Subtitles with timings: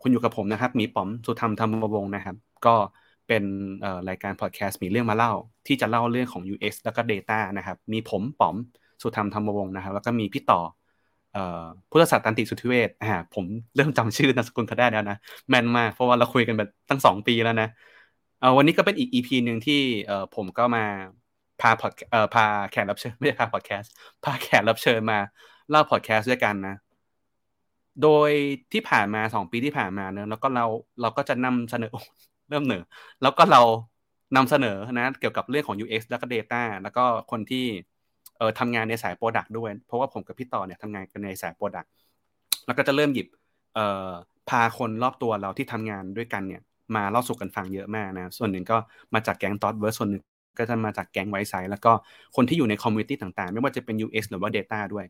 [0.00, 2.74] คุณอยู่กับผมนะครับมีป๋อมสุธรรมธรรมวงศ์นะครับ ก็
[3.26, 3.44] เป็น
[4.08, 5.32] รายการพอดแคสต์มีเรื่องมาเล่า
[5.66, 8.56] ที่จะเล่าเรื่องของ UX แล้วก็ Data นะครับ มีผมป๋อม
[9.02, 10.60] สุธรรมธรรมวงศ์นะครับ แล้วก็มีพี่ต่อ
[11.90, 15.16] พุทธศาสตร์ตันติสุทธิเวชอ่าผมเริ่มจำชื่อนามสกุลเขาได้แล้วนะ
[15.48, 17.66] แม่นมาก เพราะว่าเราคุยกันแบบตั้งสองปีแล้วนะ
[18.38, 19.74] เอ่อวันนี้ก็เป็นอีก EP หนึ่งที่
[20.32, 20.80] ผมก็มา
[21.58, 21.92] พาพอด
[22.32, 25.16] พาแขกรับเชิญไม่ใช่พาพอดแคสต์พาแขกรับเชิญมา
[25.68, 26.74] เล่าพอดแคสต์ด้วยกันนะ
[28.02, 28.30] โดย
[28.72, 30.64] ที่ผ่านมาสองปีที่ผ่านมาเนอะแล้วก็เรา
[31.00, 31.92] เราก็จะนำเสนอ
[32.48, 32.82] เริ่มเหนอ
[33.22, 33.60] แล้วก็เรา
[34.36, 37.64] นำเสนอนะเกี่ยวกับเรื่องของ UX แล้วก็ Data แล้วก็คนที่
[38.36, 41.88] เอ่อทำงานในสาย Product ด้วย เพราะว่าผมกับพี่ต่อเนี่ยทำงานกันในสาย Product
[42.66, 43.26] แล้วก็จะเริ่มหยิบ
[43.74, 44.10] เอ่อ
[44.48, 46.62] พาคนรอบตัวเราที่ทำงานด้วยกันเนี่ย
[46.96, 48.76] มาเล่าสู่กันฟังเยอะมากนะ ส่วนหนึ่งก็
[49.14, 50.22] มาจากแก๊ง t อ o เวิร์ส่วนหนึ่ง
[50.58, 51.92] ก็จะมาจากแก๊งไวซ์ไซแล้วก็
[52.36, 55.04] คนที่อยู่ในคอมมูนิตี้ต่างๆ ไม่ว่าจะเป็น UX หรือว่า Data ด้วย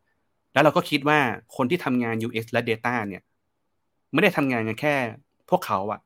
[0.52, 1.18] แล้วเราก็คิดว่า
[1.56, 3.22] คนที่ทำงาน UX และ Data เนี่ย
[4.12, 4.94] ไม่ได้ทำงานกันแค่
[5.50, 6.00] พวกเขาอะ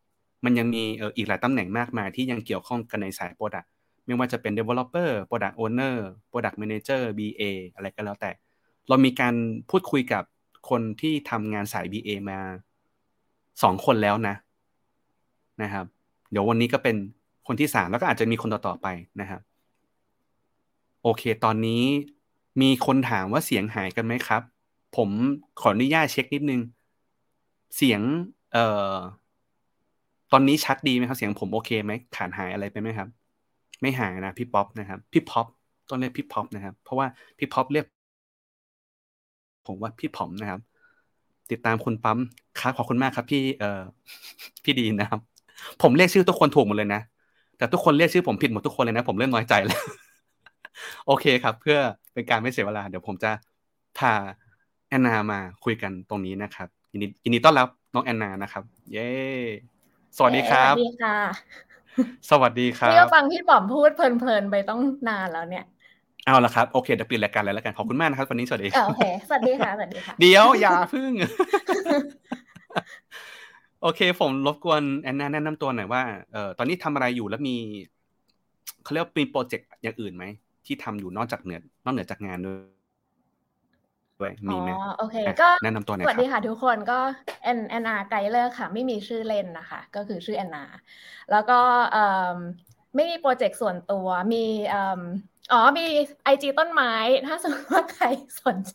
[0.44, 3.68] มันยังมีเอออีกหลายตำแหน่งมากมายที่ยังเกี่ยวข้องกันในสาย Product
[4.06, 5.96] ไม่ว่าจะเป็น Developer Product Owner
[6.30, 7.42] Product Manager BA
[7.74, 8.30] อะไรก็แล้วแต่
[8.88, 9.34] เรามีการ
[9.70, 10.24] พูดคุยกับ
[10.70, 12.38] คนที่ทำงานสาย BA มา
[13.62, 14.34] สองคนแล้วนะ
[15.62, 15.86] นะครับ
[16.30, 16.96] เดี๋ยววันนี้ก็เป็น
[17.46, 18.86] คนที่สามแล้วก็อาจจะมีคนต่อๆไป
[19.20, 19.40] นะครับ
[21.02, 21.82] โอเค ตอนนี้
[22.60, 24.42] มีคนถามว่าเสียงหายกันไหมครับ
[24.92, 25.10] ผม
[25.56, 26.60] ขออนุญาตเช็คนิดนึง
[27.76, 28.02] เสียง
[28.50, 28.60] เอ่อ
[30.30, 33.08] ตอนนี้ชัดดีไหมครับ เสียงผมโอเคไหมขาดหายอะไรไปไหมครับ
[33.82, 35.46] ไม่หายนะพี่ป๊อปนะครับ พี่ป๊อป
[35.88, 37.06] ต้องเรียกพี่ป๊อปนะครับ เพราะว่า
[37.38, 37.84] พี่ป๊อปเรียก
[39.66, 40.60] ผมว่าพี่ผอมนะครับ
[41.50, 42.18] ติดตามคุณปั๊ม
[42.56, 43.66] ครับขอบคุณมากครับ พี่เอ่อ
[44.64, 45.20] พี่ดีนะครับ
[45.80, 47.00] ผมเรียกชื่อทุกคนถูกหมดเลยนะ
[47.56, 49.76] แต่ทุกคนเรียกชื่อผมผิดหมดทุกคนเลยนะ ผมเริ่มน้อยใจแล้ว
[51.04, 51.78] โอเคครับ เพื่อ
[52.14, 53.30] เป็นการไม่เสียเวลา เดี๋ยวผมจะ
[53.98, 54.12] พา
[54.88, 58.62] แอนนามาคุยกันตรงนี้นะครับยินดียินดีต้อนรับน้องแอนนานะครับ
[58.92, 59.08] เย้
[60.16, 61.16] สวัสดีครับ สวัสดีค่ะ
[62.30, 65.64] สวัสดีครันี่ก็บฟังพี่ป๋อมพูดเพลินๆไปต้องนานแล้วเนี่ย
[66.26, 71.12] เอาละครับโอเคเดี๋ยวปิดรายการเลยแล้วกันขอบคุณมากนะครับวันนี้สวัสดีเออโอเคสวัสดีค่ะสวัสดีค่ะเดี๋ยวอย่าพึ่ง
[73.82, 76.02] โอเค ผมรบกวนแอนนาแนะนำตัวหน่อยว่า
[76.32, 77.56] เอ่อตอนนี้ทำอะไรอยู่แล้วมี
[78.82, 80.24] เขาเรียกว่ามีโปรเจกต์อย่างอื่นไหม
[80.66, 82.56] ที่ทำอยู่นอกจากเหนือนอกเหนือจากงานด้วย
[84.18, 86.98] ด้วยมีไหมอ๋อโอเคอะก็แนะนำตัวหน่อยสวัสดีครับค่ะทุกคนก็
[87.42, 90.64] แอนแอนนาไกเลอร์ค่ะ ไม่มีชื่อเล่นนะคะ ก็คือชื่อแอนนา
[91.30, 91.60] แล้วก็
[91.92, 92.38] เอ่อ
[92.96, 95.02] ไม่มีโปรเจกต์ส่วนตัวมีเอ่อ
[95.52, 95.82] อ๋อมี
[96.24, 96.92] IG ต้นไม้
[97.26, 98.06] ถ้าสมมติว่าใคร
[98.44, 98.74] สนใจ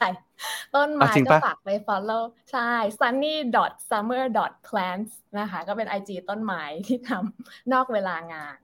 [0.76, 8.60] ต้นไม้อะจริงก็ปะฝากไป follow ใช่ sunny dot summer dot plants นะคะ ก็เป็น IG ต้นไม้ที่ทำนอกเวลางาน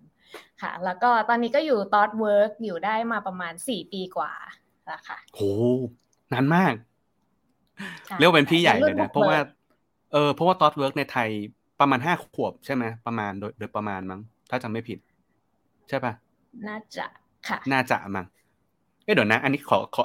[0.61, 4.31] ค่ะ แล้วก็ตอนนี้ก็อยู่ Thoughtworks อยู่ได้มาประมาณ4ปีกว่า
[4.85, 5.41] แล้วค่ะโห
[6.33, 6.73] นานมาก
[8.05, 9.47] ใช่เรียกว่าเป็นพี่ใหญ่เลยรุ่นะบุกเพราะว่าบิก
[10.13, 11.29] เออเพราะว่าตอ t เวิร์กในไทย
[11.79, 14.99] ประมาณห้าขวบใช่ไหมประมาณโดยโดยประมาณมั้ง ถ้าจำไม่ผิด
[15.89, 16.13] ใช่ปะ
[16.67, 17.05] น่าจะ
[17.47, 18.25] ค่ะ น่าจะมั้ง
[19.03, 20.03] เอ้ยเดี๋ยวนะ อันนี้ขอขอ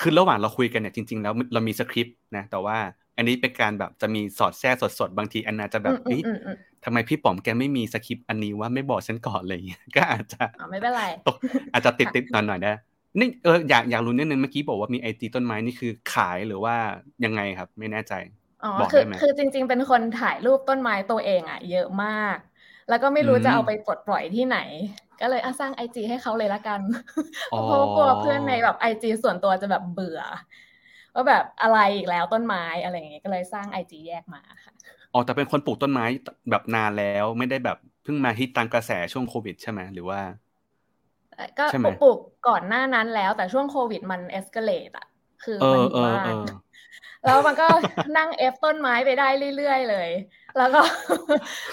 [0.00, 2.76] คือระหว่างเราคุยกันเนี่ยจริงๆแล้วเรามีสคริปต์นะแต่ว่า
[3.16, 5.94] อันนี้เป็นการแบบจะมีสอดแทรกสดๆ บางทีอันนาจะแบบ
[6.82, 11.36] อืมเอ้ยอืมอืมทำไมพี่ป๋อมแกไม่มีสคริปต์อันนี้ว่าไม่บอกฉันก่อนอะไรอย่างเงี้ยก็อาจจะอ๋อไม่เป็นไรตก
[11.72, 12.72] อาจจะติดติดหน่อยหน่อยๆนะ
[13.20, 16.74] นี่เอออยากอยากรู้นิดนึงเมื่อกี้บอกว่ามีไอจีต้นไม้นี่คือขายหรือว่า
[17.24, 18.12] ยังไงครับ ไม่แน่ใจ
[18.62, 22.36] อ๋อบอกคือได้ไหมคือจริง ๆ เป็นคนถ่ายรูปต้นไม้ตัวเองอะ เยอะมาก
[22.88, 24.56] แล้วก็ไม่รู้อืมจะเอาไปปลดปล่อยที่ไหน
[25.20, 26.80] ก็เลยอะสร้างไอจีให้เขาเลยละกัน
[27.52, 30.20] อ๋อเพราะว่ากลัวเพื่อนในแบบไอจีส่วนตัวจะแบบเบื่อ
[31.14, 34.72] ว่าแบบอะไรอีกแล้วต้นไม้อะไรอย่างเงี้ยก็เลยสร้างไอจีแยกมาค่ะ
[35.12, 36.04] อ๋อแต่เป็นคนปลูกต้นไม้
[36.50, 40.20] แบบนานแล้ว ไม่ได้แบบเพิ่งมาฮิตตามกระแสช่วงโควิด ใช่ไหมหรือว่า
[41.58, 42.18] ก็ใช่ไหมปลูก
[42.48, 45.06] ก่อนหน้านั้นแล้ว แต่ช่วงโควิดมันเอ็กซ์เกเลตอะ
[45.44, 46.40] คือเอมันออยู่เออบ้าเอนอ
[47.24, 47.68] แล้วมันก็
[48.16, 50.10] นั่งเอฟต้นไม้ไปได้เรื่อยๆเลย
[50.56, 50.80] แล้วก็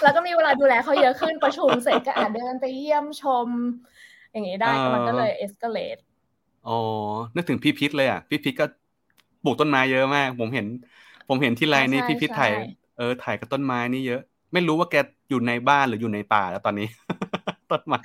[0.02, 3.50] แล้วก็มีเวลาดูแลเขาเยอะขึ้นประชุมเสร็จก็อาจเดินไปเยี่ยมชม
[4.32, 5.98] อย่างนี้ได้เออมันก็เลยเอ็กซ์เกเลต
[6.64, 6.72] อ๋อ
[7.36, 8.66] นึกถึงพี่พิษเลยอะ พี่พิษก็
[9.42, 10.68] ปลูกต้นไม้เยอะมาก ผมเห็น
[11.28, 12.54] ผมเห็นที่ไลน์นี่พี่พิษถ่าย
[12.98, 14.22] เออถ่ายกับต้นไม้นี่เยอะ
[14.54, 14.96] ไม่รู้ว่าแก
[15.30, 16.88] อยู่ในบ้านหรืออยู่ในป่าแล้วตอนนี้
[17.72, 18.00] ต้นไม้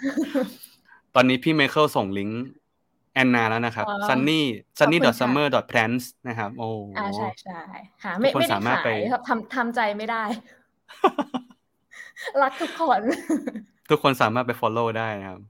[1.14, 2.44] ตอนนี้พี่ไมเคิลส่งลิงก์
[3.14, 4.40] แอนนาแล้วนะครับ sunny
[4.78, 6.68] sunny dot summer dot plants นะครับ โอ้
[6.98, 7.60] อ่าใช่ใช่
[8.02, 8.90] ค่ะไม่ทุกคนไม่ได้สามารถขายไป
[9.28, 10.22] ทำทำใจไม่ได้
[12.42, 13.00] รักทุกคน
[13.90, 15.40] ทุกคนสามารถไป follow ได้นะครับ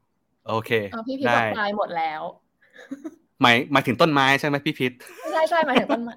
[0.49, 0.71] โอเค
[1.09, 2.21] พี่พีทได้ตายหมดแล้ว
[3.41, 4.93] หมายหมายถึงต้นไม้ใช่ไหมพี่พิษ
[5.33, 6.15] ใช่ใช่หมายถึงต้นไม้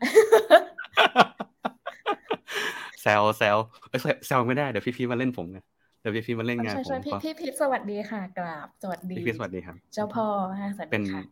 [2.85, 3.58] แซวแซว
[3.90, 5.60] เอ้ยแซวไม่ได้เดี๋ยวพี่พีทมาเล่นผมไง
[6.02, 10.26] เดี๋ยวพี่พีทมาเล่นงานใช่ผมใช่พี่ขอพี่พีทสวัสดีค่ะกราบสวัสดีพี่พีทสวัสดีครับ เจ้าพ่อ
[10.60, 11.24] ค่ะสวัสเป็นดีค่ะ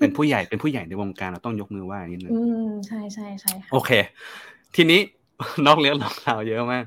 [0.00, 3.90] เป็นผู้ใหญ่เป็นผู้ใหญ่ในวงการเราต้องยกมือไหว้นิดนึงอืมใช่ใช่ใช่ค่ะโอเค
[4.76, 5.00] ทีนี้
[5.66, 6.84] นอกเรื่องนอกราวเยอะมาก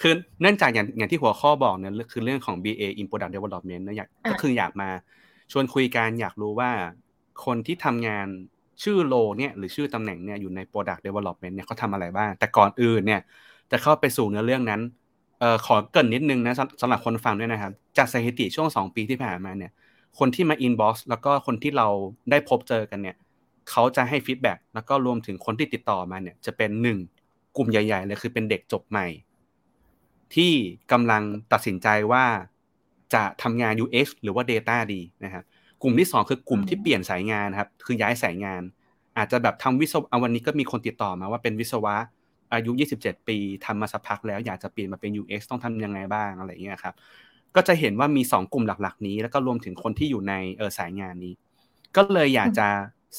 [0.00, 4.88] คือเนื่องจากอย่างอย่างที่หัวข้อบอกเนี่ยคือเรื่องของ BA in Product Development นะอยากก็คืออยากมา
[5.52, 6.70] ชวนคุยกันอยากรู้ว่า
[7.44, 8.26] คนที่ทำงาน
[8.82, 13.20] ชื่อโลเนี่ยหรือชื่อตำแหน่งเนี่ยอยู่ใน Product Development เนี่ยเขาทำอะไรบ้าง แต่ก่อนอื่นเนี่ย
[13.70, 14.80] จะเข้าไปสู่เนื้อเรื่องนั้น
[15.40, 19.72] เอ่อขอเกริ่นนิดนึงนะสำหรับคนฟังด้วยนะครับ จากสถิติช่วง 2 ปีที่ผ่านมาเนี่ย
[20.18, 21.88] คนที่มา inbox แล้วก็คนที่เรา
[22.30, 23.16] ได้พบเจอกันเนี่ย
[23.70, 26.98] เขาจะให้ feedback แล้วก็รวมถึงคนที่ติดต่อมาเนี่ยจะเป็นหนึ่ง
[27.56, 29.06] กลุ่มใหญ่ ๆ เลยคือเป็นเด็กจบใหม่
[30.34, 30.52] ที่
[30.92, 32.24] กำลังตัดสินใจว่า
[33.14, 35.44] จะทำงาน UX หรือว่า Data ดีนะครับ
[35.82, 38.62] กลุ่มที่สองคือกลุ่มที่เปลี่ยนสายงานครับคือย้ายสายงาน
[39.16, 41.94] อาจจะแบบทำวิศวะวันนี้ก็มีคนติดต่อมาว่าเป็นวิศวะ
[42.52, 42.70] อายุ
[43.00, 46.94] 27 ปีทำมาสักพักแล้วอยากจะเปลี่ยนมาเป็น UX ต้องทำยังไงบ้างอะไรอย่างเงี้ยครับ
[47.56, 51.32] ก็จะเห็นว่ามี 2 กลุ่มหลักๆ นี้ แล้วก็รวมถึงคนที่อยู่ในเออสายงานนี้
[51.96, 52.68] ก็เลยอยากจะ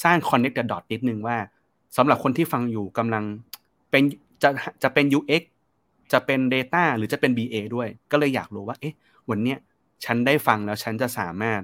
[0.04, 1.38] สร้าง connect the dot นิดนึงว่า
[1.98, 3.24] สำหรับคนที่ฟังอยู่กำลัง
[3.92, 4.04] เป็น
[4.44, 4.50] จะ
[4.83, 5.44] จะเป็น UX
[6.13, 8.95] จะเป็น Data หรือจะเป็น BA ด้วย ก็เลยอยากรู้ว่า เอ๊ะ
[9.30, 9.57] วันเนี้ย
[10.06, 11.62] ฉันได้ฟังแล้วฉันจะสามารถ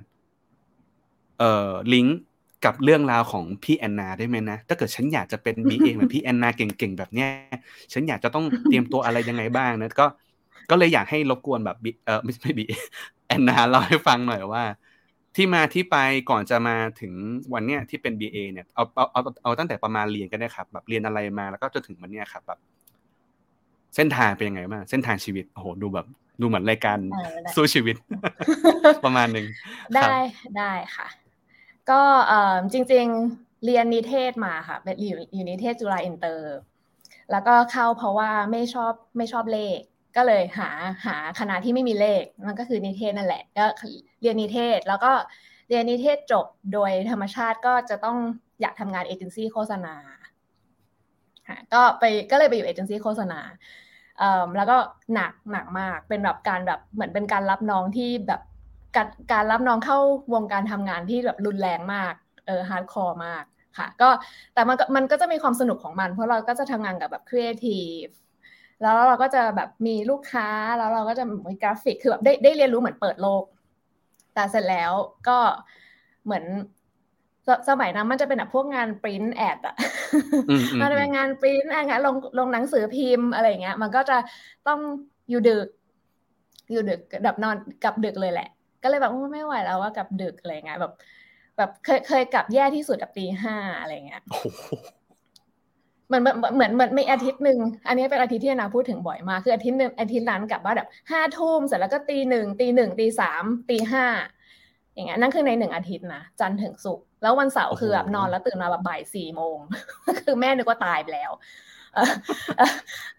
[1.39, 2.17] เอ่อลิงก์
[2.65, 7.29] กับเรื่องราวของพี่แอนนาได้ไหมนะถ้าเกิดฉันอยากจะเป็น BA เหมือนพี่แอนนาเก่งๆแบบเนี้ย
[7.93, 10.07] ฉันอยากจะต้องเตรียมตัวอะไรยังไงบ้างนะก็
[10.69, 12.73] ก็เลยอยากให้รบกวนแบบ B- เออไม่ไม่ BA
[13.27, 14.63] แอนนาเล่าให้ฟังหน่อยว่า
[15.35, 15.97] ที่มาที่ไป
[16.29, 17.13] ก่อนจะมาถึง
[17.53, 22.59] วันเนี้ยที่เป็น BA เนี่ยเอาเอาเอาเอาตั้งแต่ประมาณเรียนก็ได้ครับ แบบเรียนอะไรมาแล้วก็จนถึงวันเนี้ยครับ แบบ
[23.95, 26.05] เส้นทางเป็นยังไงบ้างเส้นทางชีวิตโอ้โหดูแบบ
[26.41, 27.95] ดูเหมือนรายการเออได้สู้ชีวิต
[29.05, 29.45] ประมาณหนึ่ง
[30.01, 30.17] ครับได้
[30.57, 31.07] ได้ค่ะ
[31.89, 32.01] ก็
[32.73, 36.55] จริงๆเรียนนิเทศมาค่ะเป็นอยู่อยู่นิเทศจุฬาอินเตอร์
[37.31, 39.79] แล้วก็เข้าเพราะว่าไม่ชอบไม่ชอบเลข
[40.15, 40.69] ก็เลยหา
[41.05, 43.65] หาคณะที่ไม่มีเลข มันก็คือนิเทศนั่นแหละก็
[44.21, 45.11] เรียนนิเทศแล้วก็
[45.69, 48.17] เรียนนิเทศจบโดยธรรมชาติก็จะต้อง
[48.61, 49.95] อยากทำงานเอเจนซี่โฆษณา
[51.73, 53.39] ก็ไปก็เลยไปอยู่เอเจนซี่โฆษณา
[54.57, 54.77] แล้วก็
[55.13, 58.41] หนักหนักมากเป็นแบบการแบบเหมือนเป็นการรับน้องที่แบบ
[58.97, 59.97] การการรับน้องเข้า
[60.33, 62.13] วงการทำงานที่แบบรุนแรงมาก
[62.47, 63.43] เออ hardcore มาก
[63.77, 64.09] ค่ะก็
[64.53, 68.05] แต่มันก็มันก็จะมีความสนุกของมัน เพราะเราก็จะทำงานกับแบบครีเอทีฟ
[68.81, 70.47] แล้วเราก็จะแบบมีลูกค้า
[70.77, 73.43] แล้วเราก็จะมีกราฟิกคือแบบได้ได้เรียนรู้เหมือนเปิดโลก
[74.33, 74.91] แต่เสร็จแล้ว
[75.27, 75.37] ก็
[76.25, 76.45] เหมือน
[77.47, 79.75] สสมัยนั้นมันจะเป็นแบบพวกงานปริ้นแอดอะ
[80.49, 84.17] อืมอืมมันจะเป็นงานปริ้นงานลงลงหนังสือพิมพ์อะไรอย่างเงี้ย มันก็จะ
[84.67, 84.79] ต้อง
[85.29, 85.67] อยู่ดึก
[86.71, 88.49] อยู่ดึกแบบนอนกลับดึกเลยแหละ
[88.83, 90.93] ก็เลยแบบโอ้ไม่ไหวแล้วว่ากลับดึกอะไรเงี้ยแบบ
[91.57, 94.69] แบบเคยเคยกลับแย่ที่สุดแบบตีห้าอะไรเงี้ยโอ้โห
[96.07, 104.05] เหมือนเหมือนเหมือนเหมือนมีอาทิตย์หนึ่งอันนี้เป็นอาทิตย์ที่นาพูดถึงบ่อยมากคืออาทิตย์หนึ่งอาทิตย์นั้นกลับบ้านแบบห้าทุ่มเสร็จแล้วก็ตีหนึ่งตีหนึ่งตีสามตีห้า
[104.93, 109.57] อย่างเงี้ยนั่นคือในหนึ่งอาทิตย์นะจันทร์ถึงศุกร์แล้ววันเสาร์คือแบบนอนแล้วตื่นมาแบบบ่ายสี่โมง
[110.19, 111.31] คือแม่นึกว่าตายไปแล้ว
[111.95, 112.13] เออ
[112.57, 112.71] เออ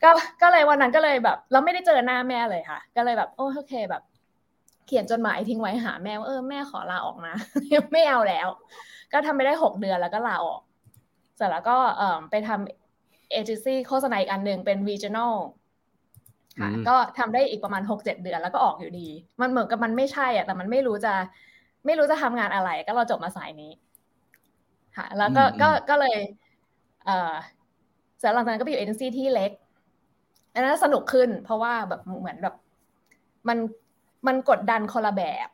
[0.02, 0.10] ก็
[0.42, 4.02] ก็เลยวันนั้นก็เลยแบบ เราไม่ได้เจอหน้าแม่เลยค่ะ ก็เลยแบบโอ้โอเคแบบ
[4.88, 7.36] เขียนจดหมายทิ้งไว้หาแม่ว่าเออแม่ขอลาออกนะ
[7.92, 8.48] ไม่เอาแล้ว
[9.12, 10.60] ก็ทำไปได้หกเดือนแล้วก็ลาออก
[11.36, 15.34] เสร็จแล้วก็เอ่อไปทำเอเจนซี่โฆษณาอีกอันหนึ่งเป็น regional
[16.60, 19.08] ค่ะอืมก็ทำได้อีกประมาณหกเจ็ดเดือนแล้วก็ออกอยู่ดี
[19.40, 21.14] มันเหมือนกับมันไม่ใช่อะแต่มันไม่รู้จะ
[21.86, 23.72] ไม่รู้จะทำงานอะไร ก็เราจบมาสายนี้
[24.96, 26.18] ค่ะ แล้วก็อืมก็ก็เลย
[27.04, 27.32] เอ่อ
[28.18, 29.50] เสร็จหลังจากนั้นก็ไปอยู่เอเจนซี่ที่เล็ก
[30.54, 32.54] อันนั้นสนุกขึ้น เพราะว่าแบบเหมือนแบบ
[33.48, 33.58] มัน
[34.26, 35.48] มันกดดันคนละแบบ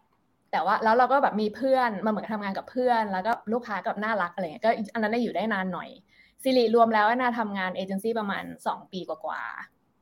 [0.53, 5.89] แต่ว่าแล้วเราก็แบบมีเพื่อนมาเหมือนทำงานกับเพื่อน แล้วก็ลูกค้ากับน่ารักอะไรเงี้ยก็อันนั้นได้อยู่ได้นานหน่อย
[6.43, 9.41] สิริรวมแล้วนาทำงานเอเจนซี่ประมาณสองปีกว่า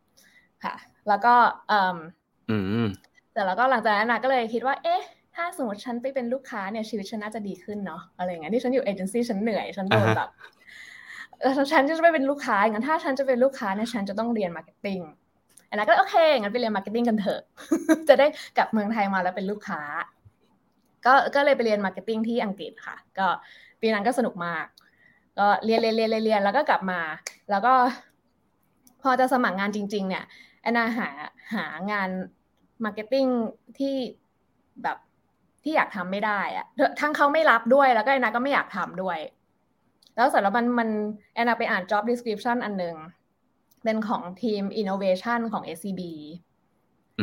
[0.02, 0.74] ๆค่ะ
[1.08, 1.34] แล้วก็
[1.68, 1.96] เอ่ม
[2.50, 2.88] อืม
[3.32, 5.02] แต่แล้วก็หลังจากนั้นนะก็เลยคิดว่า เอ๊ะ
[5.34, 10.30] ถ้าสมมติฉันไปเป็นลูกค้าเนี่ยชีวิตฉันน่าจะดีขึ้นเนาะอะไรอย่างเงี้ยที่ฉันอยู่เอเจนซี่ฉันเหนื่อยฉันโดนอ่าฮะแบบ
[11.40, 15.00] เออฉันจะไม่เป็นลูกค้าอย่างนั้นถ้าฉันจะเป็นลูกค้าเนี่ยฉันจะต้องเรียน marketing
[15.72, 17.42] อันนั้นก็โอเคงั้นไปเรียน marketing กันเถอะ
[18.08, 18.26] จะได้
[18.58, 19.80] กลับเมืองไทยมาแล้วเป็นลูกค้า
[21.06, 23.26] ก็ก็เลยไปเรียน marketing ที่อังกฤษค่ะ ก็
[23.80, 24.64] ปีนั้นก็สนุกมาก
[25.38, 27.00] ก็เรียนเรียนเรียนเรียนแล้วก็กลับมา
[27.50, 27.74] แล้วก็
[29.02, 30.24] พอจะสมัครงานจริง ๆ เนี่ย
[30.62, 31.08] แอนนาหา
[31.54, 32.08] หางาน
[32.84, 33.26] marketing
[33.78, 33.94] ที่
[34.82, 34.98] แบบ
[35.64, 36.66] ที่อยากทำไม่ได้อะ
[37.00, 39.18] ทั้งเขาไม่รับด้วยแล้วก็แอนนาก็ไม่อยากทำด้วย
[40.16, 40.88] แล้วเสร็จแล้วมันมัน
[41.34, 42.96] แอนนาไปอ่าน job description อันหนึ่ง
[43.84, 46.02] เป็นของทีม innovation ของ SCB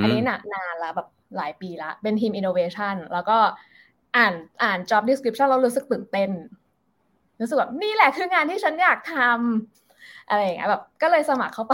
[0.02, 3.38] อันนี้นานานละแบบหลายปีละ เป็นทีม innovation แล้วก็
[4.18, 6.30] อ่านอ่าน job description เรารู้สึกตื่นเต้น
[7.42, 11.74] รู้สึกแบบนี่แหละคืองานที่ฉันอยากทำอะไรอย่างเงี้ยแบบ ก็เลยสมัครเข้าไป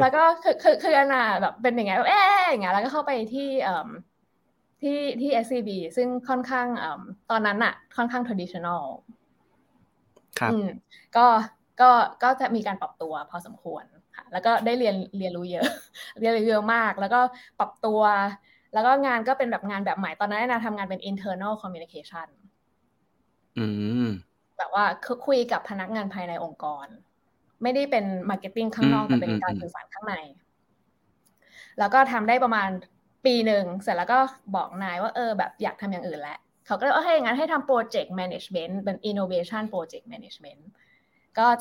[0.00, 3.88] แล้วก็คือคือคืออนาแบบเป็นอย่างเงี้ยแบบเอ๊ะอย่างเงี้ยแล้วก็เข้าไปที่เอ่อ
[4.82, 8.82] ที่ที่ SCB ซึ่งค่อนข้างเอ่อตอนนั้นอะค่อนข้าง traditional
[10.38, 10.66] ครับอืม
[11.16, 11.26] ก็
[11.80, 11.90] ก็
[12.22, 13.84] ก็จะมีการปรับตัวพอสมควร
[14.16, 15.66] ค่ะ แล้วก็ได้เรียนเรียนรู้เยอะ
[16.20, 17.20] เรียนรู้เยอะมาก แล้วก็
[17.58, 18.00] ปรับตัว
[18.72, 22.28] แล้วก็งานก็เป็นแบบงานแบบใหม่ตอนนั้นนาทำงานเป็น internal communication
[23.56, 23.60] อื
[24.02, 24.08] ม
[24.56, 26.86] แบบว่าคือคุยกับพนักงานภายในองค์กร
[27.62, 30.14] ไม่ได้เป็น marketing ข้างนอกอืมแต่เป็นอืมการอืมสื่อสารข้างใน
[31.78, 32.68] แล้วก็ทำได้ประมาณ
[33.24, 34.18] ปีหนึ่งเสร็จแล้วก็
[34.54, 40.87] บอกนายว่าเออแบบอยากทำอย่างอื่นแล้วเขาก็เลยโอเคงั้นให้ทำ project management เป็น innovation project management ก็จ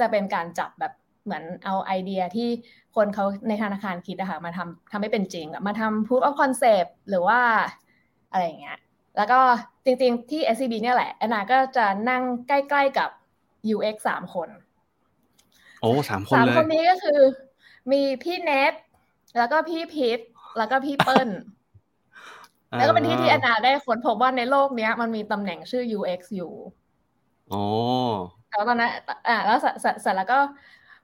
[0.06, 0.94] ะเป็นการจับแบบ
[1.24, 2.50] เหมือนเอาไอเดียที่
[2.96, 7.40] คนเขาในธนาคารคิดอะค่ะมาทำทำให้เป็นจริงอะมาทำ proof of concept หรือว่า
[8.32, 8.80] อะไรอย่างเงี้ย
[9.18, 9.40] แล้วก็
[9.86, 13.10] จริงๆที่ SCB เนี่ยแหละแอนนาก็จะนั่งใกล้ๆกับ
[13.76, 14.50] UX สามคน
[15.82, 17.20] โอ้สามคนสามเลยคนนี้ก็คือ
[17.92, 18.74] มีพี่เนท
[19.38, 20.20] แล้วก็พี่พิษ
[20.58, 21.30] แล้วก็พี่เปิ้ล
[22.78, 26.54] แล้วก็เป็นที่ที่แอนนาได้ค้นพบว่าในโลกเนี้ย มันมีตำแหน่งชื่อ UX อยู่
[27.54, 27.64] อ๋อ
[28.50, 28.92] แต่ว่าตอนนั้น
[29.28, 30.40] อ่าแล้วเสร็จเสร็จเสร็จแล้วก็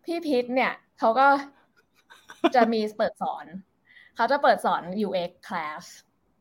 [0.05, 1.27] พี่พิษเนี่ยเขาก็
[2.55, 3.45] จะมีเปิดสอน
[4.15, 5.83] เขาจะเปิดสอน UX class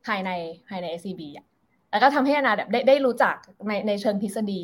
[0.07, 0.31] ภายใน
[0.69, 1.47] ภายใน SCB อะ
[1.91, 3.37] แล้วก็ทำให้แอนนาแบบได้ได้รู้จัก
[3.69, 4.63] ในในเชิงทฤษฎี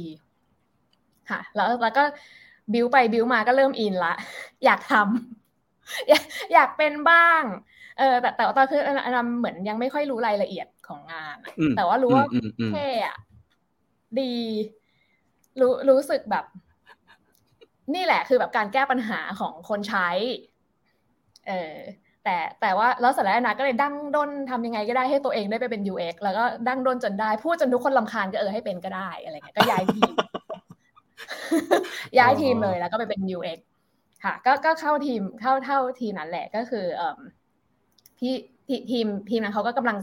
[1.30, 2.04] ค่ะ แล้วแล้วก็
[2.73, 4.14] บิวไปบิวมาก็เริ่มอินละ
[4.64, 6.23] อยากทำอยาก
[6.54, 7.42] อยากเป็นบ้าง
[7.99, 13.16] เออแต่แต่ว่าตอนคืออันอันนั้นเหมือนยังไม่ค่อยรู้รายละเอียดของงานอะอืมแต่ว่ารู้ว่าอืมอืมเท่อะ
[14.21, 14.33] ดี
[15.61, 16.45] รู้รู้สึกแบบ
[17.95, 20.09] นี่แหละคือแบบการแก้ปัญหาของคนใช้
[21.49, 21.77] เออ
[22.25, 30.12] แต่แต่ว่าแล้วเสร็จแล้วแอนนาก็เลยดั้งด้นทำยังไงก็ได้ให้ตัวเองได้ไปเป็น UX แล้วก็ดั้งด้นจนได้ พูดจนทุกคนลำคาญก็เออให้เป็นก็ได้อะไรเงี้ยก็ย้ายทีม
[32.19, 33.59] ย้ายทีมเลยแล้วก็ไปเป็น UX
[34.25, 37.19] ค่ะ ก็ก็เข้าทีมเข้าเท่าทีมนั้นแหละก็คือเอ่อ
[38.19, 38.35] พี่
[38.69, 39.97] ทีทีมทีมนั้นเขาก็กำลัง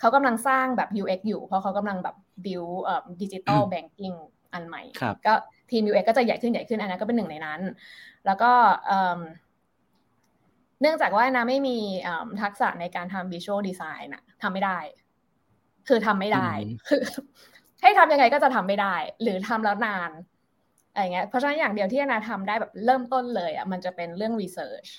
[0.00, 4.12] เขากำลังสร้างแบบ UX อยู่ เพราะเขากำลังแบบ build เอ่อดิจิตอลแบงกิ้ง
[4.56, 5.34] อันใหม่ครับก็
[5.70, 7.60] ทีม UX ก็จะใหญ่ขึ้นใหญ่ขึ้นอันนั้นก็เป็นหนึ่งในนั้น
[8.26, 8.52] แล้วก็
[8.86, 9.20] เอิ่ม
[10.80, 14.78] เนื่องจากว่านะไม่มีเอิ่มทักษะในการทำ visual design อะทำไม่ได้
[15.88, 17.00] คือทำไม่ได้อืมคือ
[17.82, 20.10] ให้ทำยังไงก็จะทำไม่ได้ หรือทำแล้วนาน
[20.92, 24.90] อะไรเงี้ยเพราะฉะนั้นอย่างเดียวที่นาทำได้แบบเริ่มต้นเลยอะมันจะเป็นเรื่อง research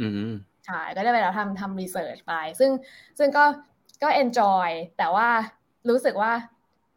[0.00, 0.32] อืม
[0.66, 2.70] ใช่ก็ได้เวลาทำทำ research ไป ซึ่ง
[3.18, 3.44] ซึ่งก็
[4.02, 4.68] ก็ enjoy
[4.98, 5.28] แต่ว่า
[5.88, 6.32] รู้สึกว่า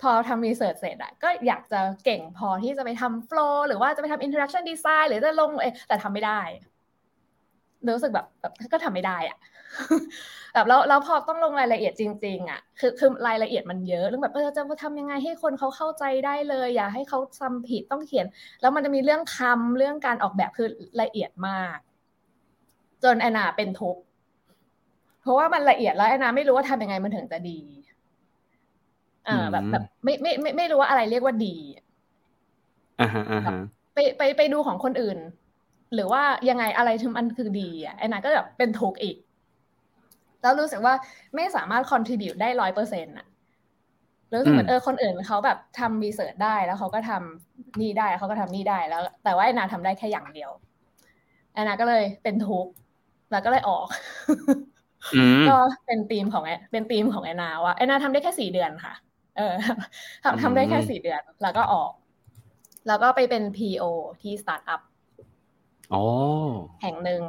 [0.03, 6.41] พอทำ research เสร็จอะก็อยากจะเก่งพอที่จะไปทำ flow หรือว่าจะไปทำ interaction design หรือจะลงเอแต่ทำไม่ได้
[7.95, 9.37] รู้สึกแบบแบบก็ทำไม่ได้อะ
[10.53, 18.25] แบบแล้วแล้วพอต้องลงรายละเอียดจริง ๆอะคือคือรายละเอียดมันเยอะเรื่องแบบเออจะทำยังไงให้คนเขาเข้าใจได้เลย อย่าให้เขาจำผิดต้องเขียน
[18.61, 20.67] แล้วมันจะมีเรื่องคำเรื่องการออกแบบคือ
[21.01, 21.77] ละเอียดมาก
[23.03, 24.01] จนแอนนาเป็นทุกข์
[25.21, 27.59] เพราะว่ามันละเอียดแล้วแอนนาไม่รู้ว่าทำยังไงมันถึงจะดี
[29.27, 31.55] ออแบบอืมแบบไม่ไม่ไม่ไม่รู้ว่าอะไรเรียกว่าดี
[32.99, 33.57] อ่าฮะอ่าฮะ
[33.93, 35.17] ไปไปไปดูของคนอื่น
[35.93, 39.17] หรือว่ายังไงอะไรถึงมันคือดีอะแอนนาก็แบบเป็นทุกข์อีก
[40.41, 40.93] แล้วรู้สึกว่า
[41.35, 43.27] ไม่สามารถ contribute ได้ร้อยเปอร์เซ็นต์อะ
[44.33, 50.51] รู้สึกเหมือนอืมเออคนอื่นเขาแบบทำ research ได้แล้วเขาก็ทำนี่ได้เขาก็ทำนี่ได้แล้ว แต่ว่าแอนนาทำได้แค่อย่างเดียว
[51.53, 52.71] แอนนาก็เลยเป็นทุกข์
[53.31, 53.87] แล้วก็เลยออก
[55.13, 58.93] อืมก็เป็นธีมของแอนเป็นธีมของแอนนาว่าแอนนาทำได้แค่สี่เดือนค่ะ
[59.37, 59.53] เออ
[60.23, 61.91] ทำทำได้แค่อืมสี่เดือน แล้วก็ออก
[62.87, 63.83] แล้วก็ไปเป็น PO
[64.21, 64.81] ที่สตาร์ทอัพ
[65.91, 65.99] อ๋อ
[66.81, 67.21] แห่งหนึ่ง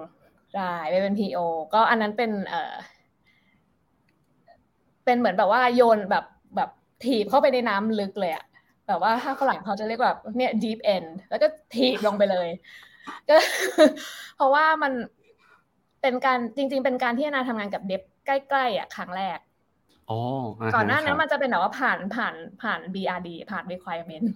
[0.53, 1.39] ใช่ไปเป็น PO
[1.75, 2.75] ก็อันนั้นเป็นเออ
[5.05, 6.25] เป็นเหมือนแบบว่าโยนแบบ
[6.57, 6.71] แบบ
[7.05, 8.45] ถีบเข้าไปในน้ำลึกเลยอะ
[8.89, 12.49] แบบว่าถ้าฝรั่งเขาจะเรียกแบบเนี่ย deep end แล้วก็ถีบลงไปเลย
[13.29, 13.37] ก็
[14.37, 14.93] เพราะว่ามัน
[16.03, 19.39] เป็นการจริง ๆ เป็นการที่แอนนาทำงานกับเด็บใกล้ๆอะครั้งแรก
[20.11, 20.21] อ๋อ
[20.61, 24.27] อ่าฮะก่อนหน้านั้คนรับมันจะเป็นแบบว่าผ่านผ่านผ่าน BRD ผ่าน requirement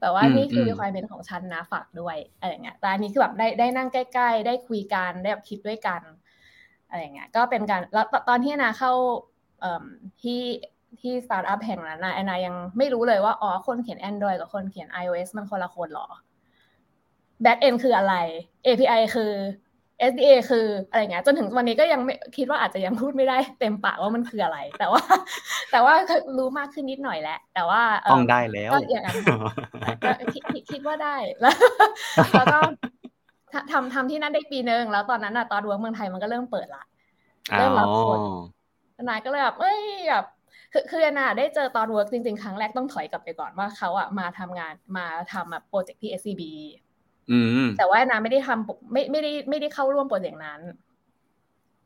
[0.00, 6.02] แบบว่าอืมนี่คืออม requirement ของฉันนะฝากด้วยอะไรอย่างเงี้ยแต่อันนี้คือแบบได้ได้นั่งใกล้ๆ ได้คุยกันได้แบบคิดด้วยกัน
[6.88, 8.92] อะไรอย่างเงี้ยก็เป็นการแล้วตตอนที่แอนนาเข้า
[9.60, 9.84] เอ่ม
[10.22, 10.42] ที่
[11.00, 16.08] ที่สตาร์ทอัพแห่งนั้นนะแอนนายังไม่รู้เลยว่าอ๋อคนเขียน Android กับคนเขียน iOS มันคนละคนเหรอ
[17.44, 18.14] Back end คืออะไร
[18.66, 19.32] API คือ
[20.10, 25.02] SDK คืออะไรเงี้ยจนถึงวันนี้ก็ยังไม่คิดว่าอาจจะยังพูดไม่ได้เต็มปากว่ามันคืออะไร แต่ว่า
[25.72, 25.94] แต่ว่า
[26.38, 29.16] รู้มากขึ้นนิดหน่อยแหละแต่ว่าเต้องได้แล้วก็อย่างนั้น
[30.04, 31.54] ก็คิดคิดคิดว่าได้แล้ว
[32.32, 32.58] แล้วก็
[33.52, 36.84] ทำทำทำที่นั่นได้ปีนึงแล้วตอนนั้นอะ Thoughtworks เมืองไทยมันก็เริ่มเปิดละ
[37.56, 38.18] เริ่มรับคน
[39.08, 40.24] นายก็เลยแบบเอ้ยแบบ
[40.72, 46.42] คือคือนาได้เจอ Thoughtworks จริงๆ ครั้งแรกต้องถอยกลับไปก่อนว่าเขาอะมาทำงานมาทำแบบโปรเจกต์ที่ SCB
[47.78, 50.60] แต่ว่านาไม่ได้ทำไม่ไม่ได้ไม่ได้เข้าร่วมโปรเจกต์นั้น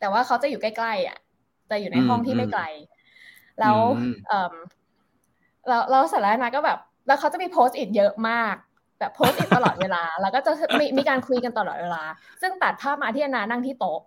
[0.00, 1.18] แต่ว่าเขาจะอยู่ใกล้ๆอะ
[1.70, 2.62] จะอยู่ในห้องที่ไม่ไกล
[3.60, 3.78] แล้ว
[4.28, 4.54] เออ
[5.68, 8.54] แล้วแล้วสาระนาก็แบบ แล้วเขาจะมี Post-it เยอะมาก
[8.98, 12.02] แบบ Post-it ตลอดเวลา แล้วก็จะมีมีการคุยกันตลอดเวลา
[12.42, 14.00] ซึ่งตัดภาพมาที่นานั่งที่โต๊ะ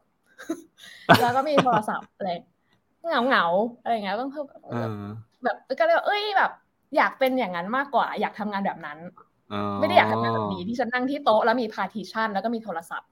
[1.22, 2.32] แล้วก็มีโทรศัพท์อะไร
[3.08, 3.46] เหงาเหงา
[3.82, 4.46] อะไรเงี้ยต้องเพิ่ม
[5.44, 6.52] แบบก็เลยเอ้ยแบบ
[6.98, 8.98] อยากเป็นอย่างนั้นมากกว่า อยากทำงานแบบนั้น
[9.82, 13.10] ไม่ได้อยากทำงานแบบนี้ที่ฉันนั่งที่โต๊ะแล้วมี partition แล้วก็มีโทรศัพท์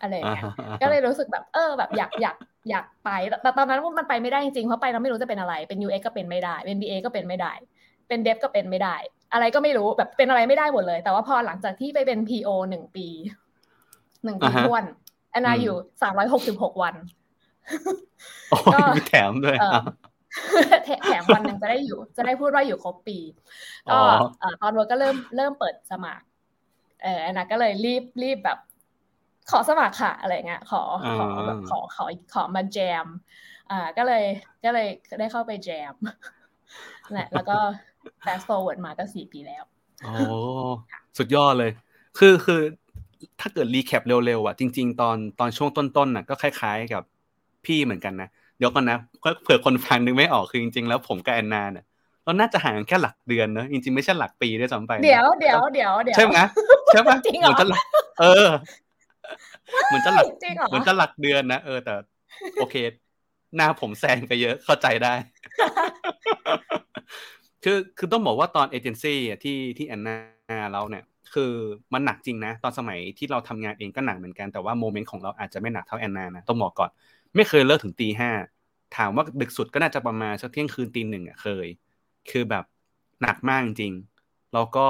[0.00, 0.42] อะไรเงี้ย
[0.82, 2.36] ก็เลยรู้สึกแบบเออแบบอยากอยาก
[2.70, 3.10] อยากไป
[3.42, 7.52] แต่ตอนนั้นมันไปไม่ได้จริงๆเพราะไปเราไม่รู้จะเป็นอะไร เป็น UX ก็เป็นไม่ได้ เป็น BA ก็เป็นไม่ได้
[8.08, 8.96] เป็นเดฟก็เป็นไม่ได้
[9.32, 13.06] อะไรก็ไม่รู้แบบเป็นอะไรไม่ได้หมดเลย แต่ว่าพอหลังจากที่ไปเป็น PO หนึ่งปี
[14.24, 14.84] หนึ่งปีทวน
[15.30, 16.94] แอนนาอยู่สามร้อยหกสิบหกวัน
[18.74, 19.56] ก็แถมด้วย
[21.04, 23.18] แถมวันหนึ่งจะได้อยู่ จะได้พูดว่าอยู่ครบปี
[23.90, 23.98] ก็
[24.60, 26.24] ตอนวันก็เริ่มเริ่มเปิดสมัคร
[27.02, 28.58] เออแอนนาก็เลยรีบรีบแบบ
[29.50, 30.82] ขอสมัครค่ะอะไรเงี้ยขอ
[31.18, 33.06] ขอแบบขอขอขอมาแจม
[33.70, 34.24] อ่าก็เลย
[34.64, 34.88] ก็เลย
[35.20, 35.94] ได้เข้าไปแจม
[37.12, 37.56] แหละแล้วก็
[38.24, 39.64] fast forward มาก็สี่ปีแล้ว
[40.02, 40.12] โอ้
[41.18, 41.70] สุดยอดเลย
[42.18, 42.60] คือคือ
[43.40, 47.02] ถ้าเกิด recap เร็วๆอะจริง ๆ ตอนตอนช่วงต้นๆน่ะก็คล้าย ๆกับ
[47.64, 48.98] พี่เหมือนกันนะ เดี๋ยวก่อนนะ
[49.42, 51.84] เผื่อคนฟังนึกไม่ออกคือจริงๆแล้วผมกับแอนนาเนี่ย
[52.24, 56.38] เราน่าจะห่างแค่หลักเดือนเนอะจริงๆไม่ใช่หลักปีด้วยซ้ำไปเดี๋ยวเดี๋ยวเดี๋ยวเดี๋ยวใช่ไหม
[56.92, 57.84] ใช่ไหมเหมือนจะหลัก
[58.20, 58.48] เออ
[59.86, 60.26] เหมือนจะหลัก
[60.68, 61.94] เหมือนจะหลักเดือนนะเออแต่
[62.60, 62.76] โอเค
[63.56, 65.12] หน้าผมแซงไปเยอะเข้าใจได้
[67.64, 71.52] คือคือต้องบอกว่าตอนเอเจนซี่ที่ที่แอนนาเราเนี่ย คือ
[71.92, 76.90] มันหนักจริงนะ ตอนสมัยที่เราทำงานเองก็หนักเหมือนกันแต่ว่าโมเมนต์ของเราอาจจะไม่หนักเท่าแอนนานะต้องบอกก่อน
[77.34, 78.30] ไม่เคยเลิกถึงตีห้า
[78.96, 81.66] ถามว่าดึกสุดก็น่าจะประมาณสักเที่ยงคืนตีหนึ่งอะเคย
[82.30, 82.64] คือแบบ
[83.20, 83.92] หนักมากจริง
[84.52, 84.80] แล้วก็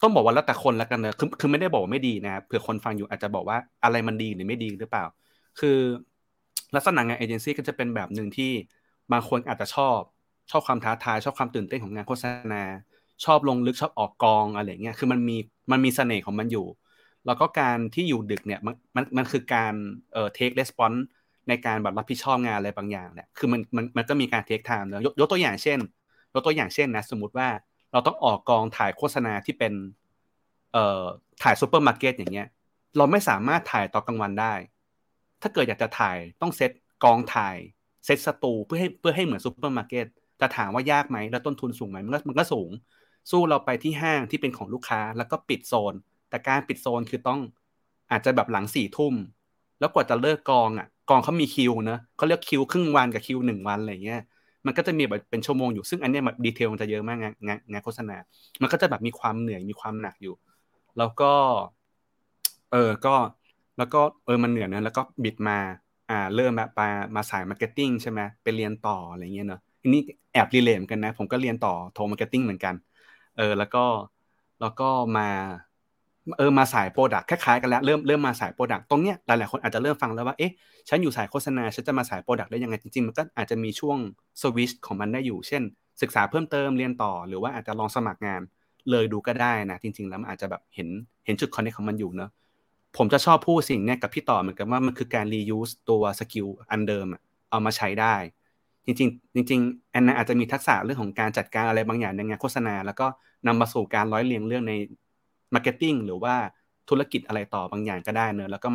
[0.00, 5.04] ต้องบอกว่าแล้วแต่คนละกันนะคือคือไม่ได้บอกว่าไม่ดีนะเผื่อคนฟังอยู่อาจจะบอกว่าอะไรมันดีหรือไม่ดีหรือเปล่า
[5.60, 5.78] คือ
[6.74, 8.52] ลักษณะงานเอเจนซี่ก็จะเป็นแบบหนึ่งที่
[9.12, 10.00] บางคนอาจจะชอบ
[10.50, 12.62] ชอบความท้าทาย ชอบความตื่นเต้นของงานโฆษณา
[13.24, 15.36] ชอบลงลึกชอบออกกองอะไรเงี้ยคือมันมี
[15.72, 16.66] มันมีเสน่ห์ของมันอยู่
[17.26, 19.74] แล้วก็การที่อยู่ดึกเนี่ยมันมันมันคือการ
[20.12, 21.00] เอ่อ take response
[21.48, 25.78] ในการแบบรับผิดชอบงานอะไรบางอย่างเนี่ยคือมันมันมันก็มีการเทคไทม์เนอะยกตัวอย่างเช่น
[26.34, 27.48] ยกตัวอย่างเช่นนะสมมติว่า
[27.92, 29.72] เราต้องออกกองถ่ายโฆษณาที่เป็น
[30.72, 31.04] เอ่อ
[31.42, 32.48] ถ่ายซูเปอร์มาร์เก็ตอย่างเงี้ย
[32.96, 34.54] เราไม่สามารถถ่ายตอนกลางวันได้
[35.42, 36.70] ถ้าเกิดอยากจะถ่ายต้องเซต
[37.04, 37.56] กองถ่าย
[38.04, 40.06] เซตสตูเพื่อให้เพื่อให้เหมือนซูเปอร์มาร์เก็ต
[40.40, 42.70] จะถามว่ายากไหมแล้วต้นทุนสูงไหมมันก็มันก็สูง
[43.30, 45.94] สู้เราไปที่ห้างที่เป็นของลูกค้าแล้วก็ปิดโซน
[46.28, 47.40] แต่การปิดโซนคือต้อง
[48.10, 49.14] อาจจะแบบหลังสี่ทุ่ม
[49.80, 54.20] แล้วกว่าจะเลิกกองอะ กองเขามีคิวเนะเขาเรียกคิวครึ่งวันกับคิวหนึ่งวันอะไรเงี้ย
[54.66, 58.16] มันก็จะมีแบบเป็นชั่วโมงอยู่ซึ่งอันนี้แบบ detail มันจะเยอะมากงานงานงานโฆษณา
[58.62, 60.34] มันก็จะแบบมีความเหนื่อยมีความหนักอยู่
[60.98, 61.32] แล้วก็
[62.70, 63.10] เออก็
[63.76, 65.58] แล้วก็เออมันเหนื่อยนะแล้วก็บิดมา
[66.08, 70.00] อ่าเริ่มแบบมามาสาย marketing ใช่ไหมไปเรียนต่ออะไรเงี้ยเนาะอันนี้
[70.32, 72.74] แอบ relate กันนะ ผมก็เรียนต่อโท marketing เหมือนกัน
[73.34, 73.78] เออแล้วก็
[74.60, 74.84] แล้วก็
[75.16, 75.22] มา
[76.38, 80.52] เออมาสาย product คล้ายๆกันแล้วเริ่มเริ่มมาสาย product ตรงเนี้ยหลายๆคนอาจจะเริ่มฟังแล้วว่าเอ๊ะ
[80.88, 83.98] ฉันอยู่สายโฆษณาฉันจะมาสาย product ได้ยังไงจริงๆมันก็อาจจะมีช่วง
[84.40, 85.62] สวิชของมันได้อยู่ เช่น
[86.02, 88.40] ศึกษาเพิ่มเติมเรียนต่อ หรือว่าอาจจะลองสมัครงาน
[88.90, 90.88] เลยดูก็ได้นะจริง ๆ แล้วมันอาจจะแบบเห็น
[91.24, 92.30] เห็นจุด connect ของมันอยู่เนอะ
[92.96, 97.06] ผมจะชอบพูดสิ่งเนี้ยกับพี่ต่อเหมือนกันว่ามันคือการ reuse ตัว skill อันเดิม
[97.50, 98.14] เอามาใช้ได้
[98.86, 103.06] จริงๆจริงๆแอนนาอาจจะมีทักษะเรื่องของการจัดการอะไรบางอย่างในงานโฆษณา แล้วก็
[103.46, 104.72] นำมาสู่การร้อยเรียงเรื่องใน
[105.54, 106.34] marketing หรือว่า
[106.88, 108.68] ธุรกิจอะไรต่อบางอย่างก็ได้เนอะแล้วก็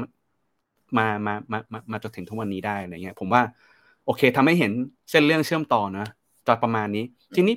[0.97, 3.41] มามามามามาจนถึงทุกวันนี้ได้อะไรเงี้ย ผมว่า
[4.05, 4.71] โอเคทำให้เห็น
[5.09, 6.05] เส้นเรื่องเชื่อมต่อนะ
[6.47, 7.55] ตอนประมาณนี้ ทีนี้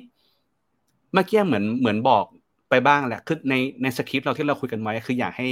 [1.13, 2.25] เมื่อกี้เหมือนเหมือนบอก
[2.69, 5.47] ไปบ้างแหละคือในในสคริปต์เราที่เราคุยกันไว้คืออยากให้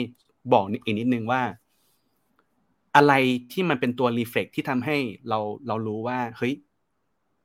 [0.54, 1.42] บอกอีกนิดนึงว่า
[2.96, 3.14] อะไร
[3.52, 4.98] ที่มันเป็นตัวรีเฟกที่ทำให้
[5.30, 6.54] เราเรารู้ว่า เฮ้ย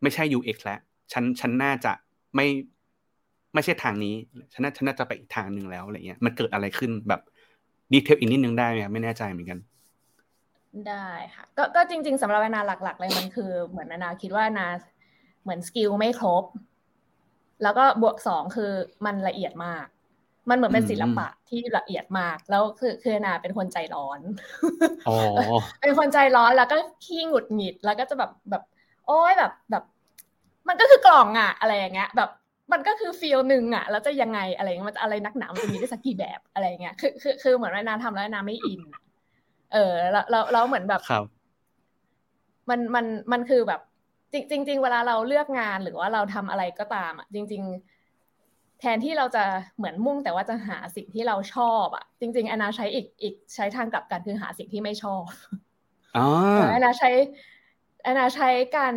[0.02, 0.80] ไม่ใช่ UX แล้ว
[1.12, 1.92] ฉันฉันน่าจะ
[2.34, 2.46] ไม่
[3.54, 4.14] ไม่ใช่ทางนี้
[4.52, 7.20] ฉันน่าฉันน่าจะไปอีกทางหนึ่งแล้วอะไรเงี้ยมันเกิดอะไรขึ้นแบบ
[7.92, 9.58] ดีเทลอีกนิดนึงได้ไหมครับไม่แน่ใจเหมือนกัน
[10.88, 14.66] ได้ค่ะก็ก็จริง ๆสำหรับนาหลัก ๆ เลยมันคือ เหมือนนาคิดว่านา
[15.42, 16.44] เหมือนสกิลไม่ครบ
[17.62, 18.72] แล้วก็บวกสองคือ
[19.06, 19.86] มันละเอียดมาก
[20.50, 24.20] มันเหมือนเป็นศิลปะที่ละเอียดมาก แล้วคือคือนาเป็นคนใจร้อน
[25.80, 28.62] เป็นคนใจร้อนแล้วก็ขี้หงุดหงิดแล้วก็จะแบบแบบ
[29.06, 29.84] โอ้ยแบบแบบ
[30.68, 32.30] มันก็คือกล่องอะอะไรอย่างเงี้ย แบบ
[32.72, 38.80] มันก็คือฟีลหนึ่งอะแล้วจะยังไงอะไรเงี้ยมันจะอะไรนักหนามันจะมีได้สักกี่แบบอะไรเงี้ยคือคือคือเหมือนว่านาทำแล้วนาไม่อิน
[39.72, 41.24] เออแล้วแล้วแล้วเหมือนแบบครับ
[42.70, 43.80] มันมันมันคือแบบ
[44.32, 49.44] จริงจริงๆเวลาเราเลือกงานหรือว่าเราทำอะไรก็ตามอะ จริง ๆ แทนที่เราจะ
[49.76, 55.22] เหมือนมุ่งแต่ว่าจะหาสิ่งที่เราชอบอะ จริงๆแอนนาใช้อีกอีกใช้ทางกลับกันคือหาสิ่งที่ไม่ชอบ
[56.16, 56.26] อ๋อ
[56.70, 57.10] แอนนาใช้
[58.02, 58.94] แอนนาใช้การ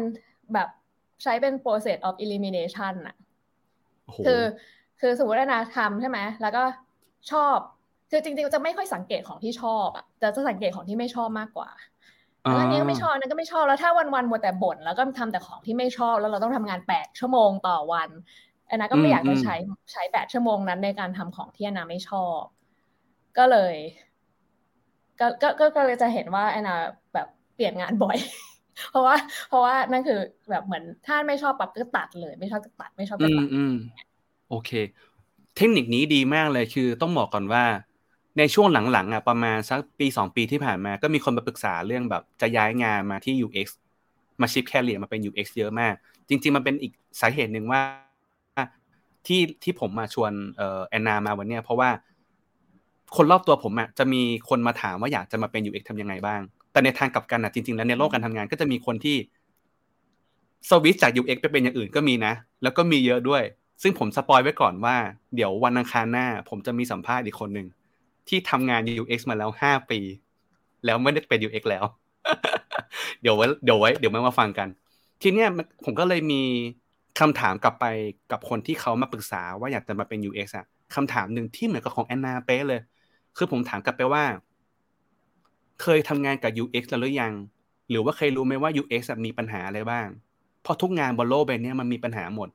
[0.53, 0.69] แบบ
[1.23, 3.25] ใช้เป็น process of elimination อะโอ้โห
[4.25, 4.41] คือ
[4.99, 6.63] คือสมมติแอนนาทำใช่ไหมแล้วก็
[7.31, 7.57] ชอบ
[8.11, 11.69] คือจริงๆจะไม่ค่อยสังเกตของที่ชอบอะแต่จะสังเกตของที่ไม่ชอบมากกว่า
[12.41, 18.09] แล้วอันนี้ก็ไม่ชอบอันนั้นก็ไม่ชอบแล้วถ้าวันๆมัวแต่บ่นแล้วก็ทำแต่ของที่ไม่ชอบแล้วเราต้องทำงานแปดชั่วโมงต่อวัน
[18.67, 19.55] แอนนาก็ไม่อยากจะใช้
[19.91, 22.41] ใช้แปดชั่วโมงนั้นในการทำของที่แอนนาไม่ชอบ
[23.37, 23.75] ก็เลย
[25.19, 26.75] ก็ก็ก็ก็เลยจะเห็นว่าแอนนา
[27.13, 28.17] แบบเปลี่ยนงานบ่อย
[28.89, 29.15] เพราะว่า
[29.49, 33.47] เพราะว่านั่นคือแบบเหมือนถ้าไม่ชอบปรับก็ตัดเลย ไม่ชอบก็ตัดไม่ชอบก็ตัด
[34.49, 34.71] โอเค
[35.55, 37.63] เทคนิคนี้ดีมากเลยคือต้องบอกก่อนว่า
[38.37, 43.67] ในช่วงหลังๆอะประมาณสักปีสองปีที่ผ่านมา ก็มีคนมาปรึกษาเรื่องแบบจะย้ายงานมาที่ UX
[44.41, 45.93] มาชิปแคเรียมาเป็น UX เยอะมาก
[46.29, 47.81] จริง ๆ มันเป็นอีกสาเหตุหนึ่งว่า
[49.27, 51.89] ที่ที่ผมมาชวนเอ่อแอนนามาวันเนี้ยเพราะว่า
[53.15, 56.41] คนรอบตัวผมอะจะมีคนมาถามว่าอยากจะมาเป็น UX ทำยังไงบ้าง
[56.77, 59.17] แต่ในทางกลับกันอะจริงๆแล้วในโลกการทำงานก็จะมีคนที่
[60.69, 63.43] สวิตจาก UX ไปเป็นอย่างอื่นก็มีนะ แล้วก็มีเยอะด้วย
[63.81, 64.95] ซึ่งผมสปอยไว้ก่อนว่า
[65.35, 67.67] เดี๋ยววันอังคารหน้า ผมจะมีสัมภาษณ์อีกคนหนึ่ง
[68.27, 69.99] ที่ทำงาน UX มาแล้วห้าปี
[70.85, 71.85] แล้วไม่ได้เป็น UX แล้ว
[73.21, 74.67] เดี๋ยวไว้เดี๋ยวไว้เดี๋ยวมามาฟังกัน
[75.21, 75.49] ทีเนี้ย
[75.85, 76.41] ผมก็เลยมี
[77.19, 77.85] คำถามกลับไป
[78.31, 82.81] กับคนที่เขามาปรึกษาว่าอยากจะมาเป็น UX อะคำถามหนึ่งที่เหมือนกับของแอนนาเป๊ะเลย
[83.37, 84.23] คือผมถามกลับไปว่า
[85.81, 87.33] เคยทำงานกับ UX แล้วหรือยัง
[87.89, 90.07] หรือว่าเคยรู้ไหมว่า UX มีปัญหาอะไรบ้าง
[90.63, 92.49] เพราะทุกงานบนโลกใบเนี้ยมันมีปัญหาหมด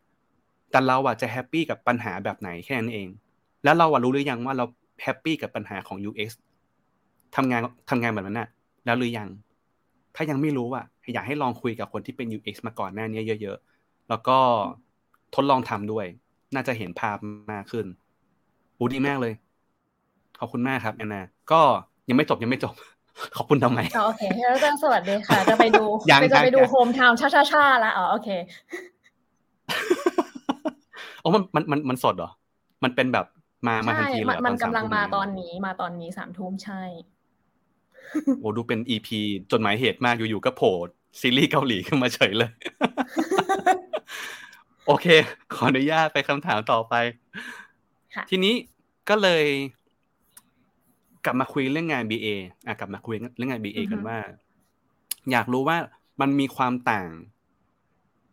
[0.71, 3.09] แต่เราอะจะ happy กับปัญหาแบบไหนแค่นั้นเอง
[3.65, 4.65] แล้วเราอะรู้หรือยังว่าเรา
[5.03, 6.31] happy กับปัญหาของ UX
[7.37, 8.49] ทำงานทำงานแบบนั้นน่ะ
[8.85, 9.29] แล้วหรือยัง
[10.17, 14.39] ถ้ายังไม่รู้อะอยากให้ลองคุยกับคนที่เป็น UX มาก่อนหน้านี้เยอะ ๆ แล้วก็
[15.35, 16.07] ทดลองทำด้วย
[16.55, 17.17] น่าจะเห็นภาพ
[17.53, 17.87] มากขึ้น
[18.79, 19.33] อูดีมากเลย
[20.39, 21.61] ขอบคุณมากครับแอนนา ก็
[22.09, 22.75] ยังไม่จบยังไม่จบ
[23.37, 28.29] ขอบคุณทำไมอ๋อโอเคแล้วก็สวัสดีค่ะ จะไปดูยังจะไปดูยังโฮมทาวน์ชาชาชาแล้วอ๋อโอเค
[31.23, 32.31] อ๋อมันมันมันมันสดเหรอ
[32.85, 33.27] มันเป็นแบบ
[33.67, 36.83] มามาทันใช่ทีเลยมันเหรอมันตอนสามกำลังทุ่มมาย่งเงี้ยตอนนี้มาตอนนี้สามทุ่มใช่
[38.41, 39.19] โอ้ดูเป็นอีพี
[39.53, 40.73] จดหมายเหตุมากอยู่ๆก็โผล่
[41.21, 42.51] ซีรีส์เกาหลีขึ้นมาเฉยเลย
[44.87, 45.07] โอเค
[45.55, 46.95] ขออนุญาตไปคำถามต่อไป
[48.15, 48.55] ค่ะทีนี้
[49.09, 49.45] ก็เลย
[51.25, 52.27] กลับมาคุยเรื่องงาน BA
[52.67, 54.19] อะกลับมาคุยเรื่องงาน BA กันว่า
[55.31, 55.77] อยากรู้ว่า
[56.21, 57.11] มันมีความต่าง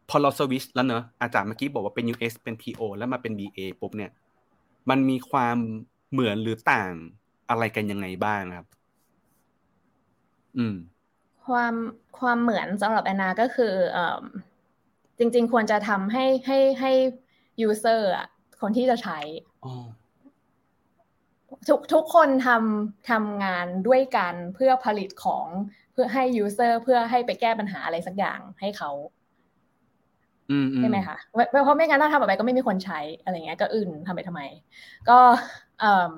[0.09, 4.11] พอเราสวิชแล้วเนอะอาจารย์เมื่อกี้บอกว่าเป็น US เป็น PO แล้วมาเป็น BA ปุ๊บเนี่ย
[4.89, 5.57] มันมีความ
[6.11, 6.91] เหมือนหรือต่าง
[7.49, 8.67] อะไรกันยังไงบ้างครับ
[10.57, 10.75] อืม
[11.45, 11.73] ความ
[12.19, 14.23] ความเหมือนสำหรับแอนนาก็คือเอิ่ม
[15.19, 16.91] จริง ๆ ควรจะทำให้ให้ให้
[17.67, 18.27] user อะ
[18.61, 19.19] คนที่จะใช้
[19.63, 19.71] อ๋อ
[21.69, 25.45] ทุกทุกคนทำทำงานด้วยกันเพื่อผลิตของ
[25.93, 28.91] เพื่อให้ user เพื่อให้ไปแก้ปัญหาอะไรสักอย่างให้เขา
[30.51, 34.41] อืมอืมใช่ไหมคะเพราะเพราะไม่งั้นถ้าทำแบบไปก็ไม่มีคนใช้อะไรเงี้ยก็อื่นทำไปทำไม
[35.09, 35.17] ก็
[35.79, 36.09] เอ่อ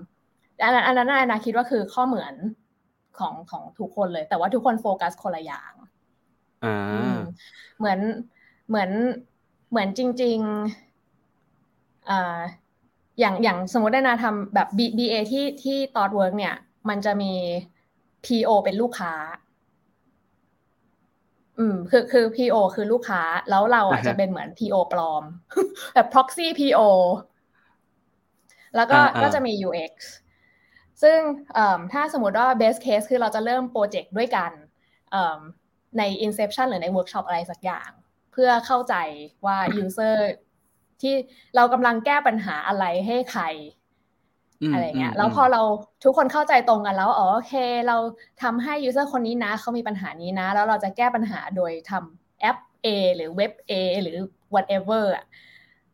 [0.64, 2.34] อันนั้นอันนั้นแอนนาคิดว่าคือข้อเหมือน
[3.20, 5.74] ของของทุกคนเลย แต่ว่าทุกคนโฟกัสคนละอย่าง
[6.64, 7.18] อ่าอืม
[7.78, 8.00] เหมือน
[8.70, 8.90] เหมือน
[9.70, 12.12] เหมือนจริง ๆ
[13.18, 16.56] อ่าอย่างอย่างสมมติแอนนาทำแบบ B BA ที่ที่ ThoughtWorks เนี่ย
[16.90, 17.34] มันจะมี
[18.26, 19.14] PO เป็นลูกค้า
[21.60, 25.24] อืม คือคือ P O คือลูกค้า แล้วเราอะอ่าฮะจะเป็นเหมือน P O ปลอม
[25.94, 26.82] แบบ proxy P O
[28.76, 29.94] แล้วก็อ่าอ่าก็จะมี UX
[31.02, 31.20] ซึ่ง
[31.54, 34.52] เอิ่มถ้าสมมติว่า best case คือเราจะเริ่มโปรเจกต์ด้วยกัน
[35.12, 35.40] เอิ่ม
[35.98, 37.90] ใน inception หรือใน workshop อะไรสักอย่าง
[38.32, 38.96] เพื่อเข้าใจ
[39.46, 40.16] ว่า user
[41.02, 41.14] ที่
[41.56, 43.44] เรากำลังแก้ปัญหาอะไรให้ใคร
[44.62, 45.62] มอะไรเงี้ยมแล้วพอเรา
[46.04, 47.54] ทุกคนเข้าใจตรงกันแล้วอ๋อโอเค
[47.88, 47.98] เรา
[48.44, 54.18] ทำให้ user คนนี้นะเขามีปัญหานี้นะ แล้วเราจะแก้ปัญหาโดยทำแอป A หรือเว็บ A หรือ
[54.54, 55.26] whatever อะ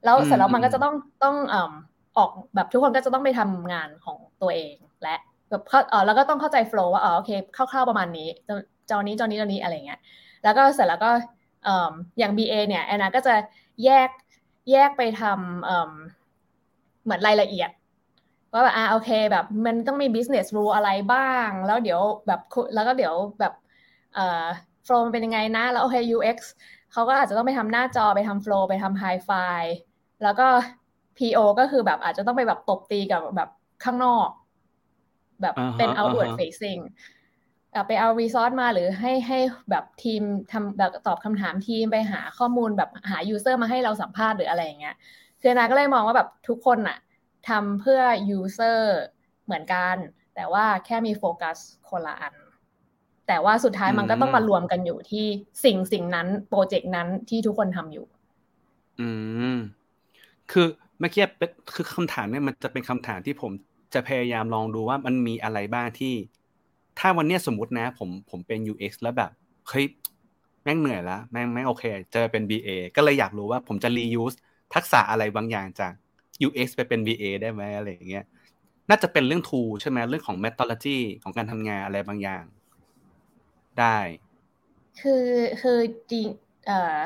[0.04, 1.72] แล้วเสร็จแล้วมันก็จะต้องต้องเอ่ม
[2.18, 5.16] ออกแบบทุกคนก็จะต้องไปทำงานของตัวเองและ
[5.50, 8.56] แบบเข้าเออแล้วก็ต้องเข้าใจ flow ว่าอ๋อโอเคคร่าวๆประมาณนี้จอ
[8.90, 10.00] จอนี้จอนี้จอนี้อะไรเงี้ย
[10.44, 11.12] แล้วก็เสร็จแล้วก็
[11.64, 13.34] เอ่มอย่าง BA เนี่ยแอนนาก็จะ
[13.86, 14.10] แยก
[14.72, 15.92] แยกไปทำเอ่ม
[17.04, 17.70] เหมือนรายละเอียด
[18.54, 23.54] ว่าแบบอ่าโอเคแบบมันต้องมี business rule อะไรบ้าง แล้วเดี๋ยวแบบคุแล้วก็เดี๋ยวแบบ
[24.16, 24.46] เอ่อ
[24.86, 26.38] flow มันเป็นยังไงนะ แล้วโอเค UX
[26.92, 29.74] เขาก็อาจจะต้องไปทำหน้าจอไปทำ flow ไปทำ hi-fi
[30.24, 30.48] แล้วก็
[31.18, 33.50] PO ก็คือแบบอาจจะต้องไปแบบตบตีกับแบบ
[33.84, 34.30] ข้างนอก
[35.42, 36.82] แบบเป็นอ่าฮะ outward อ่าฮะ facing
[37.88, 44.96] ไปเอา resource มาหรือให้ให้แบบทีมทำแบบตอบคำถามทีมไปหาข้อมูลแบบหา user มาให้เราสัมภาษณ์หรืออะไรอย่างเงี้ย
[45.42, 46.98] คือนาก็เลยมองว่าแบบทุกคนอะ
[47.50, 48.98] ทำเพื่อยูเซอร์
[49.46, 49.96] เหมือนกัน
[50.36, 51.58] แต่ว่าแค่มีโฟกัส
[51.90, 52.34] คนละอัน
[53.28, 55.26] แต่ว่าสุดท้ายมันก็ต้องมารวมกันอยู่ที่
[55.64, 58.06] สิ่งสิ่งนั้นโปรเจกต์นั้นที่ทุกคนทำอยู่
[59.00, 59.10] อื
[59.54, 59.58] ม
[60.52, 60.68] คือ
[61.00, 63.52] เมื่อกี้เป็นคือคำถามเนี่ยมันจะเป็นคำถามที่ผม
[63.94, 66.14] จะพยายามลองดูว่ามันมีอะไรบ้างที่
[67.00, 69.32] ถ้าวันเนี้ยสมมตินะ ผมผมเป็น UX แล้วแบบ
[69.70, 69.86] เฮ้ย
[70.64, 74.36] แม่งเหนื่อยแล้วแม่งไม่โอเค เจะเป็น BA ก็เลยอยากรู้ว่าผมจะ reuse
[74.74, 75.94] ทักษะอะไรบางอย่างจาก
[76.48, 78.26] UX ไปเป็น BA ได้ไหมอะไรอย่างเงี้ย
[78.90, 82.44] น่าจะเป็นเรื่อง tool ใช่ไหมเรื่องของ methodology ของการทำงานอะไรบางอย่าง
[83.80, 83.98] ได้
[85.02, 85.26] คือ
[85.62, 85.80] คือ
[86.12, 86.28] จริง
[86.68, 87.00] เอ่อ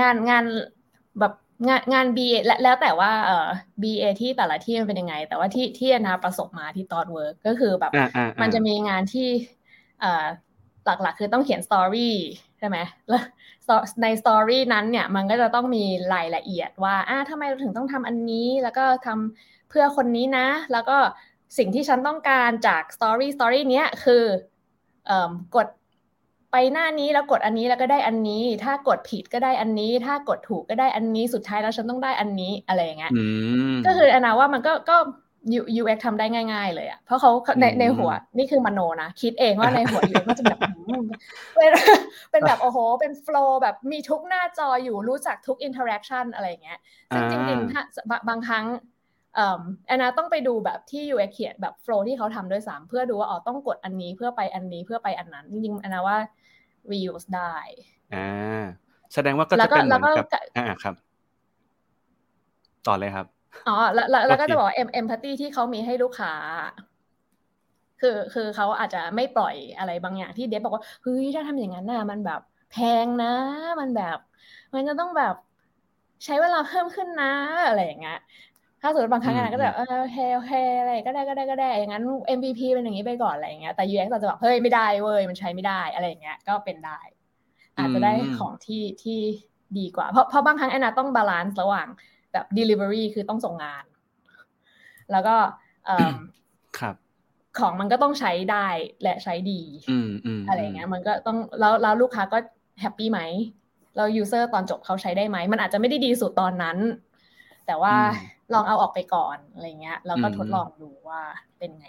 [0.00, 0.44] งานงาน
[1.20, 1.32] แบบ
[1.68, 3.48] งานงาน BA และแล้วแต่ว่าเอ่อ
[3.82, 9.28] BA ที่แต่ละที่มันเป็นยังไง แต่ว่าที่ที่นาประสบมาที่ตอนเวิร์กก็คือแบบอ่าอ่าอ่ามันจะมีงานที่
[10.00, 10.26] เอ่อ
[10.84, 12.16] หลักๆ คือต้องเขียน story
[12.58, 12.76] ใช่ไหม
[13.08, 13.22] แล้ว
[14.02, 20.96] ใน story นั้นเนี่ยมันก็จะต้องมีรายละเอียดว่าอ่าทำไมเราถึงต้องทำอันนี้ แล้วก็ทำเพื่อคนนี้นะ แล้วก็
[21.58, 24.24] สิ่งที่ฉันต้องการจาก story story เนี้ยคือ
[25.06, 25.66] เอ่อกด
[26.52, 33.22] ไปหน้านี้แล้วกดอันนี้แล้วก็ได้อันนี้ ถ้ากดผิดก็ได้อันนี้ ถ้ากดถูกก็ได้อันนี้สุดท้ายแล้วฉันต้องได้อันนี้อะไรอย่างเงี้ยอื
[33.72, 34.96] มก็คือแอนนาว่ามันก็ก็
[35.58, 41.04] U- UX ทำได้ง่าย ๆ เลยอะเพราะเขาในอืมในหัวนี่คือมโนนะ คิดเองว่าในหัว UX ก็จะแบบอืม
[41.54, 41.72] เป็น
[42.30, 46.78] เป็นแบบโอ้โห เป็น flow แบบมีทุกหน้าจออยู่รู้จักทุก interaction อะไรอย่างเงี้ย
[47.12, 48.64] ซึ่งจริงๆถ้าบางบางครั้ง
[49.34, 56.16] เอ่อแอนนาต้องไปดูแบบที่ UX เขียนแบบ flow ที่เขาทำด้วยซ้ำเพื่อดูว่าอ๋อต้องกดอันนี้เพื่อไปอันนี้เพื่อไปอันนั้น จริงๆแอนนาว่า
[56.92, 57.56] reuse ได้
[58.10, 58.18] อ่า
[59.12, 60.94] แสดงว่าก็จะแล้วก็เป็นเหมือนแล้วก็กับอ่าครับ
[62.86, 63.26] ต่อเลยครับ
[63.66, 66.32] อ๋อแล้วแล้วแล้วก็โอเคจะบอกว่าเอ็มพัตตีที่เขามีให้ลูกค้า
[68.00, 72.40] คือคือเขาอาจจะไม่ปล่อยอะไรบางอย่างที่เดฟบอกว่าเฮ้ยถ้าทำอย่างนั้นน่ะมันแบบ
[72.70, 73.26] แพงนะ
[73.80, 74.16] มันแบบ
[74.74, 75.34] มันจะต้องแบบ
[76.24, 77.26] ใช้เวลาเพิ่มขึ้นนะ
[77.66, 78.14] อะไรอย่างเงี้ย
[78.82, 82.04] ถ้าสมมติบางครั้งอืมนะก็จะแบบเออโอเคโอเคอะไรก็ได้ก็ได้ก็ได้อย่างนั้น
[82.36, 87.00] MVP เป็นอย่างนี้ไปก่อนอะไรอย่างเงี้ยแต่ UX เราจะแบบเฮ้ยไม่ได้เว้ยมันใช้ไม่ได้อะไรอย่างเงี้ยก็เป็นได้
[87.78, 89.18] อาจจะได้ของที่ที่
[89.78, 91.88] ดีกว่า เพราะเพราะบางครั้งแอนนาต้อง balance ระหว่าง
[92.32, 93.84] แบบ delivery คือต้องส่งงาน
[95.12, 95.36] แล้วก็
[95.86, 96.16] เอิ่ม
[96.78, 96.94] ครับ
[97.58, 98.68] ของมันก็ต้องใช้ได้
[99.02, 102.38] และใช้ดีอืมอืมอะไรอย่างเงี้ย มันก็ต้องแล้วแล้วลูกค้าก็
[102.80, 103.20] happy ไหม
[103.96, 106.78] แล้ว user ตอนจบเขาใช้ได้ไหม มันอาจจะไม่ได้ดีสุดตอนนั้น
[107.66, 107.94] แต่ว่า
[108.54, 111.20] ลองเอาออกไปก่อนอะไรเงี้ยแล้วก็ทดลองดูว่า
[111.58, 111.86] เป็นไง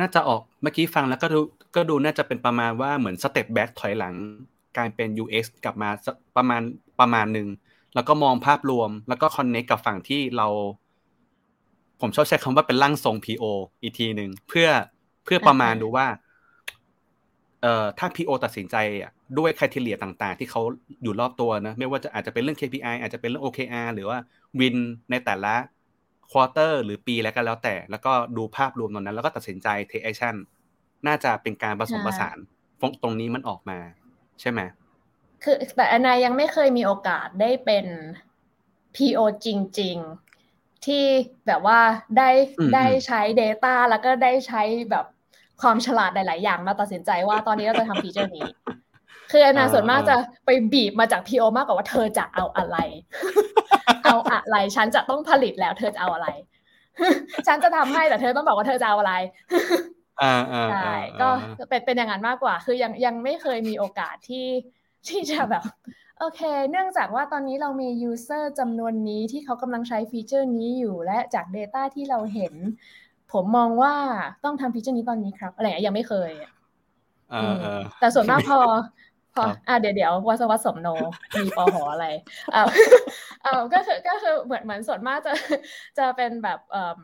[0.00, 1.40] น่าจะออกเมื่อกี้ฟังแล้วก็ดู
[1.76, 4.14] ก็ดูน่าจะเป็นประมาณว่าเหมือน step back ถอยหลัง
[4.78, 5.90] การเป็น UX กลับมา
[6.36, 6.62] ประมาณ
[7.00, 7.48] ประมาณหนึ่ง
[7.94, 10.48] แล้วก็มองภาพรวม แล้วก็คอนเน c กกับฝั่งที่เรา
[12.00, 13.44] ผมชอบใช้คำว่าเป็นร่างทรง PO
[13.82, 14.68] อีกทีหนึ่งเพื่อ
[15.24, 16.06] เพื่อประมาณดูว่า
[17.62, 20.62] เอ่อถ้า PO ตัดสินใจอะ ด้วย criteria ต่างๆ ที่เขา
[21.02, 24.18] อยู่รอบตัวนะไม่ว่าจะอาจจะเป็นเรื่อง KPI อาจจะเป็นเรื่อง OKR หรือว่า
[24.60, 24.76] win
[25.10, 25.54] ในแต่ละ
[26.30, 30.34] quarter หรือปีแล้วก็แล้วแต่ แล้วก็ดูภาพรวมตรงนั้น แล้วก็ตัดสินใจ take action
[31.06, 32.36] น่าจะเป็นการผสมผสาน
[33.02, 33.78] ตรงนี้มันออกมา
[34.40, 34.60] ใช่ไหม
[35.42, 37.86] คือแต่อนนายังไม่เคยมีโอกาสได้เป็น
[38.96, 39.48] PO จ
[39.80, 39.96] ริง
[40.40, 41.04] ๆ ที่
[41.46, 41.80] แบบว่า
[42.18, 45.06] ได้อืมได้อืมใช้ Data แล้วก็ได้ใช้แบบ
[45.60, 48.48] ความฉลาดหลาย ๆ อย่างมาตัดสินใจว่าตอนนี้เราจะทำฟีเจอร์นี้
[49.30, 52.76] คืออนนาส่วนมากจะไปบีบมาจาก PO มากกว่าว่าเธอจะเอาอะไร
[54.04, 56.28] เอาอะไร ฉันจะต้องผลิตแล้ว เธอจะเอาอะไร
[57.46, 59.14] ฉันจะทำให้แต่เธอต้องบอกว่าเธอจะเอาอะไร
[60.22, 64.46] อ่าอ่าใช่อ่าก็อ่าเป็นเป็นอย่างนั้นมากกว่า คือยังยังไม่เคยมีโอกาสที่
[65.08, 65.64] ที่จะแบบ
[66.18, 72.54] โอเค เนื่องจากว่าตอนนี้เรามี user จำนวนนี้ที่เขากำลังใช้ฟีเจอร์นี้อยู่และจาก Data ที่เราเห็น
[73.32, 73.94] ผมมองว่า
[74.44, 76.52] ต้องทำฟีเจอร์นี้ตอนนี้ครับ อะไรอย่างเงี้ยยังไม่เคยอะ
[77.30, 78.60] เออเออแต่ส่วนมากพอ
[79.38, 80.88] พอครับอะเดี๋ยวเดี๋ยววัสวัสสมโน
[81.36, 82.06] มีปอหออะไร
[82.52, 82.62] เอ่า
[83.42, 85.32] เอ่าก็คือก็คือเหมือนเหมือนส่วนมากจะ
[85.98, 87.00] จะเป็นแบบเอ่อ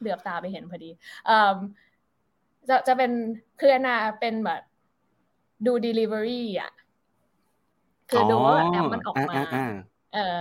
[0.00, 0.90] เหลือบตาไปเห็นพอดี
[1.26, 1.56] เอ่อ
[2.68, 3.10] จะจะเป็น
[3.60, 4.62] คืออนนาเป็นแบบ
[5.66, 6.72] ดู delivery อะ
[8.10, 9.64] คือดูว่าแบบแอปมันออกมาอ่อ่
[10.14, 10.40] เออ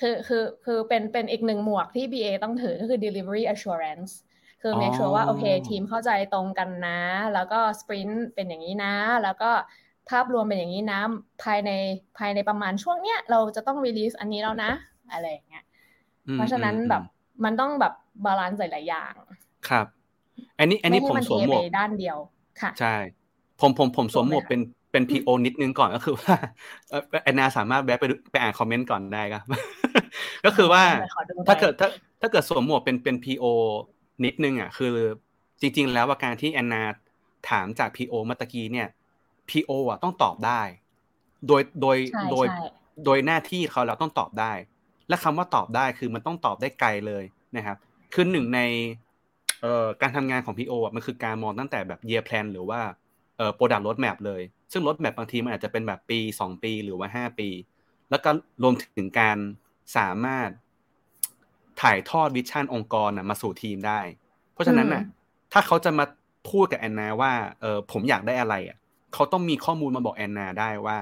[0.00, 4.12] คือคือคือเป็นเป็นอีกหนึ่งหมวกที่ BA ต้องถือก็คือ delivery assurance
[4.62, 7.00] คือ make sure ว่าโอเค ทีมเข้าใจตรงกันนะ
[7.34, 9.50] แล้วก็ sprint เป็นอย่างนี้นะ แล้วก็
[10.10, 11.00] ภาพรวมเป็นอย่างนี้นะ
[11.42, 11.70] ภายใน
[12.18, 14.70] ภายในประมาณช่วงเนี้ยเราจะต้อง release อันนี้แล้วนะ
[15.12, 15.64] อะไรอย่างเงี้ย
[16.26, 17.02] อืมเพราะฉะนั้นอืมแบบ
[17.44, 17.92] มันต้องแบบ
[18.24, 19.12] บาลานซ์หลายๆอย่าง
[19.68, 19.86] ครับ
[20.58, 22.18] อันนี้อันนี้ไให้ผมมันสวมเทหมไปวกด้านเดียว
[22.60, 22.94] ค่ะ ใช่
[23.60, 24.60] ผมผมผมสวมหมวกสวมเลยค่ะเป็น
[24.92, 26.34] เป็นพีโอนิดนึงก่อนก็คือว่า
[26.90, 29.42] เอ่อแอนนาสามารถแวะไปดูไปอ่านคอมเมนต์ก่อนได้ครับ
[30.44, 30.82] ก็คือว่า
[31.14, 31.88] ขอดูหน่อยถ้าเกิดถ้า
[32.20, 33.44] ถ้าเกิดสวมหมวกเป็นเป็นพีโอ
[34.24, 34.94] นิดนึงอะคือ
[35.60, 36.82] จริง ๆ แล้วว่าการที่แอนนา
[37.50, 38.88] ถามจากพีโอเมื่อกี้เนี่ย
[39.48, 40.62] พีโออะต้องตอบได้
[41.46, 41.96] โดยโดย
[42.32, 42.46] โดย
[43.04, 44.52] โดยหน้าที่เขาแล้วต้องตอบได้
[45.08, 47.24] และคำว่าตอบได้คือมันต้องตอบได้ไกลเลย
[47.56, 47.76] นะครับ
[48.14, 48.60] คือหนึ่งใน
[49.60, 52.80] เอ่อการทำงานของพีโออะมันคือการมองตั้งแต่แบบ year plan หรือว่า
[53.36, 57.48] เอ่อ product roadmap เลย ซึ่ง roadmap บางทีมันอาจจะเป็นแบบปีสองปีหรือว่าห้าปี
[58.10, 58.30] แล้วก็
[58.62, 59.38] รวมถึงการ
[59.96, 60.48] สามารถ
[61.82, 64.00] ถ่ายทอด vision องค์กรนะมาสู่ทีมได้
[64.52, 65.02] เพราะฉะนั้นน่ะ
[65.52, 66.04] ถ้าเขาจะมา
[66.50, 68.76] พูดกับแอนนาว่าเออผมอยากได้อะไรอะ
[69.14, 70.98] เขาต้องมีข้อมูลมาบอกแอนนาได้ว่า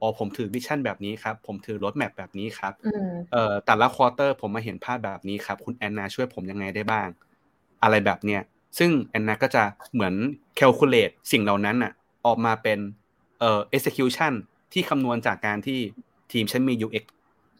[0.00, 2.72] อ๋อผมถือ vision แบบนี้ครับ ผมถือ roadmap แบบนี้ครับ
[3.32, 7.08] เอ่อแต่ละ quarter ผมมาเห็นภาพแบบนี้ครับ คุณแอนนาช่วยผมยังไงได้บ้าง
[7.82, 8.42] อะไรแบบเนี้ย
[8.78, 10.14] ซึ่งแอนนาก็จะเหมือน
[10.56, 11.92] calculate สิ่งเหล่านั้นอะ
[12.26, 12.78] ออกมาเป็น
[13.40, 14.32] เอ่อ execution
[14.72, 15.78] ที่คำนวณจากการที่
[16.32, 17.04] ทีมฉันมี UX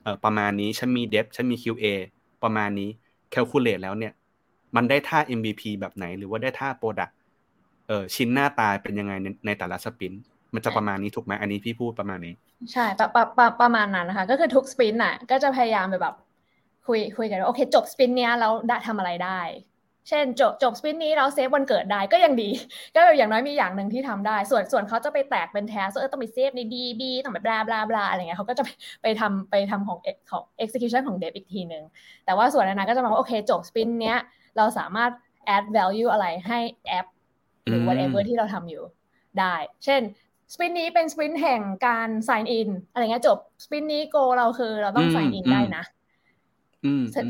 [0.02, 1.84] เอ่อประมาณนี้ฉันมี Dev ฉันมี QA
[2.42, 2.90] ประมาณนี้
[3.30, 4.12] calculate แล้วเนี่ย
[4.76, 7.12] มันได้ท่า MVP แบบไหน หรือว่าได้ท่า Product
[7.88, 10.12] เออชิ้นหน้าตาเป็นยังไงในในแต่ละ sprint
[10.54, 12.34] มันจะประมาณนี้ถูกไหมอันนี้พี่พูดประมาณนี้
[12.72, 16.14] ใช่ประประประประมาณนั้นนะคะ ก็คือทุก sprint น่ะ ก็จะพยายามไปแบบ
[16.86, 19.40] คุยคุยกันว่าโอเค จบ sprint เนี้ยเราได้ทำอะไรได้
[20.08, 22.50] เช่นจบจบ sprint นี้เรา save วันเกิดได้ก็ยังดี
[22.96, 28.68] ก็อย่างน้อยมีอย่างหนึ่งที่ทำได้ ส่วนส่วนเขาจะไปแตกเป็น task เออต้องไป save ใน DB ต้องแบบ blah blah blah อะไรเงี้ยเขาก็จะไป
[29.02, 29.98] ไปทำไปทำของ
[30.30, 31.84] ของ execution ของเดฟอีกทีหนึ่ง
[32.24, 34.18] แต่ว่าส่วนนั้นก็จะมองว่าโอเคจบสปินเนี้ย
[34.56, 35.10] เราสามารถ
[35.56, 37.06] add value อะไรให้แอป
[37.68, 38.82] หรือ whatever ที่เราทำอยู่
[39.38, 39.54] ได้
[39.84, 40.02] เช่น
[40.52, 45.84] สปินนี้เป็นสปินแห่งการ sign in อะไรเงี้ยจบสปินนี้โกเราคือเราต้อง sign in ได้นะ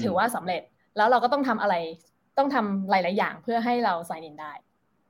[0.03, 0.63] ถือว่าสำเร็จ
[0.97, 1.75] แล้วเราก็ต้องทำอะไร
[2.39, 4.53] ต้องทำหลาย ๆ อย่างเพื่อให้เรา sign in ได้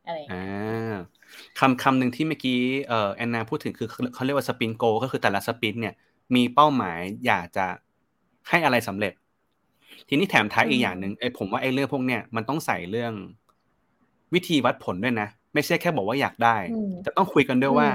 [0.07, 0.97] อะไรอ่า
[1.59, 5.95] คำคำหนึ่งที่เมื่อกี้เอ่อแอนนาพูดถึงคือเขาเรียกว่าสปินโกก็คือแต่ละสปินเนี่ย
[6.35, 7.67] มีเป้าหมายอยากจะ
[8.49, 9.13] ให้อะไรสำเร็จ
[10.09, 13.13] ทีนี้แถมท้ายอีกอย่างหนึ่งไอ้ผมว่าไอ้เรื่องพวกเนี้ยมันต้องใส่เรื่อง
[14.35, 16.57] วิธีวัดผลด้วยนะ ไม่ใช่แค่บอกว่าอยากได้
[17.03, 17.89] แต่ต้องคุยกันด้วยว่า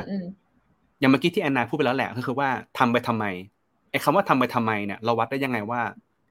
[0.99, 3.25] อย่างเมื่อกี้ที่แอนนาพูดไปแล้วแหละก็คือว่าทำไปทำไม
[3.91, 5.81] ไอ้คาว่าทำไปทำไมเนี่ยเราวัดได้ยังไงว่า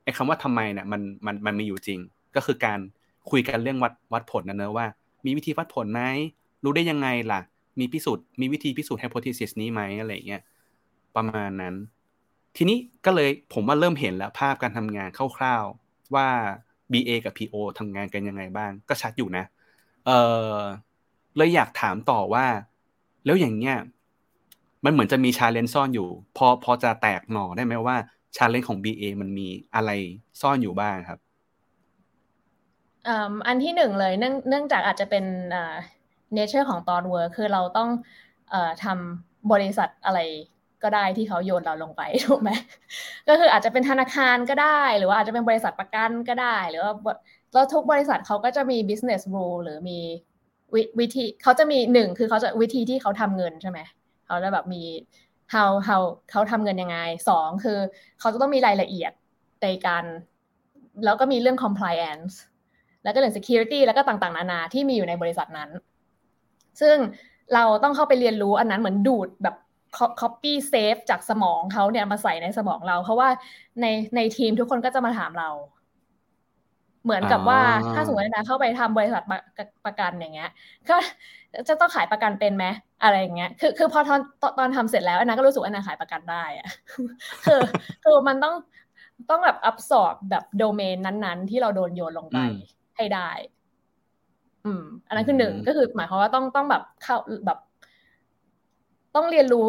[0.04, 2.00] ไอ้คาว่าทำไมเนี่ยมันมันมันมีอยู่จริง
[2.36, 2.78] ก็คือการ
[3.30, 4.86] คุยกันเรื่องวัดวัดผลนะเนอะว่า
[5.24, 6.02] มีวิธีวัดผลไหม
[6.64, 7.40] รู้ได้ยังไงล่ะ
[7.80, 10.42] มีพิสูจน์มีวิธีพิสูจน์ hypothesis นี้ไหมอะไรเงี้ย
[11.16, 11.74] ประมาณนั้น
[12.56, 16.28] ทีนี้ก็เลยผมว่าเริ่มเห็นแล้วภาพการทำงานคร่าวๆว่า
[16.92, 19.44] BA กับ PO ทำงานกันยังไงบ้าง ก็ชัดอยู่นะ
[20.06, 20.10] เอ
[20.54, 20.56] อ
[21.36, 22.46] เลยอยากถามต่อว่า
[23.24, 23.76] แล้วอย่างเงี้ย
[24.84, 27.96] มันเหมือนจะมี challenge ซ่อนอยู่ พอพอจะแตกหน่อได้ไหมว่า
[28.36, 29.90] challenge ของ BA มันมีอะไร
[30.40, 31.18] ซ่อนอยู่บ้างครับ
[33.46, 35.24] อันที่หนึ่งเลยเนื่องเนื่องจากอาจจะเป็น
[36.34, 37.90] nature ของตอนเวิร์คือเราต้อง
[38.52, 40.20] อทำบริษัทอะไร
[40.82, 42.50] ก็ได้ที่เขาโยนเราลงไปถูกไหม
[43.28, 46.92] ก็คืออาจจะเป็นธนาคารก็ได้ หรือว่าอาจจะเป็นบริษัทประกันก็ได้ หรือว่า
[47.52, 49.98] แล้วทุกบริษัทเขาก็จะมี business rule หรือมี
[50.98, 53.78] วิธีเขาจะมีหนึ่งคือเขาจะวิธีที่เขาทำเงินใช่ไหม
[54.26, 54.82] เขาจะแบบมี
[55.54, 57.78] how how เขาทำเงินยังไงสองคือ
[58.20, 59.12] เขาจะต้องมีรายละเอียด
[59.62, 60.04] ในการ
[61.04, 62.32] แล้วก็มีเรื่อง compliance
[63.02, 65.70] แล้วก็เรื่อง security แล้วก็ต่างๆ นานาที่มีอยู่ในบริษัทนั้น
[66.80, 66.96] ซึ่ง
[67.54, 69.56] เราต้องเข้าไปเรียนรู้อันนั้นเหมือนดูดแบบ
[70.20, 73.28] copy save จากสมองเขาเนี่ยมาใส่ในสมองเรา เพราะว่า
[73.80, 73.86] ใน
[74.16, 75.50] ในทีมทุกคนก็จะมาถามเรา
[77.04, 77.60] เหมือนกับว่า
[77.94, 79.22] ถ้าสมมตินะเข้าไปทำบริษัท
[79.86, 80.50] ประกันอย่างเงี้ย
[80.90, 80.96] ก็
[81.68, 82.66] จะต้องขายประกันเป็นไหม
[83.02, 84.20] อะไรอย่างเงี้ย คือคือพอตอน
[84.58, 86.68] ตอนทำเสร็จแล้วอันนั้นก็รู้สึกว่าอันนั้นขายประกันได้อะ
[87.46, 87.60] คือ
[88.04, 88.54] คือมันต้อง
[89.30, 92.38] ต้องแบบอับสอบแบบโดเมนนั้นๆ ที่เราโดนโยนลงไป
[92.96, 93.30] ให้ได้
[94.64, 97.58] อืม อันนั้นคือหนึ่งก็คือหมายความว่าต้องต้องแบบเข้าแบบ
[99.14, 99.66] ต้องเรียนรู้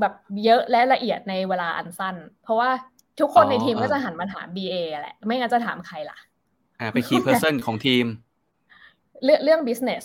[0.00, 2.70] แบบเยอะและละเอียดในเวลาอันสั้น เพราะว่า
[3.20, 6.18] ทุกคนในทีมก็จะหันมาถาม BA แหละ ไม่งั้นจะถามใครล่ะ
[6.80, 8.06] อ่าเป็นคีย์เพอร์เซนของทีม
[9.24, 10.04] เรื่องเรื่อง business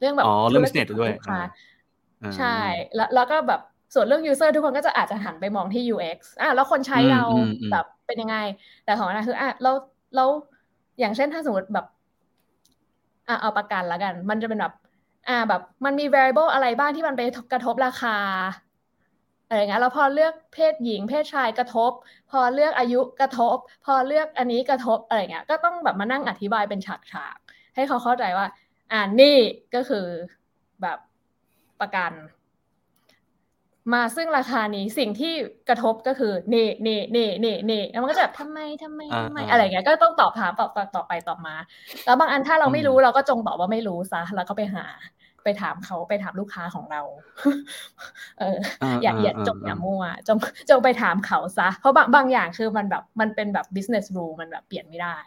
[0.00, 1.12] เรื่องแบบอ๋อเรื่อง business ด้วย
[2.38, 2.58] ใช่
[2.94, 3.60] แล้วแล้วก็แบบ
[3.94, 7.22] ส่วนเรื่อง user ทุกคนก็จะอาจจะหันไปมองที่ UX อะแล้วคนใช้เรา
[7.72, 8.36] แบบเป็นยังไง
[8.84, 9.72] แต่ของนะคืออะเรา
[10.16, 10.24] เรา
[11.00, 11.86] อย่างเช่นถ้าสมมติแบบ
[13.28, 14.74] อะเอาประกันแล้วกัน มันจะเป็นแบบ
[15.28, 17.22] อ่าแบบมันมี variable อะไรบ้างที่มันไป
[17.52, 18.16] กระทบราคา
[19.52, 21.92] อะไรเงี้ยแล้วพอเลือกเพศหญิง เพศชายกระทบ
[22.30, 28.46] พอเลือกอายุกระทบ พอเลือกอันนี้กระทบอะไรเงี้ยก็ต้องแบบมานั่งอธิบายเป็นฉากๆให้เขาเข้าใจว่า
[28.92, 29.36] อ่านี่
[29.74, 30.06] ก็คือ
[30.82, 30.98] แบบ
[31.80, 32.12] ประกัน
[33.92, 35.34] มาซึ่งราคานี้สิ่งที่
[35.68, 41.54] กระทบก็คือเน่เน่เน่เน่เน่แล้วมันก็จะแบบทำไมทำไมทำไมอะไรเงี้ยก็ต้องตอบถามตอบต่อไปตอบมา
[42.04, 44.84] แล้วบางอันถ้าเราไม่รู้เราก็จงตอบว่าไม่รู้ซะแล้วก็ไปหา
[45.44, 47.02] ไปถามเขาไปถามลูกค้าของเรา
[48.40, 48.58] เออ
[49.02, 50.38] อย่าอย่าจงอย่ามั่วจง
[50.70, 55.18] จงไปถามเขาซะ เพราะบางบางอย่างคือมันแบบมันเป็นแบบ business rule มันแบบเปลี่ยนไม่ได้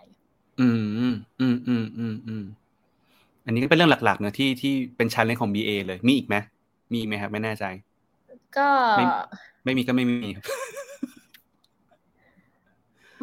[0.62, 0.70] อื
[1.10, 2.44] มอืมอืมอืมอืม
[3.46, 6.36] อันนี้ก็เป็นเรื่องหลักๆเนอะที่ที่เป็นชันเลนของ BA เลย มีอีกไหม
[6.94, 7.66] มีไหมครับ ไม่แน่ใจ
[8.58, 9.06] ก็ไม่
[9.66, 10.46] ไม่มีก็ไม่มีครับ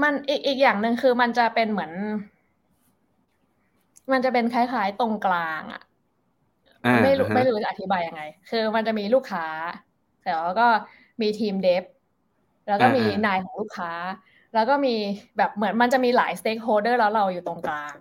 [0.03, 1.93] มันอีกอีกอย่างหนึ่งคือมันจะเป็นเหมือน
[4.13, 5.92] มันจะเป็นคล้ายๆ ตรงกลางอะอ่า
[7.05, 9.47] ไม่รู้ฮะไม่รู้จะอธิบายยังไง คือมันจะมีลูกค้า
[10.25, 10.69] แต่ว่าก็
[11.23, 11.83] มีทีม dev
[12.69, 13.93] แล้วก็มีนายของลูกค้า
[14.55, 14.95] แล้วก็มี
[15.37, 17.95] แบบเหมือนมันจะมีหลาย stakeholder แล้วเราอยู่ตรงกลาง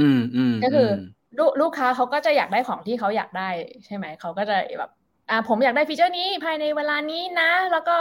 [0.00, 3.48] อืมอืมก็คืออมลูกลูกค้าเขาก็จะอยากได้ของที่เขาอยากได้
[3.86, 4.90] ใช่ไหมเขาก็จะแบบ
[5.30, 7.96] อ่าผมอยากได้ feature นี้ภายในเวลานี้นะ แล้วก็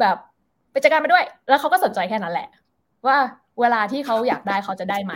[0.00, 0.16] แบบ
[0.72, 2.48] ไปจัดการไปด้วย แล้วเขาก็สนใจแค่นั้นแหละ
[3.06, 3.16] ว่า
[3.60, 5.14] เวลาที่เขาอยากได้เขาจะได้ไหม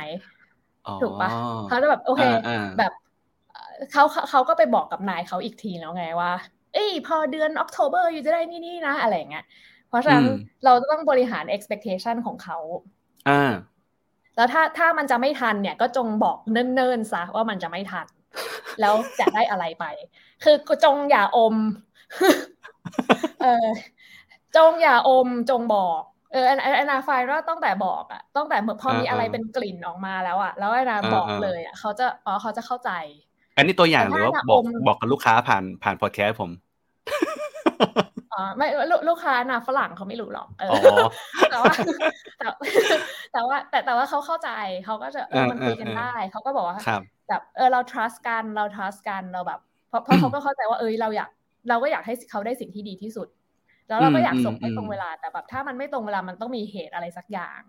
[0.87, 1.31] อ๋อถูกปะ
[1.68, 2.93] เขาจะแบบโอเคอ่าอ่าแบบ
[3.81, 6.31] เอ่อเขาเขาเขาก็ไปบอกกับนายเขาอีกทีแล้วไงว่า
[6.74, 9.45] เอ้ยพอเดือนออกโทเบอร์อยู่จะได้นี่นี่นะ อะไรอย่างเงี้ย
[9.89, 10.26] เพราะฉะนั้นอืม
[10.64, 12.59] เราจะต้องบริหาร expectation ของเขา
[13.26, 13.41] อ่า
[14.37, 18.07] แล้วถ้าถ้ามันจะไม่ทันเนี่ย ก็จงบอกเนิ่นๆซะว่ามันจะไม่ทัน
[18.81, 19.85] แล้วจะได้อะไรไป
[20.45, 21.57] คือจงอย่าอม
[23.41, 23.47] เออ
[24.57, 26.01] จงอย่าอมจงบอก
[26.33, 32.91] เออแอนแอนแอนนาไฟว่าตั้งแต่บอกอะตั้งแต่เหมือนพอมีอ่าอะไรอ่าเป็นกลิ่นออกมาแล้วอะแล้วแอนนาอ่าบอกอ่าเลยอะเขาจะอ๋อเขาจะเข้าใจ
[33.57, 36.51] อันนี้ตัวอย่างหรือว่าแต่ถ้าบอกอมบอกกับลูกค้าผ่านผ่านพอดแคสต์ผม
[38.32, 40.96] อ๋อไม่ลูกลูกค้านะฝรั่งเขาไม่รู้หรอกเอออ๋อ
[41.51, 41.72] แต่ว่า
[42.38, 42.46] แต่
[43.32, 44.51] แต่ว่าแต่แต่ว่าเขาเข้าใจ
[44.84, 51.30] เขาก็จะเออมันคุยกันเออเออได้เขาก็บอกว่าครับแบบเออเรา trust กันเรา trust กันเราแบบเพราะเพราะเขาก็เข้าใจว่าเออเราอยาก
[51.68, 53.28] เราก็อยากให้เขาได้สิ่งที่ดีที่สุด
[53.88, 57.61] แล้วเราก็อยากส่งให้อืมตรงเวลาแต่แบบถ้ามันไม่ตรงเวลามันต้องมีเหตุอะไรสักอย่าง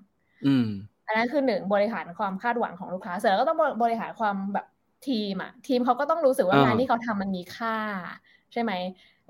[0.46, 0.68] อืม
[1.08, 4.66] อันนั้นคือหนึ่งบริหารความคาดหวังของลูกค้าเสร็จแล้วก็ต้องบริหารความแบบ
[5.08, 7.76] ทีมอะทีมเขาก็ต้องรู้สึกว่าอ่างงานที่เขาทำมันมีค่า
[8.52, 8.72] ใช่ไหม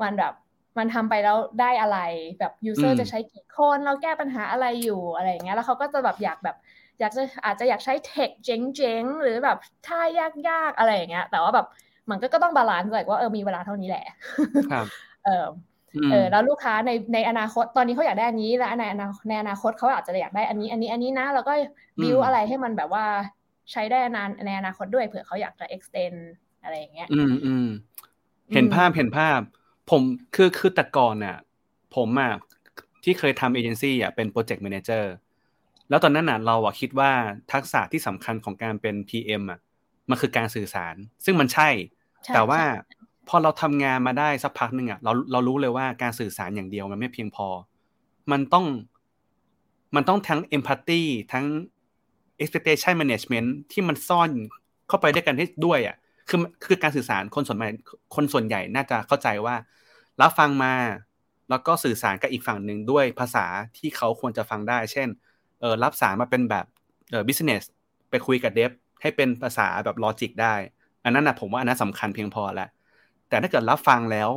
[0.02, 0.34] มันแบบ
[0.78, 1.98] มันทำไปแล้วได้อะไร
[2.40, 6.56] แบบยูเซออืร์มจะใช้กี่คนเราแก้ปัญหาอะไรอยู่อะไรอย่างเงี้ยแล้วเขาก็จะแบบอยากแบบ
[7.00, 11.66] อยากจะอาจจะอยากใช้เทคเจ๋งๆหรือแบบท่ายากๆอะไรอย่างเงี้ยแต่ว่าแบบ
[12.10, 14.02] มันก็ก็ต้อง balance แบบว่าเออมีเวลาเท่านี้แหละ
[14.70, 14.88] ครับ
[15.24, 15.32] เออ
[15.96, 21.52] อืมเออแล้วลูกค้าในในอนาคตตอนนี้เขาอยากได้อันนี้ แล้วในอนาในอนาคตเขาอาจจะอยากได้อันนี้ อันนี้อันนี้นะ แล้วก็
[22.02, 23.06] บิวอืมอะไรให้มันแบบว่า
[23.72, 26.18] ใช้ได้นานในอนาคตด้วยเผื่อเขาอยากจะ extend
[26.64, 27.68] อะไรอย่างเงี้ย อืมอืม
[28.54, 29.40] เห็นอืมภาพเห็นภาพ
[29.90, 30.02] ผม
[30.36, 31.38] คือคือแต่ก่อนน่ะ
[31.96, 32.32] ผมอะ
[33.04, 35.12] ที่เคยทำเอเจนซี่อะเป็น project manager
[35.90, 37.12] แล้วตอนนั้นน่ะเราอะคิดว่า
[37.54, 39.60] ทักษะที่สำคัญของการเป็น PM อะ
[40.10, 40.96] มันคือการสื่อสาร
[41.26, 41.70] ซึ่งมันใช่
[42.26, 42.64] ใช่แต่ว่าใช่
[43.28, 47.48] พอเราทำงานมาได้สักพักหนึ่งอะเราเรารู้เลยว่าการสื่อสารอย่างเดียวมันไม่เพียงพอ
[48.32, 48.66] มันต้อง
[49.96, 51.02] มันต้องทั้ง empathy
[51.34, 51.46] ทั้ง
[52.42, 54.30] expectation management ที่มันซ่อน
[54.88, 55.96] เข้าไปด้วยกันให้ด้วยอะ
[56.30, 57.70] คือคือการสื่อสารคนส่วนใหญ่
[58.16, 59.56] คนส่วนใหญ่น่าจะเข้าใจว่า
[60.22, 60.74] รับฟังมา
[61.50, 63.46] แล้วก็สื่อสารกับอีกฝั่งหนึ่งด้วยภาษา
[63.78, 65.08] ที่เขาควรจะฟังได้ เช่น
[65.62, 66.66] เออรับสารมาเป็นแบบ
[67.12, 67.64] เออ business
[68.10, 68.72] ไปคุยกับเดฟ
[69.02, 70.54] ให้เป็นภาษาแบบลอจิกได้
[71.04, 72.70] อันนั้นนะผมว่าอันนั้นสำคัญเพียงพอแล้ว
[73.30, 74.30] แต่ถ้าเกิดรับฟังแล้ว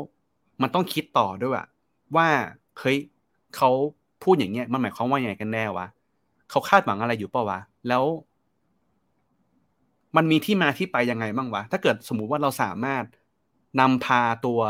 [0.63, 1.65] มันต้องคิดต่อด้วยว่า
[2.17, 2.29] ว่า
[2.79, 2.99] เฮ้ย
[3.57, 3.71] เขา
[4.23, 5.87] พูดอย่างเงี้ยมันหมายความว่าอย่างไรกันแน่วะ
[6.51, 8.05] เขาคาดหวังอะไรอยู่เปล่าวะ แล้ว
[10.17, 13.05] มันมีที่มาที่ไปยังไงบ้างวะ ถ้าเกิดสมมุติว่าเราสามารถ
[13.81, 14.61] นำพาตัว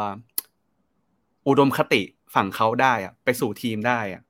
[1.48, 2.02] อุดมคติ
[2.34, 4.22] ฝั่งเขาได้อะไปสู่ทีมได้อะ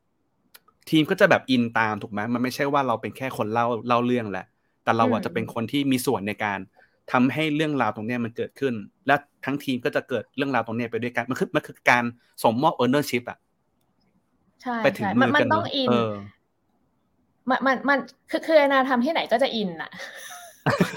[0.90, 4.46] ทีมก็จะแบบอินตามถูกไหมมันไม่ใช่ว่าเราเป็นแค่คนเล่าเล่าเรื่องแหละ
[4.84, 6.58] แต่เราอะอืมจะเป็นคนที่มีส่วนในการ
[7.12, 8.74] ทำให้เรื่องราวตรงเนี้ยมันเกิดขึ้น
[9.06, 9.14] และ
[9.44, 12.04] ทั้งทีมก็จะเกิดเรื่องราวตรงเนี้ยไปด้วยกัน มันคือมันคือการ
[12.42, 13.38] สมมอบ ownership อะ
[14.62, 16.10] ใช่ไปถึงใช่มืมันอมันกันต้องเนอะอินเออ
[17.50, 17.98] มันมันมัน
[18.30, 19.90] คือคือแอนนาทำที่ไหนก็จะอินอะ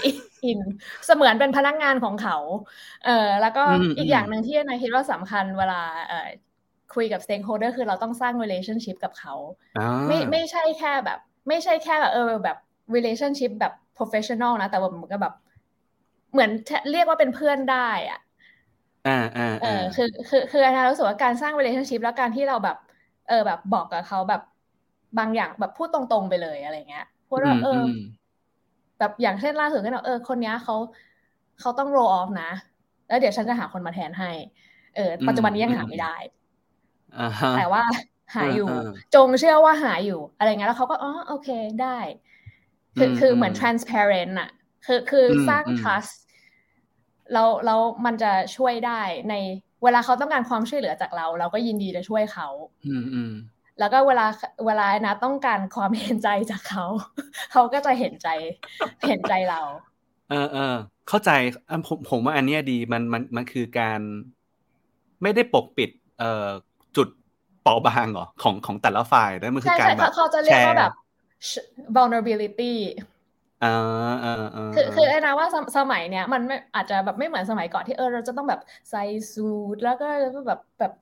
[0.04, 0.60] อินอิน
[1.06, 2.36] เสมือนเป็นพนักงานของเขา
[3.04, 6.28] เออแล้วก็อืมอีอืกมอย่างหนึ่งที่แอนนาคิดว่าสำคัญเวลาเอ่อ
[6.94, 9.34] คุยกับ stakeholder คือเราต้องสร้าง relationship กับเขา
[9.76, 11.18] อ่าไม่ไม่ใช่แค่แบบ
[11.48, 12.56] ไม่ใช่แค่แบบเออแบบ
[12.96, 15.34] relationship แบบ professional นะ แต่ว่ามันก็แบบ
[16.32, 16.50] เหมือน
[16.90, 18.20] เรียกว่าเป็นเพื่อนได้อะ
[19.04, 22.76] อ่าอ่าเออ่าอคือคือคืออาจารย์รู้สึกว่าการสร้าง relationship แล้วการที่เราแบบ
[23.26, 24.40] เออแบบบอกกับเขาแบบ
[25.18, 27.90] บางอย่างแบบพูดตรงๆไปเลยอะไรเงี้ยพูดว่าเอออม
[28.98, 30.76] แบบอย่างเช่นล่าสุดก็แบบเออคนเนี้ยเขา
[31.60, 32.50] เขาต้อง roll off นะ
[33.08, 34.30] แล้วเดี๋ยวฉันจะหาคนมาแทนให้
[34.96, 36.14] เออ ปัจจุบันนี้ยังหาไม่ได้
[37.20, 37.82] อ่าฮะแต่ว่า
[38.34, 41.48] หาอยู่เออเออจงเชื่อว่าหาอยู่ อะไรเงี้ยแล้วเขาก็อ๋อโอเค
[41.82, 41.98] ได้
[42.98, 44.50] คืออืมคือเหมือนอืม transparent อะ
[44.86, 46.12] คือคืออมสร้างอืม trust
[47.32, 49.00] แล้วแล้วมันจะช่วยได้
[49.30, 49.34] ใน
[49.82, 52.48] เวลาเขาต้องการความช่วยเหลือจากเรา เราก็ยินดีจะช่วยเขา
[52.86, 53.32] อืมอืม
[53.78, 54.26] แล้วก็เวลา
[54.66, 56.84] เวลานะต้องการความเห็นใจจากเขา
[57.50, 58.26] เขาก็จะเห็นใจ
[59.06, 59.56] เห็นใจเรา
[60.28, 60.60] เออเออ
[61.08, 61.30] เข้าใจ
[61.68, 64.00] อะผมผมว่าอันเนี้ยดีมันมันมันคือการ
[65.22, 66.48] ไม่ได้ปกปิด เอ่อ
[66.96, 67.08] จุด
[67.60, 70.92] เปราะบางเหรอของของแต่ละฝ่ายนะมันคือใช่การใช่แบเขาบเขาจะเรียกว่าแชร์แบบ
[71.94, 72.72] vulnerability
[73.60, 73.66] อ่า
[74.22, 78.60] อ่าอ่าคือคือไอ้นะว่าสมสมัยเนี้ยมันไม่อาจจะแบบไม่เหมือนสมัยก่อนที่เออเราจะต้องแบบ
[78.90, 78.98] ใส่
[79.32, 79.42] สู
[79.74, 80.04] ทแล้วก็
[80.48, 80.92] แบบแบบ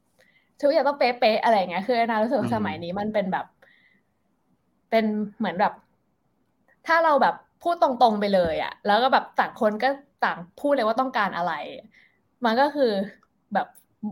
[0.61, 3.46] ทุกอย่างต้องเป๊ะๆอะไรเงี้ยคือไอ้นะรู้สึกว่าสมัยนี้มันเป็นแบบ
[4.90, 5.04] เป็น
[5.38, 5.72] เหมือนแบบ
[6.86, 9.88] ถ้าเราแบบพูดตรงๆไปเลยอะแล้วก็แบบต่างคนก็
[10.24, 11.52] ต่างพูดเลยว่าต้องการอะไร
[12.44, 12.92] มันก็คือ
[13.54, 13.66] แบบ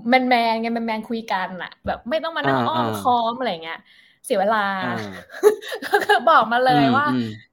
[0.09, 3.81] แมนแมนไงแมนแมนคุยกันอะแบบไม่ต้องมานั่งอ้อมค้อมอะไรเงี้ย
[4.25, 4.67] เสียเวลา
[5.87, 7.07] ก็คือบอกมาเลยว่า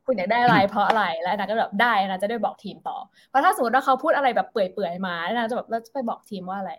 [0.05, 2.97] คุณอยากได้อะไรเพราะอะไรแล้วนะก็แบบได้นะจะได้บอกทีมต่อ
[3.29, 6.71] เพราะถ้าสมมติว่าเขาพูดอะไรแบบเปื่อยๆมานะจะแบบเราจะไปบอกทีมว่าอะไร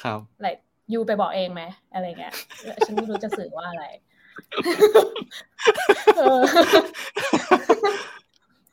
[0.00, 0.48] ครับอะไร
[0.92, 1.62] ยูไปบอกเองไหม
[1.94, 2.32] อะไรเงี้ย
[2.86, 3.84] ฉันไม่รู้จะสื่อว่าอะไร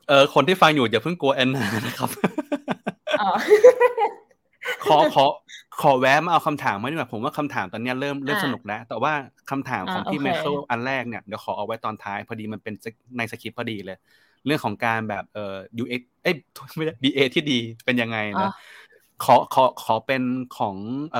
[0.07, 2.09] เออคนที่ฟังอยู่อย่าเพิ่งกลัวแอนนานะครับ
[4.85, 5.25] ขอขอ
[5.81, 9.13] ขอแวะมาเอาคำถามมาดีกว่าผมว่าคำถามตอนนี้เริ่มเริ่มสนุกแล้ว แต่ว่า
[9.51, 12.73] คำถามของพี่แมคเคิลอันแรกเนี่ยเดี๋ยวขอเอาไว้ตอนท้าย พอดีมันเป็น
[13.17, 13.97] ในสคริปต์พอดีเลย
[14.45, 16.35] เรื่องของการแบบเอ่อ UX เอ้ย
[16.75, 18.51] ไม่ใช่ BA ที่ดีเป็นยังไงนะ
[19.19, 20.77] ขอขอขอเป็นของ
[21.11, 21.19] เอ่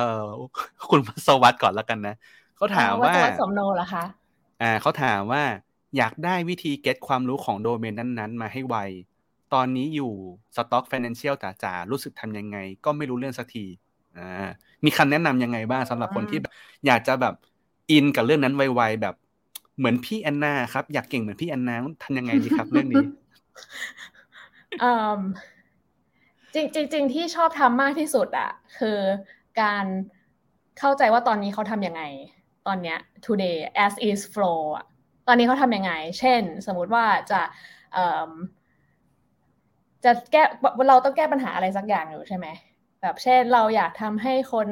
[0.90, 2.12] คุณสวัสดิ์ก่อนแล้วกันนะ
[2.56, 4.04] เขาถามว่าสมโนเหรอคะ
[4.60, 5.42] อ่าเขาถามว่า
[5.96, 8.76] อยากได้วิธี get ความรู้ของโดเมนนั้นๆ มาให้ไว
[9.50, 10.12] ตอนนี้อยู่
[10.56, 13.66] stock financial จ๋าๆรู้สึกทำยังไง ก็ไม่รู้เรื่องสักที
[14.16, 14.22] อ่า
[14.84, 16.52] มีคำแนะนำยังไงบ้างสำหรับคนที่แบบ
[16.86, 17.34] อยากจะแบบ
[17.90, 19.14] อินกับเรื่องนั้นไวๆแบบ
[19.78, 23.04] เหมือนพี่แอนนาครับ อยากเก่งเหมือนพี่แอนนาทำยังไงดีครับ เรื่องนี้
[26.56, 28.98] จริงจริงที่ชอบทำมากที่สุดอะคือ
[29.60, 29.84] การ
[30.78, 32.02] เข้าใจว่าตอนนี้เขาทำยังไง
[32.66, 34.84] ตอนเนี้ย today as is flow อะ
[35.28, 37.40] ตอนนี้เขาทำยังไง เช่น สมมุติว่าจะ
[40.04, 40.42] จะแก้
[40.88, 42.46] เราต้องแก้ปัญหาอะไรสักอย่างอยู่ใช่ไหม
[43.02, 44.68] แบบเช่นเราอยากทำให้คน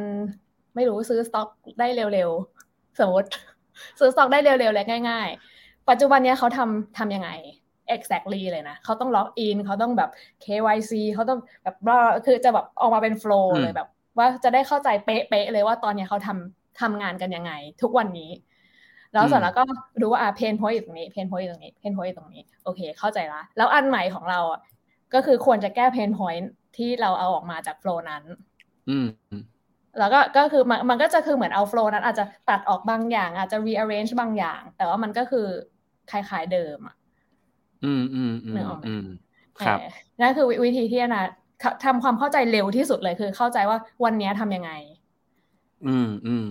[0.74, 1.48] ไม่รู้ซื้อสต็อก
[1.80, 3.28] ได้เร็วๆสมมติ
[4.00, 5.28] ซื้อสต็อกได้เร็วๆและง่าย
[5.58, 7.30] ๆ ปัจจุบันนี้เขาทำทำยังไง
[7.96, 10.10] exactly เลยนะเขาต้อง login เขาต้องแบบ
[10.44, 11.76] KYC เขาต้องแบบ
[12.26, 18.30] คือจะแบบออกมาเป็น flow เลยแบบ ว่าจะได้เข้าใจเป๊ะๆเลยว่าตอนนี้เขาทำทำงานกันยังไง ทุกวันนี้
[19.12, 19.62] แล้วเสร็จแล้วก็
[20.00, 24.60] รู้ว่าอ่า pain point อยู่ตรงนี้ pain point อยู่ตรงนี้ pain point อยู่ตรงนี้โอเค เข้าใจละแล้วอันใหม่ของเราอะ
[25.14, 28.22] ก็คือควรจะแก้ pain point ที่เราเอาออกมาจาก flow นั้น
[28.90, 29.06] อืม
[29.98, 35.46] แล้วก็ก็คือมันมันก็จะคือเหมือนเอา flow นั้นอาจจะตัดออกบางอย่าง อาจจะ rearrange บางอย่าง แต่ว่ามันก็คือ
[36.10, 36.96] คล้ายๆเดิมอะ
[37.84, 38.56] อืมอืมอืม
[38.86, 39.04] อืม
[39.64, 39.78] ครับ
[40.20, 41.24] นั่นคือวิธีที่นะ
[41.84, 44.70] ทำความเข้าใจเร็วที่สุดเลยคือ เข้าใจว่าวันนี้ทำยังไง
[45.86, 46.46] อืมอืม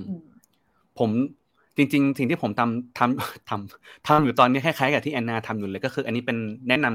[0.99, 1.09] ผม
[1.77, 6.37] จริง ๆ สิ่งที่ผมทำทำทำทำอยู่ตอนนี้คล้ายๆกับที่แอนนาทำอยู่เลยก็คือ อันนี้เป็น
[6.69, 6.87] แนะน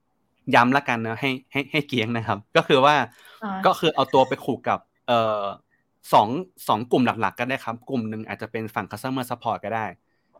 [0.00, 2.94] ำย้ำละกันนะให้ให้ให้เกียงนะครับ ก็คือว่า
[3.66, 5.42] ก็คือเอาตัวไปขู่กับ เอ่อ
[6.12, 6.28] สอง
[6.68, 9.86] สองกลุ่มหลัก ๆ ก็ได้ครับ กลุ่มหนึ่งอาจจะเป็นฝั่ง customer support ก็ได้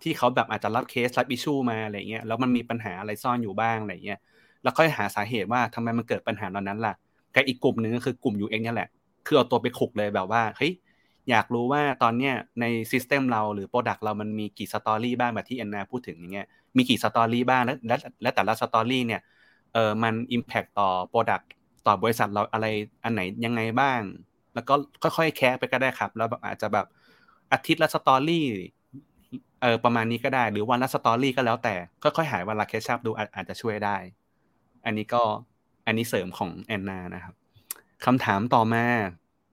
[0.03, 4.19] ที่เขาแบบอาจจะรับเคสรับอิชูมาอะไรเงี้ยแล้วมันมีปัญหาอะไรซ่อนอยู่บ้างอะไรเงี้ย
[4.63, 6.95] แล้วค่อยหาสาเหตุว่าทำไมมันเกิดปัญหาเหล่านั้นล่ะ
[7.35, 8.89] กับอีกกลุ่มหนึ่งก็คือกลุ่ม UX นี่แหละ
[9.27, 10.73] คือเอาตัวไปขุกเลยแบบว่าเฮ้ย
[11.31, 16.47] อยากรู้ว่าตอนเนี้ยใน system เราหรือ product เรามันมีกี่ story บ้างแบบที่แอนนาพูดถึงอย่างเงี้ย
[16.77, 19.21] มีกี่ story บ้างและและและแต่ละ story เนี่ย
[19.75, 21.49] เออมัน impact ต่อ product
[21.87, 22.67] ต่อบริษัทเราอะไร
[23.05, 24.01] อันไหนยังไงบ้าง
[24.55, 26.87] แล้วก็ค่อยๆ แคะไปก็ได้ครับ แล้วอาจจะแบบ
[27.53, 28.47] อาทิตย์ละ story
[29.63, 33.97] เออประมาณนี้ก็ได้ หรือวันละ story ก็แล้วแต่ ค่อยๆหายวันละ catch up ดูอาจจะช่วยได้
[34.85, 35.23] อันนี้ก็
[35.87, 37.35] อันนี้เสริมของแอนนานะครับ
[38.05, 38.85] คำถามต่อมา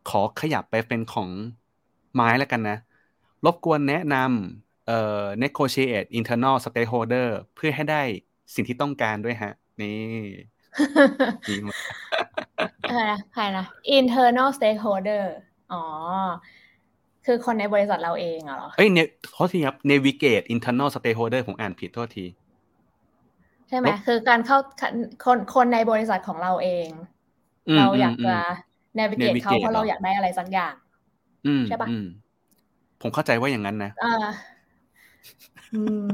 [0.09, 1.29] ขอขยับไปเป็นของ
[2.13, 2.77] ไม้แล้วกันนะ
[3.45, 8.01] รบกวนแนะนำเอ่อ negotiate internal stakeholder เพื่อให้ได้
[8.53, 9.99] สิ่งที่ต้องการด้วยฮะ นี่
[12.89, 13.65] ใครนะใครนะ
[13.97, 15.23] internal stakeholder
[15.71, 15.83] อ๋อ
[17.25, 22.25] คือคนในบริษัทเราเองเหรอ เอ้ยเนี่ยโทษทีครับ navigate internal stakeholder ผมอ่านผิดโทษที
[23.69, 24.57] ใช่ไหมคือการเข้า
[25.23, 26.87] คนคนในบริษัทของเราเอง
[27.77, 28.35] เราอยากจะ
[28.99, 30.73] navigate เขาเพราะเราอยากได้อะไรสักอย่าง
[31.67, 31.89] ใช่ปะ
[33.01, 34.13] ผมเข้าใจว่าอย่างนั้นนะอ่า
[35.73, 36.09] อืม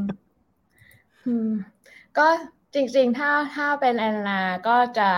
[1.25, 1.49] อืม
[2.17, 2.27] ก็
[2.73, 5.09] จริง ๆ ถ้าถ้าเป็นแอนนาก็จะ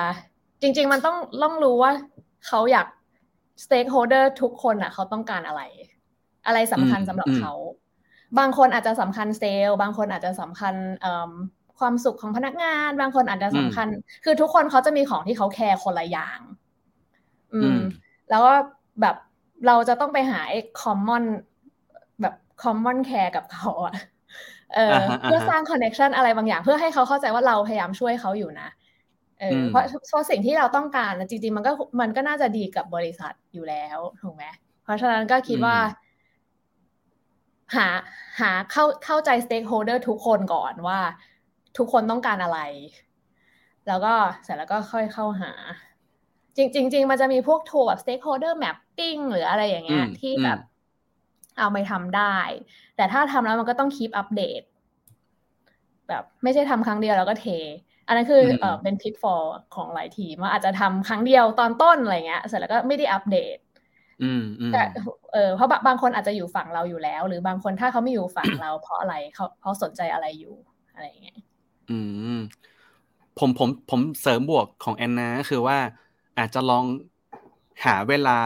[0.62, 1.92] จริง ๆ มันต้องต้องรู้ว่า
[2.48, 2.88] เขาอยาก
[3.64, 5.62] สเต็กโฮเดอร์ทุกคนอะ เขาต้องการอะไร
[6.46, 7.54] อะไรสำคัญสำหรับเขา
[8.40, 10.74] บางคนอาจจะสำคัญเซลล์บางคนอาจจะสำคัญ
[11.80, 13.88] ความสุขของพนักงาน บางคนอาจจะสำคัญ
[14.24, 16.40] คือทุกคนเขาจะมีของที่เขา care คนละอย่าง
[17.54, 17.78] อืม
[18.30, 18.54] แล้วก็
[19.02, 19.16] แบบ
[19.68, 21.24] เราจะต้องไปหาไอ้ common
[22.22, 23.94] แบบ common care กับเขาอะ
[24.76, 28.68] เออเพื่อสร้าง connection อะไรบางอย่าง เพื่อให้เขาเข้าใจว่าเราพยายามช่วยเขาอยู่นะ
[29.40, 31.72] เออเพราะเพราะสิ่งที่เราต้องการจริงๆมันก็
[32.02, 34.46] มันก็น่าจะดีกับบริษัทอยู่แล้วถูกไหม
[34.84, 35.78] เพราะฉะนั้นก็คิดว่า
[37.76, 37.88] หา
[38.42, 41.00] หาเข้าเข้าใจ stakeholder ทุกคนก่อนว่า
[41.78, 42.60] ทุกคนต้องการอะไร
[43.88, 44.14] แล้วก็
[44.44, 45.52] เสร็จแล้วก็ค่อยเข้าหา
[46.58, 50.60] จริงจริงๆมันจะมีพวก tool แบบ stakeholder mapping หรืออะไรอย่างเงี้ยอืมที่แบบ
[51.58, 52.38] เอาไปทำได้
[52.96, 54.62] แต่ถ้าทำแล้วมันก็ต้อง keep update
[56.10, 57.48] แบบไม่ใช่ทำครั้งเดียวแล้วก็เท
[58.08, 59.46] อันนั้นคือเออเป็น pitfall
[59.76, 63.58] ของหลายทีมว่าอาจจะทำครั้งเดียวตอนต้นอะไรเงี้ยเสร็จแล้วก็ไม่ได้อัปเดต
[64.24, 64.84] อืมอืมแต่
[65.34, 70.56] เออเพราะบางบางคนอาจจะอยู่ฝั่งเราอยู่แล้ว หรือบางคนถ้าเขาไม่อยู่ฝั่งเรา เพราะอะไรเขาเพราะสนใจอะไรอยู่
[70.94, 71.38] อะไรอย่างเงี้ย
[71.90, 71.98] อื
[72.38, 72.40] ม
[73.40, 75.78] ผมผมผมเสริมบวกของแอนนาก็คือว่า
[76.40, 76.86] อาจจะลอง
[77.86, 78.40] หาเวลา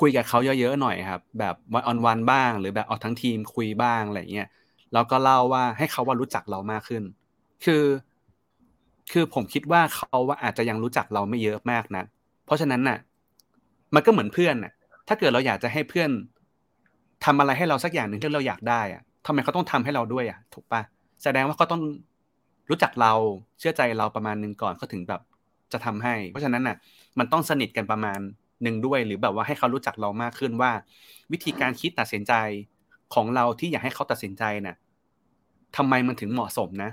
[0.00, 4.48] คุยกับเขาเยอะๆหน่อยครับ แบบวันออนวันบ้าง หรือแบบเอาทั้งทีมคุยบ้างอะไรเงี้ย
[4.92, 7.02] แล้วก็เล่าว่าให้เขาว่ารู้จักเรามากขึ้น
[7.64, 7.82] คือ
[9.12, 12.04] คือผมคิดว่าเขาว่าอาจจะยังรู้จักเราไม่เยอะมากนะ
[12.46, 12.98] เพราะฉะนั้นน่ะ
[13.94, 14.72] มันก็เหมือนเพื่อนน่ะ
[15.08, 16.10] ถ้าเกิดเราอยากจะให้เพื่อน
[17.24, 20.82] ทำอะไรให้เราสักอย่างหนึ่งที่เราอยากได้อะทำไมเขาต้องทำให้เราด้วยอะ ถูกปะ
[21.22, 21.82] แสดงว่าเขาต้อง
[22.70, 23.12] รู้จักเรา
[23.58, 25.20] เชื่อใจเราประมาณนึงก่อนเขาถึงแบบ
[25.72, 26.76] จะทำให้ เพราะฉะนั้นน่ะ
[27.18, 28.18] มันต้องสนิทกันประมาณ
[28.62, 30.70] หนึ่งด้วย หรือแบบว่าให้เขารู้จักเรามากขึ้นว่า
[31.32, 32.32] วิธีการคิดตัดสินใจ
[33.14, 34.76] ของเราที่อยากให้เขาตัดสินใจน่ะ
[35.76, 36.90] ทำไมมันถึงเหมาะสมนะ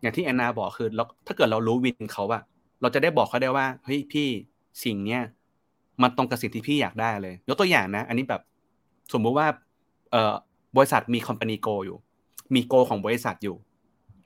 [0.00, 2.42] อย่างที่แอนนาบอกคือเราถ้าเกิดเรารู้วินเขาอะ
[2.80, 4.28] เราจะได้บอกเขาได้ว่าเฮ้ยพี่
[4.84, 5.22] สิ่งเนี้ย
[6.02, 8.42] มันตรงกับสิ่งที่พี่อยากได้เลย ยกตัวอย่างนะ อันนี้แบบ
[9.12, 9.46] สมมุติว่า
[10.10, 10.34] เอ่อ
[10.76, 11.96] บริษัทมีคอมพานีโกอยู่
[12.54, 13.56] มีโกของบริษัทอยู่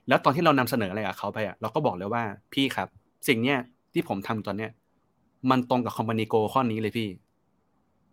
[0.09, 2.23] แล้วตอนที่เรานำเสนออะไรกับเขาไปอะเราก็บอกเลยว่า
[2.55, 2.89] พี่ครับ
[3.29, 3.59] สิ่งเนี้ย
[3.93, 4.70] ที่ผมทำตอนเนี้ย
[5.51, 7.09] มันตรงกับคอมพานีโกข้อนี้เลยพี่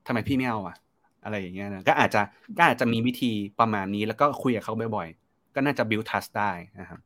[0.07, 0.76] ทำไมพี่ไม่เอาอะ
[1.24, 2.22] อะไรอย่างเงี้ยนะก็อาจจะ
[2.57, 6.99] ก็อาจจะมีวิธีประมาณนี้แล้วก็คุยกับเขาบ่อยๆ ก็น่าจะ build trust ได้นะครับ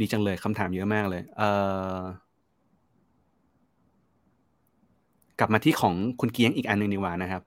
[0.00, 1.50] ดีจังเลยคำถามเยอะมากเลย เอ่
[1.98, 2.00] อ
[5.38, 7.42] กลับมาที่ของคุณเกียงอีกอันหนึ่งดีกว่านะครับ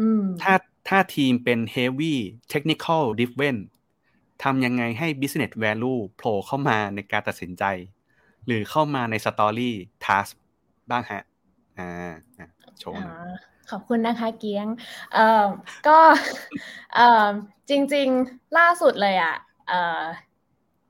[0.00, 0.54] อืมถ้า
[0.88, 2.14] ถ้าทีมเป็น heavy
[2.52, 3.56] technical driven
[4.42, 7.64] ทำยังไงให้ business value โผล่เข้ามาในการตัดสินใจ
[8.46, 9.70] หรือเข้ามาใน story
[10.04, 10.32] task
[10.90, 11.22] บ้างฮะ
[11.78, 12.48] อ่าอะ
[12.78, 13.32] โชว์หน่อยอ่า
[13.70, 14.66] ขอบคุณนะคะเกียง
[15.14, 15.46] เอ่อ
[15.88, 15.98] ก็
[16.94, 17.28] เอ่อ
[17.70, 19.36] จริง ๆ ล่าสุดเลยอะ
[19.68, 20.02] เอ่อ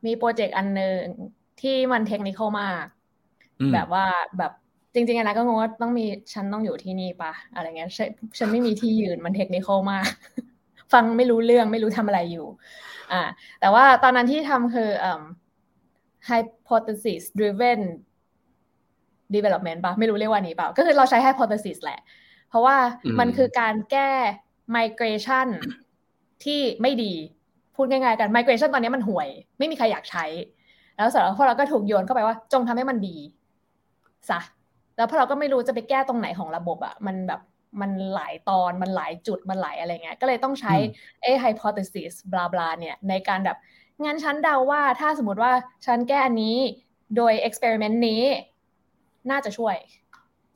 [0.07, 1.03] มีโปรเจกต์อันหนึ่ง
[1.61, 2.85] ที่มันเทคนิคมาก
[3.61, 4.05] อืมแบบว่า
[4.39, 4.53] แบบ
[4.95, 10.07] จริงๆอะนะก็งงว่าต้องมีฉันต้องอยู่ที่นี่ปะอะไรเงี้ยฉันฉันไม่มีที่ยืนมันเทคนิคมาก
[10.93, 12.47] ฟังไม่รู้เรื่องไม่รู้ทำอะไรอยู่
[13.13, 13.23] อ่า
[13.61, 15.23] แต่ว่าตอนนั้นที่ทำคือเอ่อ
[16.29, 17.81] hypothesis driven
[19.35, 22.01] development ปะไม่รู้เรียกว่านี้เปล่า ก็คือเราใช้ hypothesis แหละ
[22.49, 24.11] เพราะว่าอืมมันคือการแก้
[24.77, 25.49] migration
[26.45, 27.15] ที่ไม่ดี
[27.81, 29.29] พูดง่ายๆกัน migration ตอนนี้มันห่วย
[29.59, 30.25] ไม่มีใครอยากใช้
[30.97, 33.17] แล้วเสร็จแล้วพวกเราก็ถูกโยนเข้าไปว่า จงทำให้มันดี
[34.31, 34.41] ซะ
[34.97, 37.41] แล้วพวกเราก็ไม่รู้จะไปแก้ตรงไหนของระบบอะมันแบบ
[37.81, 43.57] มันหลายตอนมันหลายจุดมันหลายอะไรเงี้ยก็เลยต้องใช้อืมไอ้ hypothesis บลาบลาเนี่ยในการแบบ
[44.05, 45.53] งั้นฉันเดาว่าถ้าสมมติว่า
[45.87, 46.57] ฉันแก้อันนี้
[47.17, 48.23] โดย experiment นี้
[49.31, 49.77] น่าจะช่วย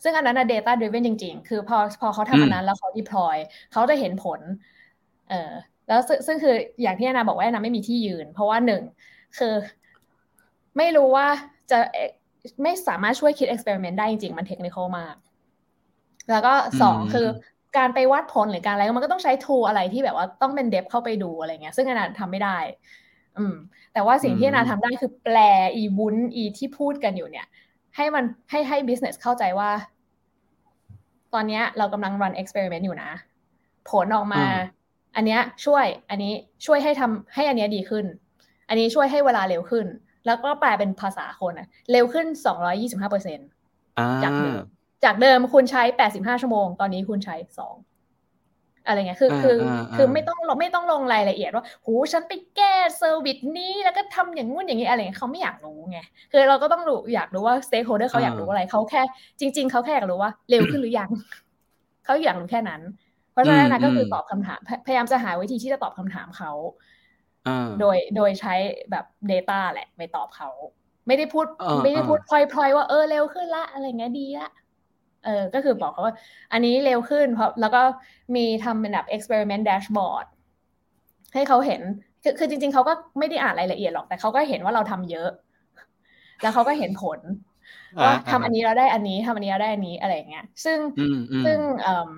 [0.02, 3.36] ซึ่งอันนั้นนะ data driven จริง ๆ คือพอพอเขาทำอันนั้นแล้วเขา deploy
[3.72, 4.40] เขาจะเห็นผล
[5.30, 5.52] เออ
[5.88, 8.82] แล้วซึ่งซึ่งคืออย่างที่แอนนาบอกว่าแอนนาไม่มีที่ยืน เพราะว่าหนึ่ง
[9.38, 9.54] คือ
[10.76, 11.26] ไม่รู้ว่า
[11.70, 12.10] จะเอ่อ
[12.62, 15.14] ไม่สามารถช่วยคิด experiment ได้จริงๆ มันเทคนิคมาก
[16.30, 17.26] แล้วก็สองอืมคือ
[17.76, 22.58] การไปวัดผลหรือการอะไรมันก็ต้องใช้ tool อะไรที่แบบว่าต้องเป็นเดฟเข้าไปดูอะไรเงี้ย ซึ่งแอนนาทำไม่ได้
[23.38, 23.54] อืม
[23.92, 25.36] แต่ว่าสิ่งที่แอนนาทำได้คือแปล
[25.76, 27.46] อีวุ้นอีที่พูดกันอยู่เนี่ย
[27.96, 29.70] ให้มันให้ให้ business เข้าใจว่า
[31.34, 33.10] ตอนเนี้ยเรากำลัง run experiment อยู่นะ
[33.90, 34.44] ผลออกมา
[35.14, 36.32] อ่าอันเนี้ยช่วยอันนี้
[36.66, 38.04] ช่วยให้ทำให้อันเนี้ยดีขึ้น
[38.68, 39.86] อันนี้ช่วยให้เวลาเร็วขึ้น
[40.26, 42.26] แล้วก็แปลเป็นภาษาคนอะเร็วขึ้น
[42.68, 43.38] 225เปอร์เซ็น
[43.98, 44.62] อ่าจากเดิม
[45.04, 47.76] จากเดิมคุณใช้ 85 ชั่วโมง ตอนนี้คุณใช้ 2
[48.86, 55.98] อะไรเงี้ยคืออ่าคืออ่าคืออ่าไม่ต้องไม่ต้องลงรายละเอียดว่าหูฉันไปแก้เซอร์วิสนี้แล้วก็ทำอย่างงู้นอย่างนี้อะไรเงี้ยเขาไม่อยากรู้ไง
[56.32, 59.02] คือเราก็ต้องรู้อยากรู้ว่า stakeholder เขาอยากรู้อะไรเขาแค่
[59.40, 61.10] จริง ๆเขาแค่อยากรู้ว่าเร็วขึ้นหรือยัง
[62.04, 62.80] เขาอยากรู้แค่นั้น
[63.34, 66.52] เพราะฉะนั้นนะก็คือตอบคำถามพยพยายามจะหาวิธีที่จะตอบคำถามเขา
[67.46, 68.54] อ่าโดยโดยใช้
[68.90, 70.50] แบบ Data แหละไปตอบเขา
[71.06, 74.50] ไม่ได้พูดเออไม่ได้เออพูดพลอยๆ ว่าเออเร็วขึ้นละอะไรเงี้ยดีละ
[75.24, 76.14] เออ ก็คือบอกเขาว่า
[76.52, 77.82] อันนี้เร็วขึ้นเพราะแล้วก็
[78.36, 80.26] มีทำเป็นแบบ experiment dashboard
[81.34, 81.82] ให้เขาเห็น
[82.22, 85.30] คือคือจริง ๆ เขาก็ไม่ได้อ่านรายละเอียดหรอก แต่เขาก็เห็นว่าเราทำเยอะ
[86.42, 87.20] แล้วเขาก็เห็นผล
[88.02, 92.10] ว่าทำอันนี้เราได้อันนี้ทำอันนี้เราได้อันนี้อะไรอย่างเงี้ย ซึ่งอืมอืมซึ่งเอิ่ม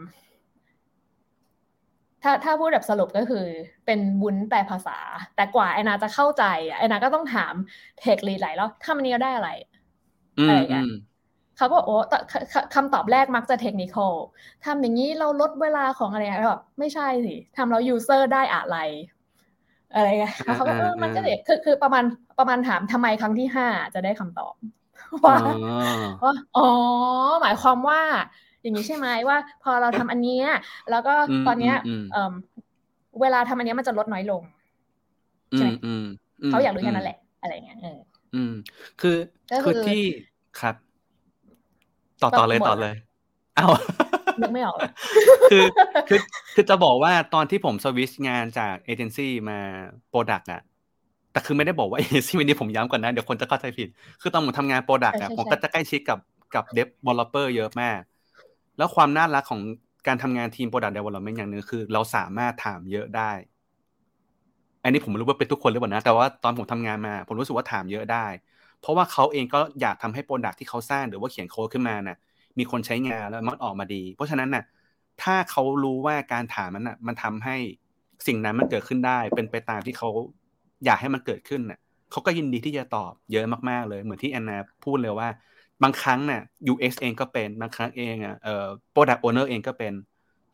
[2.26, 3.44] ถ้าถ้าพูดแบบสรุปก็คือ
[3.86, 4.98] เป็นวุ้นแปลภาษา
[5.36, 7.54] แต่กว่าไอนาจะเข้าใจอะไอนาก็ต้องถาม
[8.00, 9.50] เทคลีดหลายรอบทำอันนี้เราได้อะไร
[10.36, 10.88] อือะไรมอย่างเงี้อืยม
[11.56, 14.14] เขาก็บอกโอ้แต่คคคำตอบแรกมักจะเทคนิคอล
[14.66, 18.76] ทำอย่างนี้เราลดเวลาของอะไรอะแบบไม่ใช่สิทำแล้วยูเซอร์ได้อะไร
[19.92, 22.04] อะไรเงี้ยแล้วเขาก็เออมันก็เด็กคือคือประมาณ
[22.38, 24.54] ประมาณถามทำไมครั้งที่ห้าจะได้คำตอบ
[25.26, 25.36] ว่า
[26.22, 26.60] ว่าอ๋อ
[27.42, 28.00] หมายความว่า
[28.66, 30.38] อย่างนี้ใช่ไหมว่า พอเราทำอันนี้
[30.90, 31.14] แล้วก็
[31.46, 31.74] ตอนเนี้ย
[32.12, 32.16] เอ
[33.20, 34.42] เวลาทำอันนี้มันจะลดน้อยลง
[35.56, 35.72] ใช่ไหม
[36.48, 37.98] เขาอยากรู้แค่นั้นแหละ อะไรเงี้ยเออ
[38.34, 38.52] อืม
[39.00, 39.16] คือ
[39.64, 40.02] คือที่
[40.60, 40.74] ครับ
[42.22, 42.94] ต่อต่อเลยต่อเลย
[43.56, 43.66] เอ้า
[44.40, 44.78] นึกไม่ออก
[45.50, 45.64] คือ
[46.08, 46.20] คือ
[46.54, 49.58] คือจะบอกว่าตอนที่ผมสวิชงานจากเอเจนซี่มา
[50.10, 50.60] product อะ
[51.32, 53.88] แต่คือไม่ได้บอกว่าเอเจนซี่วันนี้ผมย้ำก่อนนะ เดี๋ยวคนจะเข้าใจผิด
[54.22, 56.18] คือตอนผมทำงาน product อะผมก็จะใกล้ชิดกับ
[56.54, 58.00] กับ developer เยอะมาก
[58.78, 59.62] แล้วความน่ารักของ
[60.06, 63.32] การทำงานทีม product development อย่างหนึ่งคือ เราสามารถถามเยอะได้
[64.86, 68.26] อันนี้ผมไม่รู้ว่าเป็นทุกคนหรือเปล่านะ แต่ว่าตอนผมทำงานมา ผมรู้สึกว่าถามเยอะได้
[68.80, 72.18] เพราะว่าเขาเองก็อยากทำให้โปรดักต์ที่เขาสร้างหรือว่าเขียนโค้ดขึ้นมาน่ะ
[72.58, 74.64] มีคนใช้งานแล้วมันออกมาดี เพราะฉะนั้นน่ะ
[75.22, 77.56] ถ้าเขารู้ว่าการถามมันน่ะมันทำให้
[78.26, 80.08] สิ่งนั้นมันเกิดขึ้นได้ เป็นไปตามที่เขา
[80.84, 81.78] อยากให้มันเกิดขึ้นน่ะ
[82.10, 85.28] เขาก็ยินดีที่จะตอบเยอะมากๆเลย เหมือนที่แอนนาพูดเลยว่า
[85.82, 89.92] บางครั้งน่ะ UX เองก็เป็น บางครั้งเองอะเอ่อ product owner เองก็เป็น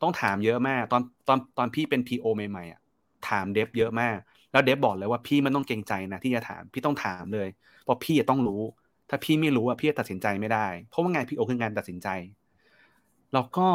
[0.01, 2.81] ต้องถามเยอะมาก ตอนตอนตอนพี่เป็น PO ใหม่ๆอะ
[3.29, 4.17] ถามเดฟเยอะมาก
[4.51, 7.47] แล้วเดฟบอกเลยว่าพี่มันต้องเกรงใจนะที่จะถาม พี่ต้องถามเลย
[7.83, 8.61] เพราะพี่จะต้องรู้
[9.09, 12.07] ถ้าพี่ไม่รู้อะพี่จะตัดสินใจไม่ได้ เพราะว่างานพีโอคืองานตัดสินใจ
[13.33, 13.67] แล้วก็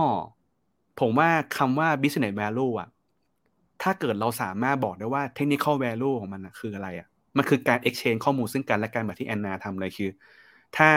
[1.01, 2.88] ผมว่าคำว่า business value อะ
[3.82, 10.11] ถ้าเกิดเราสามารถบอกได้ว่า technical value ของมันคืออะไรอะ มันคือการ exchange ข้อมูลซึ่งกันและกันแบบที่แอนนาทำเลยคือ
[10.76, 10.90] ถ้า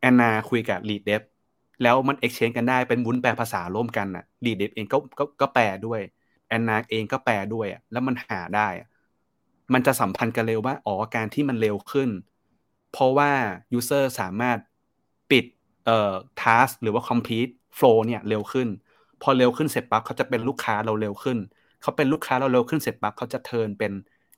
[0.00, 1.22] แอนนาคุยกับ lead dev
[1.82, 6.00] แล้วมัน exchange กันได้เป็นวุ้นแปลภาษาร่วมกันอะ lead dev เองก็ก็ก็แปลด้วย
[6.48, 8.68] แอนนาเองก็แปลด้วยอะแล้วมันหาได้
[9.72, 12.10] มันจะสัมพันธ์กันเร็วว่าอ๋อการที่มันเร็วขึ้น
[12.92, 13.30] เพราะว่า
[13.78, 14.58] user สามารถ
[15.30, 15.44] ปิด
[15.84, 18.68] เอ่อ task หรือว่า complete flow เนี่ยเร็วขึ้น
[19.22, 21.38] พอเร็วขึ้นเสร็จปั๊บเขาจะเป็นลูกค้าเราเร็วขึ้น
[21.82, 23.92] เขาเป็นลูกค้าเราเร็วขึ้นเสร็จปั๊บเขาจะเทินเป็น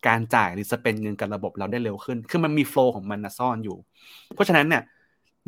[0.07, 3.77] การจ่ายหรือจะเป็นเงินกับระบบเราได้เร็วขึ้น คือมันมีโฟล์ของมันนะซ่อนอยู่
[4.35, 4.83] เพราะฉะนั้นเนี่ย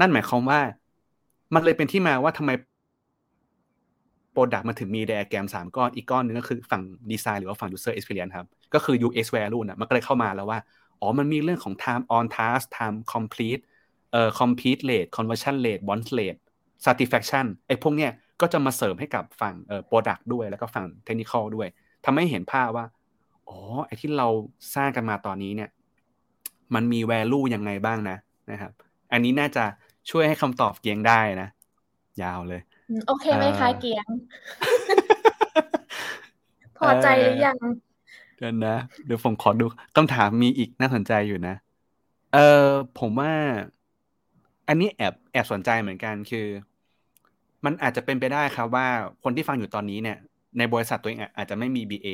[0.01, 0.61] นั่นหมายความว่า
[1.55, 2.51] มันเลยเป็นที่มาว่าทำไม
[4.33, 10.59] โปรดักต์มันถึงมีไดอะแกรมสามก้อน อีกก้อนนึงก็คือฝั่งดีไซน์หรือว่าฝั่ง user experience ครับ ก็คือ UX value นะมันก็เลยเข้ามาแล้วว่า
[11.01, 13.63] อ๋อ มันมีเรื่องของ time on task time complete
[14.13, 16.41] เอ่อ complete rate conversion rate bounce rate
[16.87, 21.69] satisfaction ไอ้พวกเนี้ยก็จะมาเสริมให้กับฝั่งเอ่อ product ด้วยแล้วก็ฝั่ง technical ด้วย
[22.05, 22.87] ทำให้เห็นภาพว่า
[23.49, 24.29] อ๋อ ไอ้ที่เรา
[24.75, 25.71] สร้างกันมาตอนนี้เนี่ย
[26.75, 28.17] มันมี value ยังไงบ้างนะ
[28.51, 28.73] นะครับ
[29.13, 29.65] อันนี้น่าจะ
[30.11, 31.49] ช่วยให้คำตอบเกียงได้นะ
[32.23, 32.61] ยาวเลย
[33.07, 34.07] โอเคไหมคะเกียง
[36.79, 37.59] พอใจหรือยัง
[38.39, 38.77] เดี๋ยวนะ
[39.07, 39.65] เดี๋ยวผมขอดู
[39.97, 41.55] คำถามมีอีกน่าสนใจอยู่นะ
[42.35, 42.69] เออ
[43.01, 43.33] ผมว่า
[44.69, 46.47] อันนี้แอบแอบสนใจเหมือนกันคือ
[47.65, 48.87] มันอาจจะเป็นไปได้ครับว่า
[49.23, 50.19] คนที่ฟังอยู่ตอนนี้เนี่ย
[50.59, 52.09] ในบริษัทตัวเองอาจจะไม่มี BA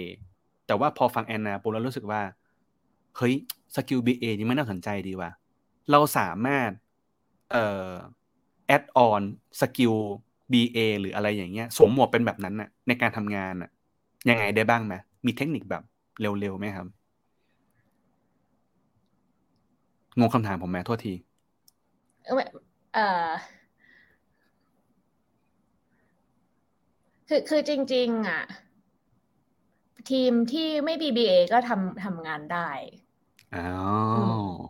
[0.67, 2.23] แต่ว่าพอฟังแอนนาปุ๊บแล้วรู้สึกว่า
[3.17, 3.35] เฮ้ย
[3.75, 5.31] สกิล BA นี่ไม่น่าสนใจดีว่ะ
[5.91, 6.71] เราสามารถ
[7.51, 7.91] เอ่อ
[8.67, 9.23] add on
[9.61, 9.95] skill
[10.53, 13.71] BA หรืออะไรอย่างเงี้ยสวมหมวกเป็นแบบนั้นน่ะ ในการทำงานน่ะ
[14.29, 14.95] ยังไงได้บ้างไหม
[15.27, 15.83] มีเทคนิคแบบ
[16.21, 16.87] เร็วๆไหมครับ
[20.19, 21.15] งงคำถามผมแม่โทษที
[22.95, 22.99] เอ
[23.29, 23.33] อ
[27.29, 28.43] คือคือจริง ๆ อะ
[30.11, 32.69] ทีมที่ไม่ BBA ก็ทำทำงานได้
[33.55, 34.70] อ๋อ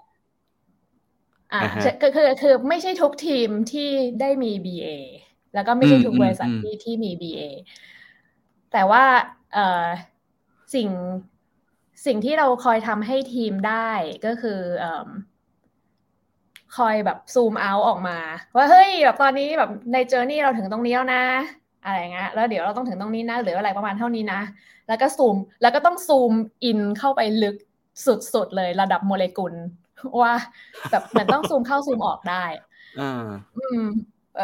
[1.52, 1.60] อ่า
[2.00, 3.88] คือคือคือไม่ใช่ทุกทีมที่
[4.20, 4.88] ได้มี BA
[5.54, 7.40] แล้วก็ไม่ใช่ทุกบริษัทที่ที่มี BA
[8.72, 9.04] แต่ว่า
[9.54, 9.84] เอ่อ
[10.74, 10.88] สิ่ง
[12.06, 13.90] สิ่งที่เราคอยทำให้ทีมได้
[14.26, 14.60] ก็คือ
[16.76, 18.18] คอยแบบซูมเอาออกมา
[18.56, 21.24] ว่าเฮ้ยแบบตอนนี้แบบใน journey เราถึงตรงนี้แล้วนะ
[21.84, 24.40] อะไรเงี้ยแล้วเดี๋ยวเราต้องถึงตรงนี้นะหรืออะไรประมาณเท่านี้นะ
[24.88, 26.32] แล้วก็ซูมแล้วก็ต้อง zoom
[26.64, 27.56] in เข้าไปลึก
[28.34, 29.54] สุดๆเลยระดับโมเลกุล
[30.22, 30.34] ว่า
[30.90, 32.44] แบบเหมือนต้องซูมเข้าซูมออกได้
[33.58, 33.82] อืม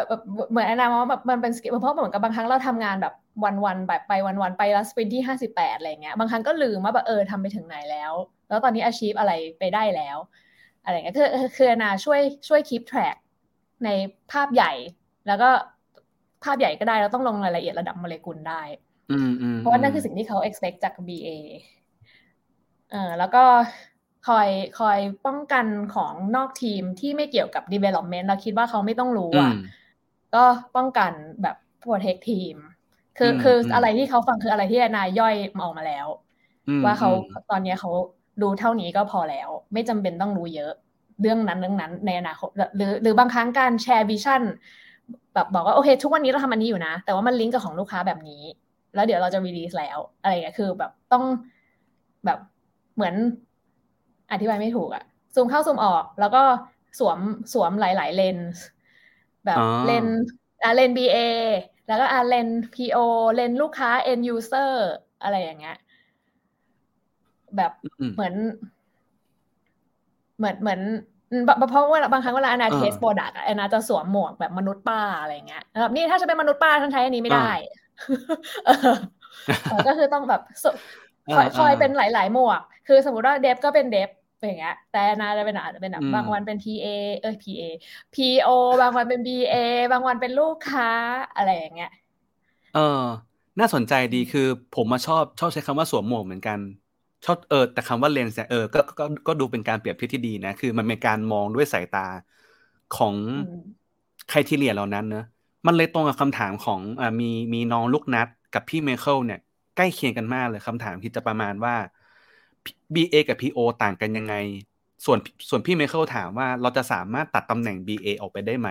[0.08, 3.14] แบบเหมือนอนว่าแบบมันเป็น skill เพราะเหมือนกับบางครั้งเราทำงานแบบ
[3.64, 8.12] วันๆแบบไปวันๆไปแล้ว sprint ที่ห้าสิบแปดอะไรเงี้ยบางครั้งก็ลืมว่าแบบเออทำไปถึงไหนแล้ว
[8.48, 10.16] แล้วตอนนี้ achieve อะไรไปได้แล้ว
[10.84, 13.16] อะไรเงี้ยคือคือนาช่วยช่วยคีปแทร็ก
[13.84, 13.88] ใน
[14.32, 14.72] ภาพใหญ่
[15.26, 15.48] แล้วก็
[16.44, 18.62] ภาพใหญ่ก็ได้เราต้องลงรายละเอียดระดับโมเลกุลได้
[19.58, 21.28] เพราะว่านั่นคือสิ่งที่เขา expect จาก BA
[22.92, 23.42] เออแล้วก็
[24.26, 24.48] คอย
[24.78, 29.52] คอยป้องกันของนอกทีมที่ไม่เกี่ยวกับ development เราคิดว่าเขาไม่ต้องรู้อะ
[30.34, 30.44] ก็
[30.76, 31.12] ป้องกัน
[31.42, 32.56] แบบ protect ทีม
[33.18, 36.06] คือคืออะไรที่เขาฟังคืออะไรที่นายย่อยออกมาแล้ว
[36.84, 37.10] ว่าเขา
[37.50, 37.90] ตอนนี้เขา
[38.42, 40.72] ดูเท่านี้ก็พอแล้ว ไม่จำเป็นต้องรู้เยอะ
[41.20, 44.42] เรื่องนั้นเรื่องนั้นในอนาคตหรือหรือบางครั้งการแชร์ vision
[45.34, 48.42] แบบบอกว่าโอเค ทุกวันนี้เราทำอันนี้อยู่นะ แต่ว่ามันลิงก์กับของลูกค้าแบบนี้
[48.94, 51.24] แล้วเดี๋ยวเราจะ release แล้ว อะไรเงี้ยคือแบบต้อง
[52.24, 52.38] แบบ
[52.94, 53.14] เหมือน
[54.32, 55.04] อธิบายไม่ถูกอะ
[55.34, 56.42] ซูมเข้าซูมออก แล้วก็
[56.98, 57.18] สวม
[57.52, 58.62] สวมหลาย ๆ เลนส์
[59.46, 60.06] แบบเลนส์
[60.64, 61.18] อะเลนส์ BA
[61.88, 62.98] แล้วก็อะเลนส์ PO
[63.34, 64.72] เลนส์ลูกค้า end user
[65.22, 65.76] อะไรอย่างเงี้ย
[67.56, 67.72] แบบ
[68.14, 68.34] เหมือน
[70.38, 70.80] เหมือนเหมือน
[71.70, 77.50] เพราะว่าบางครั้งเวลาอนา test product อนาจะสวมหมวกแบบมนุษย์ป้าอะไรเงี้ยแบบนี่ถ้าจะเป็นมนุษย์ป้าฉันใช้อันนี้ไม่ได้
[79.88, 80.40] ก็คือต้องแบบ
[81.32, 84.08] คอยเป็นหลายๆหมวก คือสมมติว่า dev ก็เป็น dev
[84.46, 86.86] อย่างเงี้ย แต่นาจะเป็นอาจจะเป็นแบบบางวันเป็น PA
[87.20, 87.62] เออ PA
[88.14, 88.48] PO
[88.80, 89.54] บางวันเป็น BA
[89.92, 90.84] บางวันเป็นลูกค้า
[91.34, 91.88] อะไรอย่างเงี้ย
[92.70, 92.80] เออ
[93.60, 94.40] น่าสนใจดีคือ
[94.72, 96.60] ผมมาชอบชอบใช้คำว่าสวมหมวกเหมือนกัน
[97.24, 102.00] ชอบเออแต่คำว่าเลนส์เนี่ยเออก็ก็ก็ดูเป็นการเปรียบเทียบที่ดีนะ คือมันเป็นการมองด้วยสายตา
[102.90, 103.16] ของ
[104.26, 105.22] ใครที่เรียเรานั้นเนอะ
[105.66, 107.24] มันเลยตรงกับคำถามของอ่ามี
[107.54, 109.38] มีน้องลูกนัดกับพี่เมเคิลเนี่ย
[109.76, 111.74] ใกล้เคียงกันมากเลยคำถามที่จะประมาณว่า
[112.94, 114.34] BA กับ PO ต่างกันยังไง
[115.04, 115.18] ส่วน
[115.48, 118.68] ส่วนพี่เมเคิลถามว่าเราจะสามารถตัดตำแหน่ง BA ออกไปได้ไหม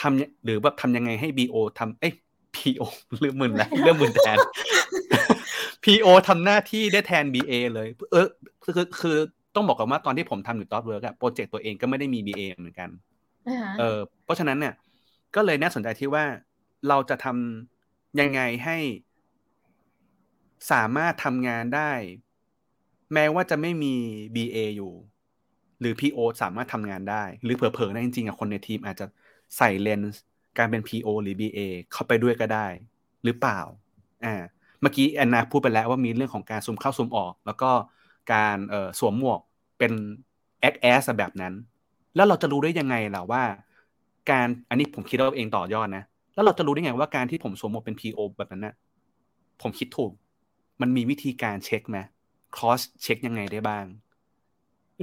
[0.00, 2.14] ทำหรือว่าทำยังไงให้ BO ทำเอ้ย
[2.56, 2.82] PO
[3.20, 4.38] เรื่องมึนแล้วเรื่องมึนแทน
[5.84, 8.26] PO ทำหน้าที่ได้แทน BA เลย เออ
[8.64, 9.16] คือคือ
[9.54, 12.90] ต้องบอกกันว่าตอนที่ผมทำอยู่ ThoughtWorks อะ project ตัวเองก็ไม่ได้มี BA เหมือนกัน
[13.78, 14.74] เออเพราะฉะนั้นเนี่ย
[15.34, 16.24] ก็เลยน่าสนใจที่ว่า
[16.88, 18.78] เราจะทำยังไงให้
[20.70, 21.90] สามารถทำงานได้
[23.12, 23.94] แม้ว่าจะไม่มี
[24.34, 24.92] BA อยู่
[25.80, 29.06] หรือ PO สามารถทำงานได้ หรือเผลอๆนะจริงๆอะคนในทีมอาจจะ
[29.58, 30.22] ใส่เลนส์
[30.58, 31.58] การเป็น PO หรือ BA
[31.92, 32.66] เข้าไปด้วยก็ได้
[33.24, 33.60] หรือเปล่า
[34.24, 34.34] อ่า
[34.80, 37.70] เมื่อกี้แอนนาพูดไปแล้วว่ามีเรื่องของการซูมเข้าซูมออก แล้วก็
[38.32, 39.40] การเอ่อสวมหมวก
[39.78, 39.92] เป็น
[40.60, 41.54] แอคแอสแบบนั้น
[42.16, 43.42] แล้วเราจะรู้ได้ยังไงล่ะว่า
[44.30, 46.04] การอันนี้ผมคิดเอาเองต่อยอดนะ
[46.34, 48.74] แล้วเราจะรู้ได้ไงว่าการที่ผมสวมหมวกเป็น PO แบบนั้นนะ่ะ
[49.62, 50.12] ผมคิดถูก
[50.82, 51.98] มันมีวิธีการเช็คไหม
[52.56, 53.84] คอสเช็คยังไงได้บ้าง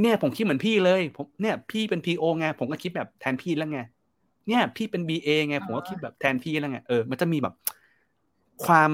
[0.01, 3.79] เนี่ยผมคิดเหมือนพี่เลย ผมเนี่ยพี่เป็น PO ไงผมก็คิดแบบแทนพี่แล้วไง
[4.47, 7.53] เนี่ยพี่เป็น BA ไงผมก็คิดแบบแทนพี่แล้วไง เออ มันจะมีแบบ
[8.65, 8.91] ความ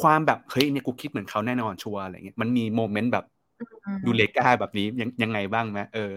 [0.00, 3.24] ความแบบเฮ้ยเนี่ยกูคิดเหมือนเขาแน่นอนชัวร์อะไรเงี้ยมันมีโมเมนต์แบบ
[4.06, 6.12] ดูเลก้าแบบนี้ยังยังไงบ้างไหมเออ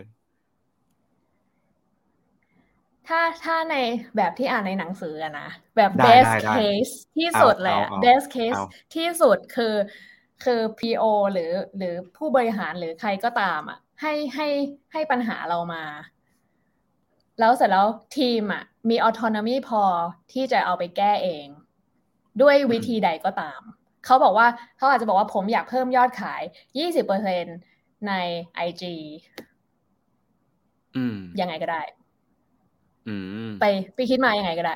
[3.10, 3.76] ถ้าถ้าใน
[4.18, 8.62] แบบที่อ่านในหนังสืออะนะ แบบ best case ที่สุดเลย best case
[8.96, 9.76] ที่สุดคือ
[10.44, 14.48] คือ PO หรือหรือผู้บริหารหรือใครก็ตามอะ ให้ให้
[14.92, 15.84] ให้ปัญหาเรามา
[17.40, 17.88] แล้วเสร็จแล้ว
[18.18, 19.84] ทีมอะ มี autonomy พอ
[20.34, 21.48] ที่จะเอาไปแก้เอง
[22.42, 23.62] ด้วยวิธีใดก็ตาม
[24.06, 24.48] เขาบอกว่า
[24.78, 26.42] เขาอาจจะบอกว่าผมอยากเพิ่มยอดขาย
[26.78, 27.46] ยี่สิบเปอร์เซ็น
[28.08, 28.14] ใน
[28.56, 28.96] ไอจี
[31.40, 31.82] ยังไงก็ได้
[33.60, 34.76] ไปไปคิดมายังไงก็ได้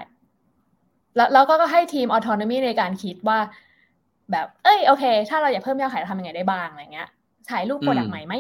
[1.16, 3.40] แล้วแล้วก็ให้ทีม autonomy ในการคิดว่า
[4.32, 7.10] แบบ เอ้ยโอเค ถ้าเราอยากเพิ่มยอดขายทำยังไงได้บ้างอะไรเงี้ย
[7.50, 8.34] ถ่ายรูป product ใหม่ไหม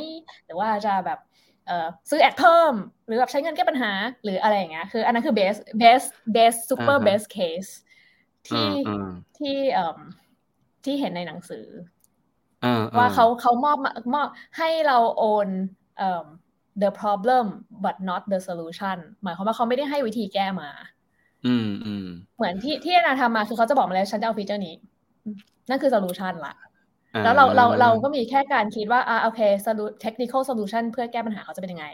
[0.45, 1.19] หรือว่าจะแบบ
[1.67, 2.73] เอ่อซื้อ ad เพิ่ม
[3.07, 3.91] หรือแบบใช้เงินแก้ปัญหา
[4.23, 7.71] หรืออะไรอย่างเงี้ยคืออันนั้นคือ best best best super best case
[8.47, 8.67] ที่
[9.39, 9.99] ที่เอ่อ
[10.85, 11.65] ที่เห็นในหนังสือ
[12.97, 13.77] ว่าเขาเขามอบ
[14.13, 14.27] มอบ
[14.57, 15.47] ให้เราโอน
[15.97, 16.25] เอ่อ
[16.81, 17.45] the problem
[17.85, 20.69] but not the solution หมายความว่าเขาไม่ได้ให้วิธีแก้มา
[21.45, 22.07] อืมอืม
[22.37, 24.75] เหมือนที่ที่นาทำมาคือเขาจะบอกมาแล้วฉันจะเอาฟีเจอร์นี้
[25.69, 26.55] นั่นคือ solution ละ
[27.23, 29.39] แล้วเราเราเราก็มีแค่การคิดว่าอ่าโอเค
[30.05, 31.87] technical solution เพื่อแก้ปัญหาเขาจะเป็นยังไง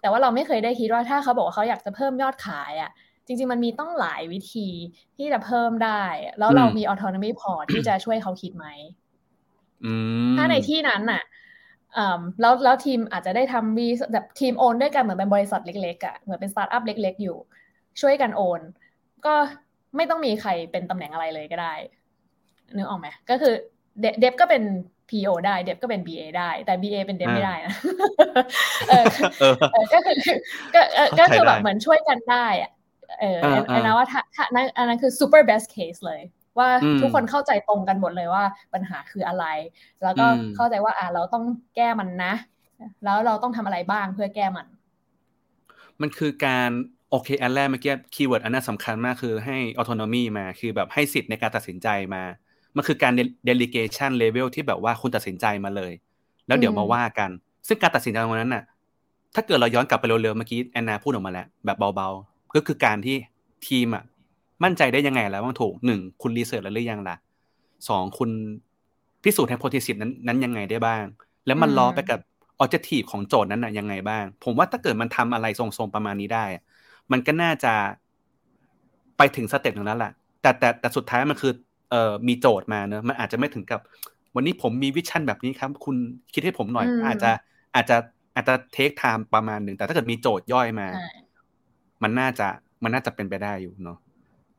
[0.00, 2.90] แต่ว่าเราไม่เคยได้คิดว่าถ้าเขาบอกว่าเขาอยากจะเพิ่มยอดขายอะ
[3.26, 4.68] จริง ๆ มันมีต้องหลายวิธี
[5.16, 6.02] ที่จะเพิ่มได้
[6.38, 8.66] แล้วเรามีออโตนมีพอที่จะช่วยเขาคิดไหม
[10.36, 11.22] ถ้าในที่นั้นน่ะ
[12.40, 17.36] แล้วแล้วทีมอาจจะได้ทำมีแบบทีมโอนด้วยกันเหมือนเป็นบริษัทเล็กๆอะ่ะเหมือนเป็นสตาร์ทอัพเล็ก ๆ อยู่
[18.00, 18.60] ช่วยกันโอน
[19.26, 19.34] ก็
[19.96, 21.74] ไม่ต้องมีใครเป็นตำแหน่งอะไรเลยก็ได้
[22.76, 23.54] นึกออกไหมก็คือ
[24.20, 24.62] เดฟก็เป็น
[25.10, 27.74] PO ได้เดฟก็เป็น BA ได้ แต่ BA เป็นเดฟไม่ได้นะ
[29.94, 30.16] ก็คือ
[30.74, 30.80] ก็
[31.18, 32.70] ก็คือแบบเหมือนช่วยกันได้อะ
[33.20, 33.38] เออ
[33.74, 34.44] อันนั้นว่าถ้าถ้า
[34.76, 36.20] อันนั้นคือ super best case เลย
[36.58, 36.68] ว่า
[37.00, 38.44] ทุกคนเข้าใจตรงกันหมดเลยว่า
[38.74, 39.44] ปัญหาคืออะไร
[40.02, 40.26] แล้วก็
[40.56, 41.44] เข้าใจว่าอ่าเราต้อง
[41.76, 42.34] แก้มันนะ
[43.04, 44.66] แล้วเราต้องทำอะไรบ้างเพื่อแก้มัน
[46.00, 46.70] มันคือการ
[47.10, 52.22] โอเคอันแรกเมื่อกี้ keyword อันนั้นสำคัญมากคือให้ autonomy มาคือแบบให้สิทธิ์ในการตัดสินใจมา
[52.76, 53.12] มันคือการ
[53.48, 55.92] delegation level ที่แบบว่าคุณตัดสินใจมาเลย
[56.46, 57.30] แล้วเดี๋ยวมาว่ากัน
[57.68, 58.64] ซึ่งการตัดสินใจตรงนั้นน่ะ
[59.34, 62.08] ถ้าเกิดเราย้อนกลับไปเร็วๆเมื่อกี้แอนนาพูดออกมาแล้ว แบบเบา
[62.54, 63.16] ก็คือการที่
[63.66, 64.04] ทีมอะ
[64.64, 67.16] มั่นใจได้ยังไงแล้วว่าถูกหนึ่งคุณรีเสิร์ชแล้วหรือยังล่ะ
[67.88, 68.30] สองคุณ
[69.24, 71.04] พิสูจน์ให้โพธิสิตนั้นนั้นยังไงได้บ้าง
[71.46, 72.20] แล้วมันล้อไปกับ
[72.58, 76.44] ออบเจกตีฟของโจทย์นั้นน่ะยังไงบ้าง ผมว่าถ้าเกิดมันทำอะไรทรงๆประมาณนี้ได้
[77.12, 77.72] มันก็น่าจะ
[79.18, 81.52] ไปถึงสเต็ปตรงนั้นแหละแต่แต่แต่สุดท้ายมันคือ
[81.90, 83.80] เอ่อมีโจทย์มาเนอะมันอาจจะไม่ถึงกับ
[84.34, 85.96] วันนี้ผมมี vision แบบนี้ครับ คุณ
[86.34, 87.30] คิดให้ผมหน่อยอืมอาจจะ
[87.74, 87.96] อาจจะ
[88.34, 91.06] อาจจะ take time ประมาณหนึ่งแต่ถ้าเกิดมีโจทย์ย่อยมาใช่
[92.02, 92.46] มันน่าจะ
[92.82, 93.98] มันน่าจะเป็นไปได้อยู่เนาะ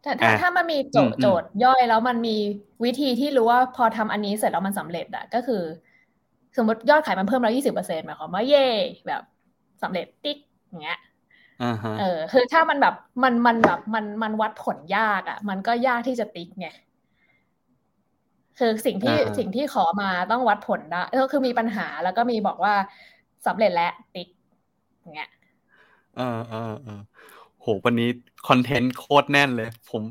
[0.03, 2.35] แต่ถ้าอะถ้ามันมีโจทอืย์มโจทย์ย่อยแล้วมันมี
[2.83, 5.63] วิธีที่รู้ว่าพอทำอันนี้เสร็จแล้วมันสำเร็จอะก็คือ
[6.57, 8.67] สมมติยอดขายมันเพิ่มแล้วยี่สิบเปอร์เซ็นต์หมายความว่าเย่
[9.07, 9.21] แบบ
[9.81, 10.37] สำเร็จติ๊ก
[10.67, 10.97] อย่างเงี้ย
[11.59, 12.93] อ่าฮะเออคือถ้ามันแบบ
[13.23, 16.67] มันมันแบบมันมันวัดผลยากอะ่ะ มันก็ยากที่จะติ๊กไง
[18.59, 22.73] คือสิ่งที่อ่าสิ่งที่ขอมาต้องวัดผลได้ก็คือมีปัญหาแล้วก็มีบอกว่า
[23.47, 24.27] สำเร็จแล้วติ๊ก
[25.01, 25.29] อย่างเงี้ย
[26.15, 28.09] เออเออเออโหวันนี้
[28.47, 30.01] คอนเทนต์โคตรแน่นเลย ผม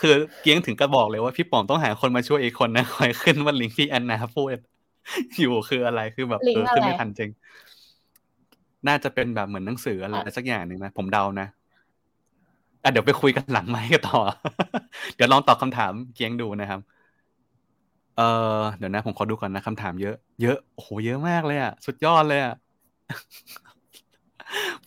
[0.00, 4.56] คือเกี้ยงถึงกระบอกเลยว่าพี่ป๋อมต้องหาคนมาช่วยอีกคนนะคอยขึ้นว่าลิงก์ที่แอนนาพูด
[5.38, 7.30] อยู่คืออะไรคือแบบลิงเอก์ออะไรขึ้นไม่ทันจริง
[8.88, 11.48] น่าจะเป็นแบบเหมือนหนังสืออะไรอะสักอย่างหนึ่งนะผมเดานะ
[12.82, 14.20] อะเดี๋ยวไปคุยกันหลังไมค์กันต่อ
[15.16, 16.80] เดี๋ยวลองตอบคำถามเกียงดูนะครับ
[18.16, 18.22] เอ
[18.58, 22.54] อเดี๋ยวนะ ผมขอดูก่อนนะคำถามเยอะ เยอะโอ้โหเยอะมากเลยอะ สุดยอดเลยอะ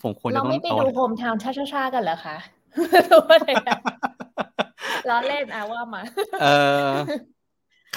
[0.03, 1.39] ผมควรจะเราต้องไม่ไปเอาดูโฮมทาวน์
[1.73, 2.37] ช้าๆกันเหรอคะ
[3.07, 3.79] ดูอะไรอะ
[5.09, 6.01] ล้อเล่นอะว่ามา
[6.41, 6.45] เอ
[6.87, 6.91] อ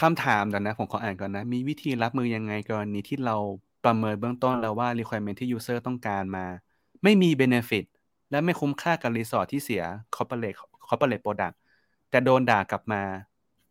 [0.01, 3.37] คำถามเดี๋ยวนะ ผมขออ่านก่อนนะ มีวิธีรับมือยังไงกรณีที่เรา
[3.85, 6.47] ประเมินเบื้องต้นแล้วว่า requirement ที่ user ต้องการมา
[7.03, 7.85] ไม่มี benefit
[8.31, 9.83] และไม่คุ้มค่ากับรีสอร์ทที่เสีย
[10.15, 11.57] corporate corporate product
[12.11, 13.03] แต่โดนด่ากลับมา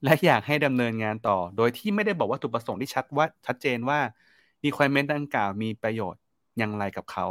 [0.04, 4.00] และอยากให้ดำเนินงานต่อ โดยที่ไม่ได้บอกว่าจุดประสงค์ที่ชัดว่าชัดเจนว่า
[4.64, 6.22] requirement ดังกล่าวมีประโยชน์
[6.58, 7.28] อย่างไรกับเขา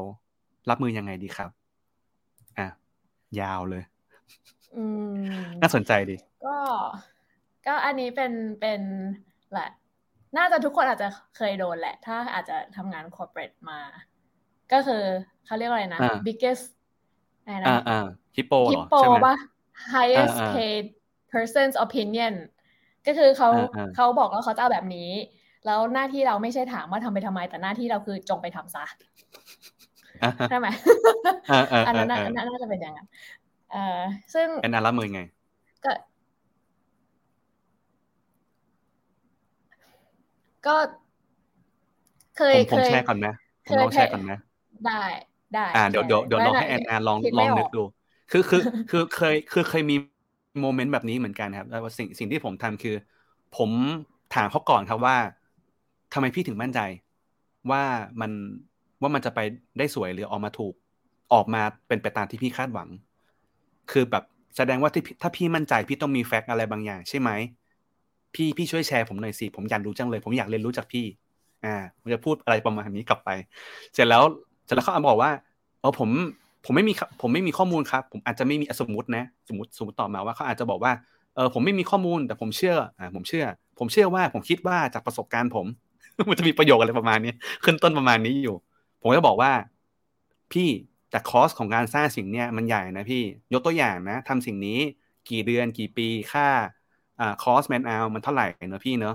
[0.71, 1.51] รับมือยังไงดีครับ
[2.59, 2.67] อะ
[3.41, 3.83] ยาวเลย
[4.77, 5.15] อืม
[5.63, 6.57] น่าสนใจดี ก็
[7.67, 8.81] ก็อันนี้เป็นเป็น
[9.53, 9.71] แหละ
[10.39, 13.81] น่าจะทุกคนอาจจะเคยโดนแหละ ถ้าอาจจะทำงาน corporate มา
[14.73, 15.03] ก็คือ
[15.47, 16.65] เขาเรียกว่าอะไรนะอ่า biggest
[17.45, 18.07] อะไรนะอ่าอ่า
[18.37, 19.37] ฮิปโปเหฮิรปอโปใช่ไหมปะ
[19.95, 20.85] highest อ่าอ่า paid
[21.33, 22.35] person's opinion
[23.07, 25.11] ก็คือเขาอ่าอ่าเขาบอกว่าเขาจะเอาแบบนี้
[25.67, 29.72] แล้วหน้าที่เราไม่ใช่ถามว่าทำไปทำไม แต่หน้าที่เราคือจงไปทำซะอ่าฮะ
[30.49, 30.67] ใช่ไหม
[31.49, 33.07] อ่าอ่าอันนั้นน่ะอ่าอันนั้นน่าจะเป็นอย่างนั้น
[33.71, 33.79] เอ่อ
[34.35, 35.21] ซึ่งแอนนารับมือไง
[35.85, 35.93] ก็
[40.63, 40.77] ก็
[42.37, 43.33] เคผยมผมเคยแชร์ก่อนนะ
[43.67, 44.39] ผมเคยลองแชร์ก่อนนะ
[44.87, 45.03] ได้
[45.55, 47.79] ได้อ่าเดี๋ยวแชเดี๋ยวร์เดี๋ยวไว้ลองนะให้แอนนาลองคิดลไม่องนึอกอกดู
[48.31, 49.97] คือคือคือเคยคือเคยมี
[50.61, 52.95] โมเมนต์แบบนี้เหมือนกันครับแล้วสิ่งสิ่งที่ผมทำคือ
[53.53, 53.71] ผม
[54.31, 55.17] ถามเขาก่อนครับว่า
[56.13, 56.81] ทำไมพี่ถึงมั่นใจ
[57.71, 57.83] ว่า
[58.21, 58.31] มัน
[59.03, 59.41] ว่ามันจะไป
[59.79, 60.75] ได้สวยหรือออกมาถูก
[61.33, 62.89] ออกมาเป็นไปตามที่พี่คาดหวัง
[63.91, 64.25] คือแบบ
[64.57, 67.31] แสดงว่าที่ถ้าพี่มั่นใจพี่ต้องมีแฟกต์อะไรบางอย่าง ใช่ไหม
[68.35, 71.07] พี่พี่ช่วยแชร์ผมหน่อยสิผมอยากรู้จังเลย ผมอยากเรียนรู้จากพี่
[71.65, 73.31] อ่าผมจะพูดอะไรประมาณนี้กลับไป
[73.95, 74.23] เสร็จแล้ว
[74.65, 75.31] เสร็จแล้วเขาบอกว่า
[75.81, 76.11] เออผม
[76.65, 80.93] ผมไม่มีครับผมไม่มีข้อมูลครับ ผมอาจจะไม่มีสมมตินะ สมมติสมมติต่อมาว่าเขาอาจจะบอกว่า
[81.35, 83.45] เออผมไม่มีข้อมูลแต่ผมเชื่ออ่าผมเชื่อ
[83.79, 85.67] ผมเชื่อว่าผมคิดว่าจากประสบการณ์ผม
[86.29, 87.33] มันจะมีประโยคอะไรประมาณนี้
[87.65, 88.57] ขึ้นต้นประมาณนี้อยู่
[89.03, 89.53] ผมก็บอกว่า
[90.53, 90.69] พี่
[91.11, 93.23] แต่คอสของการสร้างสิ่งเนี้ยมันใหญ่นะพี่
[93.53, 94.79] ยกตัวอย่างนะทำสิ่งนี้
[95.31, 96.49] กี่เดือนกี่ปีค่า
[97.21, 99.15] อ่าคอสแมนเอามันเท่าไหร่เนอะพี่เนอะ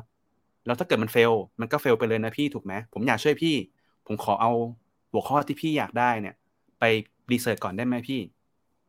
[0.65, 3.55] แล้วถ้าเกิดมันเฟลมันก็เฟลไปเลยนะพี่ถูกไหมผมอยากช่วยพี่
[4.05, 4.51] ผมขอเอา
[5.11, 6.35] หัวข้อที่พี่อยากได้เนี่ย
[6.79, 6.83] ไป
[7.31, 8.19] รีเสิร์ชก่อนได้ไหมพี่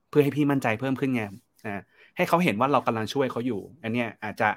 [0.09, 1.23] เพื่อให้พี่มั่นใจเพิ่มขึ้นไง
[1.65, 1.81] อ่า
[2.17, 4.49] ให้เขาเห็นว่าเรากำลังช่วยเขาอยู่ อันเนี้ยอาจจะ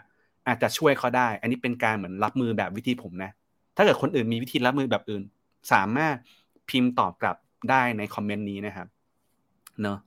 [0.48, 3.32] อาจจะช่วยเขาได้ อันนี้เป็นการเหมือนรับมือแบบวิธีผมนะ
[3.76, 5.24] ถ้าเกิดคนอื่นมีวิธีรับมือแบบอื่น
[5.74, 6.16] สามารถ
[6.70, 7.38] พิมพ์ตอบกลับ
[7.70, 8.88] ได้ในคอมเมนต์นี้นะครับ
[9.82, 9.98] เนอะ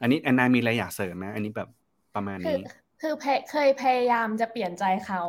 [0.00, 1.68] อันนี้แอนนามีอะไรอยากเสริมไหมอันนี้แบบ
[2.14, 2.60] ประมาณคือนี้
[3.00, 5.22] คือเพเคยพยายามจะเปลี่ยนใจเขา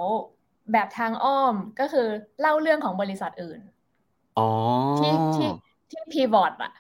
[0.72, 2.08] แบบทางอ้อมก็คือ
[2.40, 3.60] เล่าเรื่องของบริษัทอื่น
[4.38, 4.44] อ๋อ
[4.98, 5.50] ที่ที่
[5.90, 6.72] ที่พีวอตอะ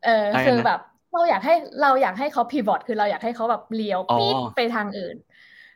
[0.00, 0.78] เอออะไรนะคือแบบ
[1.12, 5.33] เราอยากให้เราอยากให้เขา pivot คือเราอยากให้เขาแบบเลี้ยวอ๋อปี๊ดไปทางอื่นใ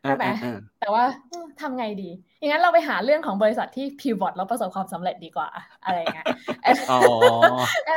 [0.08, 5.48] ช่ไหมอ่าอ่าแต่ว่าเออทำไงดี อย่างนั้นเราไปหาเรื่องของบริษัทที่ pivot แล้วประสบความสำเร็จดีกว่า
[5.84, 6.26] อะไรอย่างเงี้ย
[6.90, 7.00] อ๋อ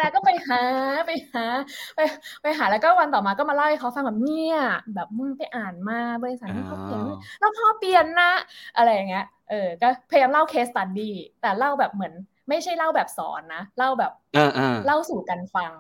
[0.02, 0.62] แล้วก็ไปหา
[1.08, 1.46] ไปหา
[1.96, 2.00] ไป
[2.42, 4.58] ไปหาแล้วก็วันต่อมาก็มาเล่าให้เขาฟังแบบเนี่ย
[4.96, 8.32] แบบมึงไปอ่านมาบริษัทนี้เขาเขียนอ๋อแล้วพอเปลี่ยนนะ
[8.76, 12.14] อะไรอย่างเงี้ยเออ ก็พยายามเล่า case study แต่เล่าแบบเหมือน
[12.50, 15.72] ไม่ใช่เล่าแบบสอนนะ เล่าแบบอ่าอ่าเล่าสู่กันฟัง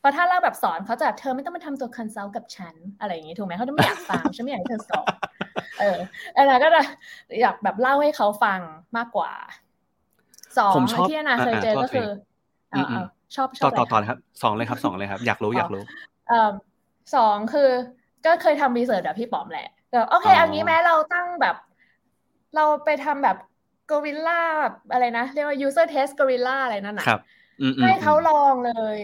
[0.00, 5.12] เพราะถ้าเล่าแบบสอนเขาจะแบบเธอไม่ต้องมาทำตัว consult กับฉันอะไรอย่างงี้ถูกไหมเขาจะไม่อยากฟังฉันไม่อยากให้เธอสอน
[5.80, 5.98] เออ
[6.48, 6.80] แล้วก็จะ
[7.40, 8.60] อยากแบบเล่าให้เขาฟัง
[8.96, 9.32] มากกว่า
[10.58, 12.08] สองผมชอบที่อนาเคยเจออ่าๆก็คือ
[12.70, 13.04] โทษทีเอาอืเอา
[13.36, 15.82] ชอบต่อชอบต่ออะไรต่อคะเลยครับสองเลยครับสองเลยครับ อยากรู้อยากรู้
[16.28, 16.50] เอ่อ
[17.14, 17.68] สองคือ
[18.26, 21.56] ก็เคยทำ research แบบพี่ป๋อมแหละแบบโอเคอ๋อเอางี้แม้เราตั้งแบบ
[22.56, 23.36] เราไปทำแบบ
[23.90, 27.20] ก o ริลล่าแบบอะไรนะ เรียกว่า user test guerrilla อะไรนั่นน่ะครับ
[27.60, 28.96] อืมอืมให้เขาลองเลย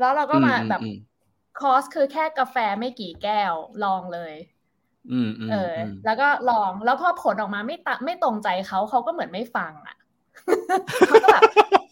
[0.00, 0.94] แล้วเราก็มาอืแบบอืม
[1.60, 4.34] คอสคือแค่กาแฟไม่กี่แก้วลองเลย
[5.10, 9.96] อืมอืมเอออ แล้วก็ลองแล้วพอผลออกมาไม่ตะไม่ตรงใจเขาเขาก็เหมือนไม่ฟังอะ
[11.06, 11.44] เขาก็แบบ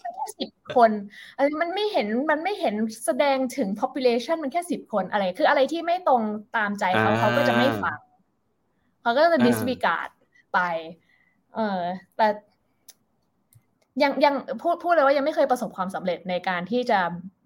[0.05, 0.91] มันแค่สิบคน
[1.37, 6.23] อะไรมันไม่เห็นมันไม่เห็นแสดงถึง population มันแค่สิบคนอะไร คืออะไรที่ไม่ตรง
[6.57, 7.99] ตามใจเขาอ่าเขาก็จะไม่ฟัง
[9.03, 10.11] เขาก็จะอ่า disregard
[10.53, 10.59] ไป
[11.55, 11.81] เออ
[12.17, 12.27] แต่
[14.03, 17.01] ยังยังพูดพูดเลยว่ายังไม่เคยประสบความสำเร็จในการที่จะ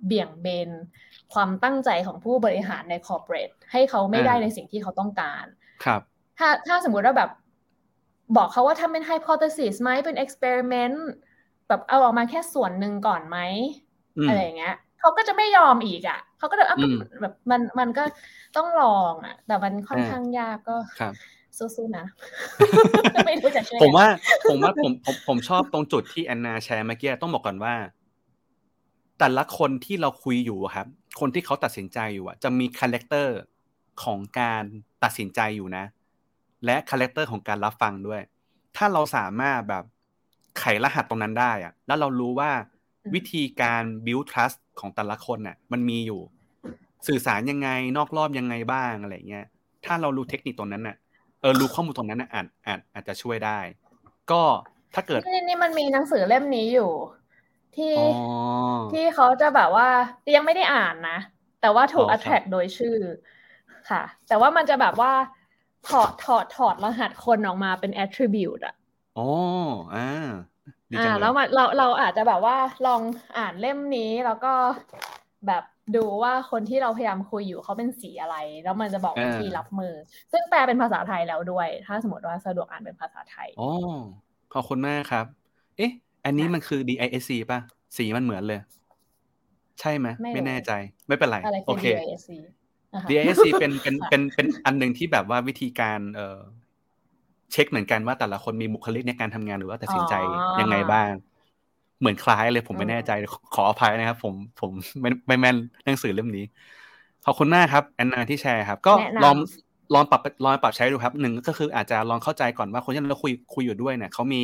[0.06, 0.70] เบี่ยงเบน
[1.34, 5.44] ความตั้งใจของผู้บริหารในคอร์เปอเรทให้เขาไม่ได้ในสิ่งที่เขาต้องการ
[5.84, 7.30] ครับ ถ้าถ้าสมมุติว่าแบบ
[8.36, 10.96] บอกเขาว่าทำเป็น hypothesis ไหมเป็น experiment
[11.68, 13.38] แบบเอาออกมาแค่ส่วนหนึ่งก่อนไหม
[14.16, 18.02] อืมอะไรอย่างเงี้ยเขาก็จะไม่ยอมอีกอะเขาก็จะอะอืมแบบมันมันก็
[18.56, 21.14] ต้องลองอะ แต่มันค่อนอ่าข้างยากก็ครับ
[21.58, 22.04] สู้ๆนะ
[23.26, 24.06] ไม่รู้จะช่วยผมว่า
[24.50, 27.74] ผมว่าผมผมผมชอบตรงจุดที่แอนนาแชร์เมื่อกี้ต้องบอกก่อนว่า
[29.18, 30.86] แต่ละคนที่เราคุยอยู่อะครับ
[31.20, 33.36] คนที่เขาตัดสินใจอยู่อะจะมี character
[34.04, 34.64] ของการ
[35.04, 35.84] ตัดสินใจอยู่นะ
[36.64, 38.20] และ character ของการรับฟังด้วย
[38.76, 39.84] ถ้าเราสามารถแบบ
[40.58, 42.50] ไขรหัสตรงนั้นได้อะแล้วเรารู้ว่า
[43.14, 46.20] วิธีการ build trust ของแต่ละคนน่ะ มันมีอยู่
[47.08, 49.46] สื่อสารยังไงนอกรอบยังไงบ้างอะไรเงี้ย
[49.84, 50.96] ถ้าเรารู้เทคนิคตรงนั้นน่ะ
[51.42, 53.58] เออรู้ข้อมูลตรงนั้นน่ะอาจอาจอาจจะช่วยได้
[54.30, 54.42] ก็
[54.94, 56.90] ถ้าเกิดนี่นี่มันมีหนังสือเล่มนี้อยู่
[57.76, 58.02] ที่อ๋อ
[58.90, 59.88] ที่เขาจะแบบว่า
[60.34, 61.18] ยังไม่ได้อ่านนะ
[61.60, 62.96] แต่ว่าถูกอ๋อครับ attract โดยชื่อ
[63.90, 65.12] ค่ะ แต่ว่ามันจะแบบว่า
[65.88, 68.74] ถอดถอดถอดรหัสคนออกมาเป็น attribute อะ
[69.14, 69.22] อ๋อ
[69.92, 70.00] อ่า
[70.90, 73.02] ดีอ่าจังเลแล้วยมันเราเราอาจจะแบบว่าลอง
[73.36, 74.48] อ่านเล่มนี้แล้วก็
[75.46, 75.62] แบบ
[75.96, 79.94] ดูว่าคนที่เราพยายามคุยอยู่เขาเป็นสีอะไร แล้วมันจะบอกวิธีรับมือ
[80.32, 83.70] ซึ่งแปลเป็นภาษาไทยแล้วด้วย ถ้าสมมติว่าสะดวกอ่านเป็นภาษาไทยอ๋อ
[84.54, 85.26] ขอบคุณมากครับ
[85.76, 85.92] เอ๊ะ
[86.24, 87.60] อันนี้มันคือ DISC ป่ะ
[87.96, 88.60] สีมันเหมือนเลย
[89.80, 90.72] ใช่ไหมไม่รู้ไม่แน่ใจ
[91.08, 92.30] ไม่เป็นไรอะไรโอคือเค DISC
[92.94, 96.40] นะคะ DISC เป็นเป็นค่ะเป็นเป็นอันหนึ่งที่แบบว่าวิธีการเอ่อ
[97.52, 100.14] เช็คเหมือนกันว่าแต่ละคนมีบุคลิกในการทำงานหรือว่าตัดสินใจ
[100.60, 101.10] ยังไงบ้าง
[102.02, 106.44] เหมือนคล้ายเลยผมไม่แน่ใจขอขออภัยนะครับ ผมผมไม่ไม่แม่นหนังสือเล่มนี้
[107.26, 109.36] ขอบคุณมากครับแอนนาที่แชร์ครับ ก็แนะนำลอง
[109.94, 114.42] ลองปรับลองปรับใช้ดูครับหนึ่งก็คืออาจจะลองเข้าใจก่อนว่าคนที่เราคุยคุยอยู่ด้วยเนี่ยเขามี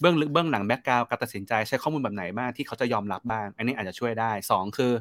[0.00, 4.92] เบื้องลึกเบื้องหลัง background การตัดสินใจใช้ข้อมูลแบบไหนบ้างที่เขาจะยอมรับบ้าง อันนี้อาจจะช่วยได้สองคือ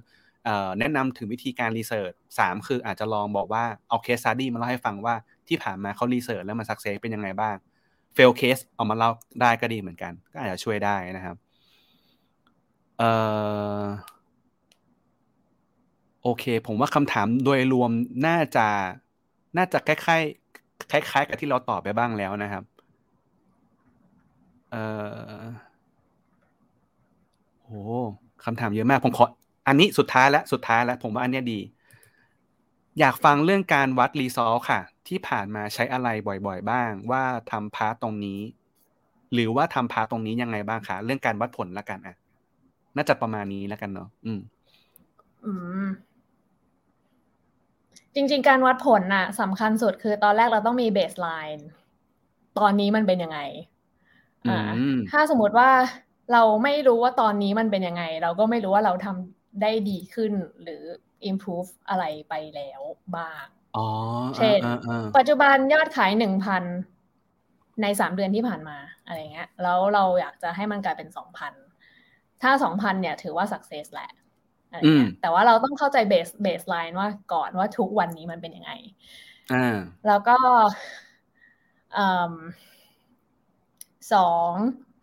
[0.45, 5.15] เอ่อแนะนำถึงวิธีการ research สามคืออาจจะลองบอกว่าเอาเคส s ต u d ดี้มาเล่าให้ฟังว่า
[5.47, 7.55] ที่ผ่านมาเขา research แล้วมัน success เป็นยังไงบ้าง
[8.13, 9.09] fail case เอามาเล่า
[9.41, 11.35] ได้ก็ดีเหมือนกัน ก็อาจจะช่วยได้นะครับ
[12.99, 13.11] เอ่
[13.83, 13.85] อ
[16.23, 17.91] โอเค ผมว่าคำถามโดยรวม
[18.27, 18.67] น่าจะ
[19.57, 22.63] น่าจะคล้ายๆคล้าย ๆ กับที่เราตอบไปบ้างแล้วนะครับ
[24.71, 24.83] เอ่
[25.41, 25.43] อ
[27.65, 27.71] โห
[28.45, 29.25] คำถามเยอะมาก ผมขอ
[29.67, 31.59] อันนี้สุดท้ายแล้วสุดท้ายแล้ว ผมว่าอันเนี้ยดี
[32.99, 38.39] อยากฟังเรื่องการวัด result ค่ะ ที่ผ่านมาใช้อะไรบ่อยๆ บ้าง ว่าทำ part ตรงนี้
[39.33, 42.15] หรือว่าทำ part ตรงนี้ยังไงบ้างคะเรื่องการวัดผลละกันอะ
[42.95, 44.39] น่าจะประมาณนี้แล้วกันเนาะอืม
[45.45, 45.51] อื
[45.85, 45.87] ม
[48.15, 51.67] จริง ๆ การวัดผลน่ะสำคัญสุดคือตอนแรกเราต้องมี baseline
[52.59, 53.39] ตอนนี้มันเป็นยังไง
[54.49, 55.69] อ่าอืมถ้าสมมติว่า
[56.33, 60.31] เราไม่รู้ว่าตอนนี้มันเป็นยังไง เราก็ไม่รู้ว่าเราทำได้ดีขึ้น
[60.63, 60.83] หรือ
[61.29, 62.81] improve อะไรไปแล้ว
[63.17, 63.45] บ้าง
[63.77, 63.87] อ๋อ
[64.37, 66.63] เช่นอ่าอ่าปัจจุบันยอดขายหนึ่งพัน
[67.81, 71.53] ในสามเดือนที่ผ่านมาอะไรเงี้ย แล้วเราอยากจะให้มันกลายเป็นสองพัน
[72.41, 74.09] ถ้าสองพันเนี่ยถือว่า success แหละ
[74.69, 78.71] อะไรอืมเงี้ยแต่ว่าเราต้องเข้าใจเบสเบสไลน์ว่าก่อนว่าทุกวันนี้มันเป็นยังไง
[79.51, 80.37] อ่าแล้วก็
[81.97, 82.33] อืม
[84.13, 84.53] สอง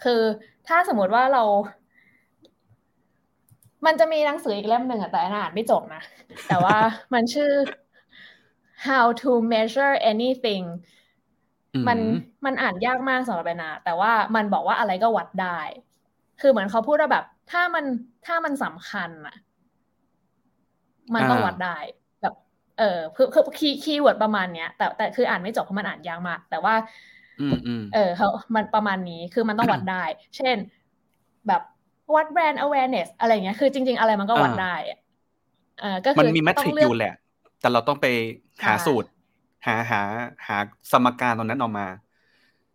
[0.04, 0.22] คือ
[0.68, 1.42] ถ้าสมมติว่าเรา
[3.86, 6.02] มันจะมีหนังสืออีกเล่มหนึ่งอะแต่แอนอ่านไม่จบนะ
[6.48, 6.76] แต่ว่า
[7.14, 7.50] มันชื่อ
[8.86, 10.64] how to measure anything
[11.74, 11.98] อืมัน
[12.44, 15.60] มันอ่านยากมากสำหรับแอนนาแต่ว่ามันบอกว่าอะไรก็วัดได้
[16.40, 17.84] คือเหมือนเขาพูดว่าแบบ ถ้ามัน
[18.26, 19.34] ถ้ามันสำคัญอะ
[21.14, 21.76] มันต้องอ่าวัดได้
[22.22, 22.34] แบบ
[22.78, 26.74] เออคือคือ key keyword ประมาณเนี้ย แต่แต่คืออ่านไม่จบเพราะมันอ่านยากมาก แต่ว่า
[27.38, 30.04] อืมอืมเออเขามันประมาณนี้คือมันต้องวัดได้
[30.36, 30.56] เช่น
[31.46, 31.62] แบบ
[32.14, 34.98] วัด brand awareness อะไรเงี้ยคือจริง ๆ อะไรมันก็วัดอ่าได้อะ
[35.80, 37.12] เออก็คือมันมีแมทต้ริอกงเลือยู่แหละ
[37.60, 38.06] แต่เราต้องไป
[38.66, 39.08] หาใช่สูตร
[39.66, 40.02] หาหา
[40.48, 40.56] หา
[40.92, 41.86] สมการตรงนั้นออกมา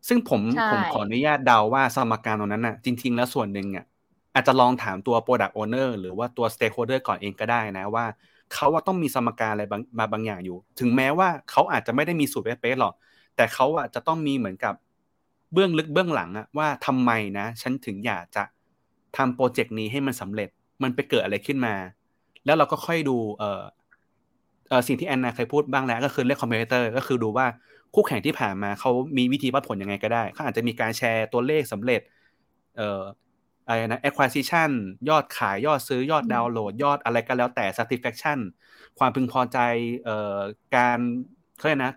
[0.07, 3.85] ซึ่งผมใช่ผมขออนุญาตเดาว่าสมการตรงนั้นน่ะ จริง ๆ แล้วส่วนหนึ่งอะ
[4.33, 8.05] อาจจะลองถามตัว Product Owner หรือว่าตัว Stakeholder ก่อนเองก็ได้นะว่า
[8.53, 12.93] เขาว่าต้องมีสมการอะไรบางมาบางอย่างอยู่ ถึงแม้ว่าเขาอาจจะไม่ได้มีสูตรเป๊ะๆหรอก
[13.35, 14.73] แต่เขาอะจะต้องมีเหมือนกับ
[15.53, 18.43] เบื้องลึกเบื้องหลังอะว่าทำไมนะ ฉันถึงอยากจะ
[19.17, 20.49] ทำโปรเจกต์นี้ให้มันสำเร็จ
[20.83, 21.75] มันไปเกิดอะไรขึ้นมา
[22.45, 23.61] แล้วเราก็ค่อยดูเออ
[24.69, 27.45] เออสิ่งที่แอนนาเคยพูดบ้างแล้ว ก็คือเรื่อง competitor ก็คือดูว่า
[27.95, 32.01] คู่แข่งที่ผ่านมาเขามีวิธีวัดผลยังไงก็ได้เขาอาจจะมีการแชร์ตัวเลขสำเร็จ
[32.77, 33.01] เอ่อ
[33.68, 34.72] อะไรนะ acquisition
[35.09, 38.39] ยอดขายยอดซื้อยอดดาวน์โหลด ยอดอะไรก็แล้วแต่ satisfaction
[38.99, 39.57] ความพึงพอใจ
[40.03, 40.38] เอ่อ
[40.76, 40.99] การ
[41.57, 41.93] เขาเรียกนะ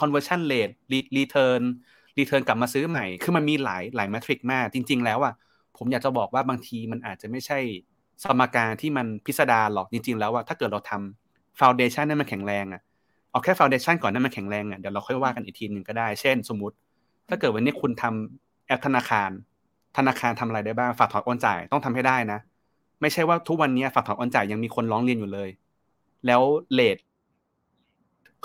[0.00, 0.74] conversion rate
[1.18, 1.62] return
[2.18, 5.34] return กลับมาซื้อใหม่ คือมันมีหลายหลายแมทริกมาก จริง ๆ แล้วอะ
[5.76, 7.58] ผมอยากจะบอกว่าบางทีมันอาจจะไม่ใช่
[8.22, 12.82] สมการที่มันพิสดารหรอก จริง ๆ แล้วว่าถ้าเกิดเราทำ foundation ให้มันแข็งแรงอะ
[13.34, 16.76] เอาแค่ foundation ก่อนนั้นมันแข็งแรงอะเดี๋ยวเราค่อยว่ากันอีกทีหนึ่งก็ได้ เช่น สมมติ
[17.28, 19.30] ถ้าเกิดวันนี้คุณทำแอปธนาคาร
[19.96, 22.38] ธนาคารทำอะไรได้บ้างฝากถอนโอนจ่ายต้องทำให้ได้นะ
[23.00, 25.48] ไม่ใช่ว่าทุกวันนี้ฝากถอนโอนจ่ายยังมีคนร้องเรียนอยู่เลย
[26.26, 26.42] แล้ว
[26.72, 26.96] เลท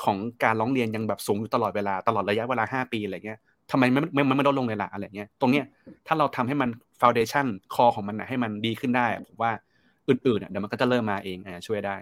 [0.04, 3.40] ของการร้องเรียนยังแบบสูงอยู่ตลอดเวลาตลอดระยะเวลาห้าปีอะไรเงี้ย
[3.72, 5.66] ทำไมไม่ไม่ไม่ลดลงเลยล่ะอะไรเงี้ยตรงเนี้ย
[6.08, 7.46] ถ้าเราทำให้มันฟาวเดชัน
[7.76, 9.52] คอของมันนะให้มันดีขึ้นได้ผมว่า
[10.10, 11.38] อื่นๆเดี๋ยวมันก็จะเริ่มมาเอง
[11.68, 11.96] ช่วยได้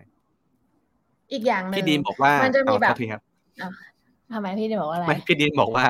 [1.32, 3.22] อีกอย่างหนึ่งพี่ดีนบอกว่ามันจะมีแบบทีครับ
[4.34, 5.86] ทำไมพี่ดีนบอกว่าอะไรไม่พี่ดีนบอกว่า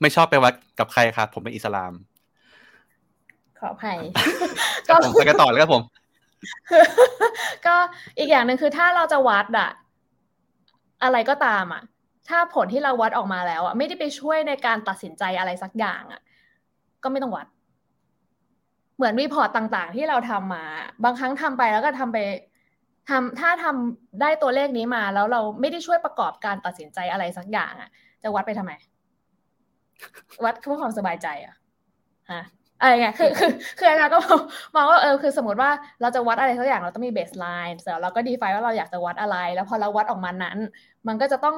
[0.00, 1.92] ไม่ชอบไปวัดกับใครครับผมเป็นอิสลาม
[3.58, 3.98] ขออภัย
[4.88, 5.82] ครับผมไปกันต่อเลยครับผม
[7.66, 7.74] ก็
[8.18, 9.70] อีกอย่างหนึ่งคือถ้าเราจะวัดอะ
[11.02, 11.82] อะไรก็ตามอะ
[12.28, 16.20] ถ้าผลที่เราวัดออกมาแล้วอะไม่ได้ไปช่วยในการตัดสินใจอะไรสักอย่างอะ
[17.02, 17.46] ก็ไม่ต้องวัด
[18.96, 20.64] เหมือนรีพอร์ตต่าง ๆ ที่เราทำมา
[21.04, 22.18] บางครั้งทำไปแล้วก็ทำไป
[23.08, 27.90] ทำถ้าทำได้ตัวเลขนี้มาแล้วเราไม่ได้ช่วยประกอบการตัดสินใจอะไรสักอย่างอะ
[28.22, 28.72] จะวัดไปทำไม
[30.44, 31.56] วัดเพื่อความสบายใจอะ
[32.32, 32.42] ฮะ
[32.80, 34.18] อะไรเงี้ยคือคือคืออาจารย์ก็
[34.74, 35.70] มองว่าเออคือสมมติว่า
[36.00, 40.58] เราจะวัดอะไรสักอย่างเราต้องมี baseline เสร็จเราก็ define ว่าเราอยากจะวัดอะไร แล้วพอเราวัดออกมานั้น
[41.06, 41.56] มันก็จะต้อง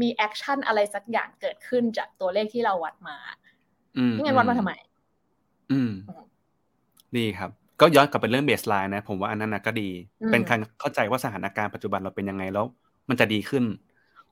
[0.00, 3.16] มี action อะไรสักอย่างเกิดขึ้นจากตัวเลขที่เราวัดมา
[3.98, 4.72] อืมไม่งั้นวัดมาทำไม
[5.72, 5.90] อืม
[7.16, 7.50] ดีครับ
[7.80, 9.82] ก็ย้อนกลับไปเรื่อง baseline นะ ผมว่าอันนั้นนะก็ดี
[10.20, 12.64] อืมเป็นการเข้าใจว่าสถานการณ์ปัจจุบันเราเป็นยังไงแล้ว
[13.08, 13.64] มันจะดีขึ้น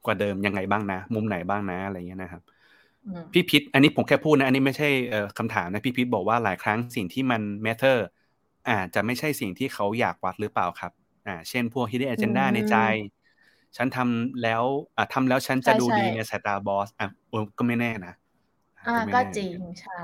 [0.05, 2.43] กว่าเดิมยังไงบ้างนะ มุมไหนบ้างนะอะไรเงี้ยนะครับ
[3.07, 7.97] อืมพี่พิษอันนี้ผมแค่พูดนะ อันนี้ไม่ใช่เอ่อคำถามนะพี่พิษบอกว่าหลายครั้งสิ่งที่มัน matter
[8.69, 10.93] อาจจะไม่ใช่สิ่งที่เขาอยากวัดหรือเปล่าครับ
[11.27, 12.77] อ่า เช่นพวก hidden agenda ในใจ
[13.77, 14.65] ฉันทำแล้ว
[14.97, 18.13] อะทำแล้วฉันจะดูดีในสายตาบอสอะเออก็ไม่แน่นะ
[18.87, 20.03] อ่าไม่ก็แน่จริงใช่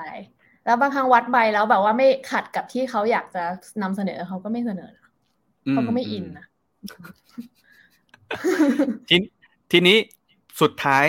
[0.68, 3.44] แล้วบางครั้งวัดใบแล้วแบบว่าไม่ขัดกับที่เขาอยากจะ
[3.82, 5.06] นำเสนอเขาก็ไม่เสนอนะ
[5.66, 6.46] อืเขาก็ไม่อินนะ
[9.08, 9.16] ที
[9.72, 9.96] ทีนี้
[10.60, 11.06] สุดท้าย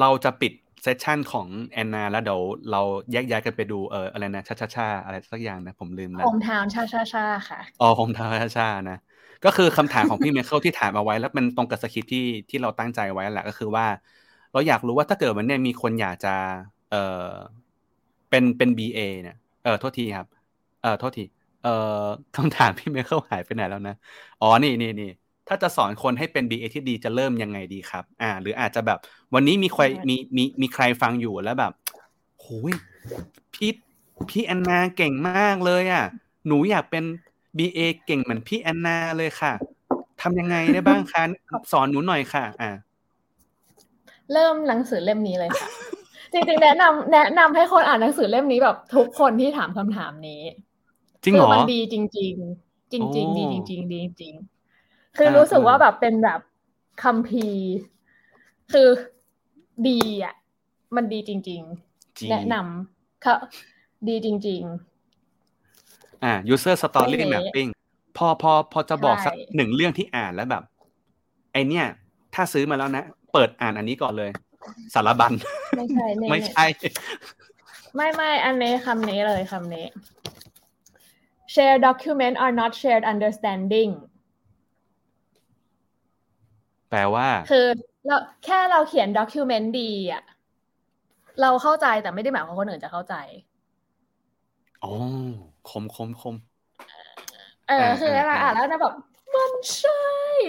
[0.00, 0.52] เราจะปิด
[0.82, 2.40] session ของแอนนาแล้วเดี๋ยว
[2.70, 2.82] เรา
[3.12, 8.98] แยกย้ายกันไปดูเอออะไรนะชาชาชาอะไรสักอย่างนะ ผมลืมแล้ว Home town Cha-Cha-Cha ค่ะอ๋อผมทาชาชานะ
[9.44, 13.86] ก็คือคำถามของพี่ไมเคิลที่ถามเอาไว้ แล้วมันตรงกับสคริปต์ที่ที่เราตั้งใจไว้แหละก็คือว่า
[14.52, 16.34] เราอยากรู้ว่าถ้าเกิดวันเนี้ยมีคนอยากจะ
[16.90, 17.28] เออ
[18.32, 20.26] เป็นเป็น BA เนี่ยเออโทษทีครับ
[20.82, 21.24] เออโทษที
[21.64, 21.68] เอ
[22.00, 22.02] อ
[22.36, 23.96] คำถามพี่เมเคิลหายไปไหนแล้วนะ
[24.42, 25.10] อ๋อ นี่นี่นี่
[25.48, 28.98] ถ้าจะสอนคนให้เป็น BA ที่ดีจะเริ่มยังไงดีครับ อ่า หรืออาจจะแบบ
[29.34, 31.72] วันนี้มีใครมีมีมีใครฟังอยู่แล้วแบบ
[32.40, 32.72] โหย
[33.54, 33.70] พี่
[34.30, 36.04] พี่แอนนาเก่งมากเลยอะ
[36.46, 37.04] หนูอยากเป็น
[37.58, 39.52] BA เก่งเหมือนพี่แอนนาเลยค่ะ
[40.20, 41.22] ทำยังไงได้บ้างคะ
[41.72, 42.70] สอนหนูหน่อยค่ะ อ่า
[44.32, 45.68] เริ่มหนังสือเล่มนี้เลยค่ะ
[46.32, 50.42] จริงๆ แนะนำแนะนำให้คนอ่านหนังสือเล่มนี้แบบ ทุกคนที่ถามคำถามนี้
[51.22, 52.32] จริงเหรอคือมันดีจริง
[52.64, 56.40] ๆ จริงโอ้ๆดีจริง ๆ ดีจริงๆคืออ่ารู้สึกอ่าว่าแบบเป็นแบบ
[57.02, 57.66] คัมภีร์
[58.72, 58.88] คือ
[59.88, 60.34] ดีอะ
[60.96, 63.36] มันดีจริงจีๆแนะนำค่ะ
[64.08, 64.62] ดีจริง
[66.24, 67.70] อ่า user story ไม่เละ mapping
[68.16, 70.62] พอพอพอจะบอกสักใช่หนึ่งเรื่องที่อ่านแล้วแบบ
[71.52, 71.86] ไอเนี่ย
[72.34, 74.30] ถ้าซื้อมาแล้วนะ เปิดอ่านอันนี้ก่อนเลย
[74.94, 76.64] สารบัญๆไม่ใช่เนี่ยไม่ใช่
[77.96, 79.86] ไม่ไม่อันนี้คำนี้เลยคำนี้
[81.54, 83.90] share document are not shared understanding
[86.90, 87.66] แปลว่า คือ
[88.06, 90.22] เราแค่เราเขียน document ดีอะ
[91.40, 93.14] เราเข้าใจแต่ไม่ได้หมายความว่าคนอื่นจะเข้าใจ
[94.84, 94.92] อ๋อ
[95.70, 96.36] คมคมคม
[97.68, 98.94] เอออ่าคือเวลาอ่าอ่านแล้วนะแบบ
[99.34, 100.02] มันใช่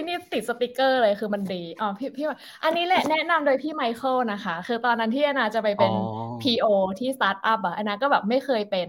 [0.06, 2.26] นี่ติดสติกเกอร์เลยคือมันดีอ๋อพี่พี่
[2.64, 6.66] อันนี้แหละแนะนำโดยพี่ไมเคิลนะคะ คือตอนนั้นที่แอนนาจะไปเป็นอ๋อ PO
[7.00, 8.88] ที่สตาร์ทอัพอะแอนนาก็แบบไม่เคยเป็น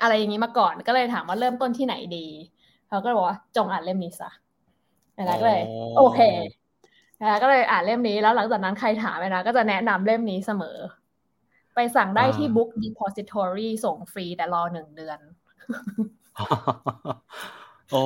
[0.00, 2.26] อะไรอย่างนี้มาก่อน ก็เลยถามว่าเริ่มต้นที่ไหนดี
[2.88, 4.30] เขาก็เลยบอกว่าจงอ่านเล่มนี้ซะ
[5.14, 5.62] แอนนาก็เลย
[5.98, 6.20] โอเค
[7.16, 10.78] แอนนาก็เลยอ่านเล่มนี้แล้วหลังจากนั้นใครถามแอนนาก็จะแนะนำเล่มนี้เสมอ
[11.74, 15.18] ไปสั่งได้ที่ Book Depository ส่งฟรีแต่รอหนึ่งเดือน
[17.92, 18.04] โอ้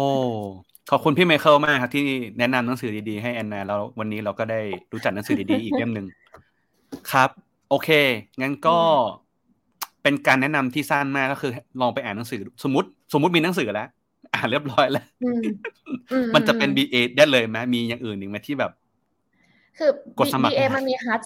[0.91, 2.07] ขอบคุณพี่ไมเคิลมากครับที่
[2.39, 4.61] แนะนำหนังสือดีๆให้แอนนาแล้ววันนี้เราก็ได้
[4.93, 6.07] รู้จักหนังสือดีๆอีกเล่มหนึ่ง
[7.13, 7.31] ครับ
[7.69, 7.89] โอเค
[8.41, 8.79] งั้นก็
[10.03, 13.89] เป็นการแนะนำที่สั้นมากก็คือ ลองไปอ่านหนังสือ สมมติสมมติมีหนังสือแล้ว
[14.35, 15.43] อ่านเรียบร้อยแล้วอืม
[16.13, 18.71] อืมันจะเป็น BA ได้เลยไหมมีอย่างอื่นอีกไหมที่แบบ
[19.79, 21.23] คือกดสมัคร BA มันมี hard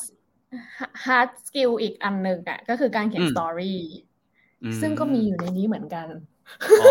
[1.04, 3.80] hard skill อีกอันหนึ่งอะ ก็คือการเขียนอืมสตอรี่
[4.64, 6.06] อืซึ่งก็มีอยู่ในนี้เหมือนกัน
[6.80, 6.90] อ๋อ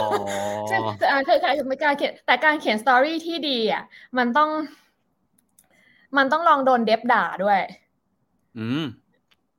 [0.69, 3.83] ซึ่งแต่อ่าคือคือไม่การเขียน แต่การเขียน story ที่ดีอะ
[4.17, 4.49] มันต้อง
[6.17, 7.59] มันต้องลองโดน dev ด่าด้วย
[8.57, 8.85] อืม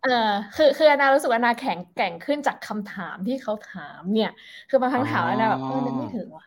[0.04, 4.30] เออคือคือแอนนารู้สึกว่าแอนนาแข็งแกร่งขึ้นจากคำถามที่เขาถามเนี่ย
[4.70, 6.46] คือบางครั้งถามแอนนาแบบเออนึกไม่ถึงว่ะ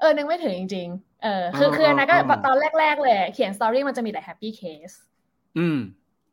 [0.00, 2.16] เออนึกไม่ถึงจริง ๆ เออ คือคือแอนนาก็
[2.46, 4.92] ตอนแรก ๆ เลยเขียน story มันจะมีแต่ happy case
[5.58, 5.78] อืม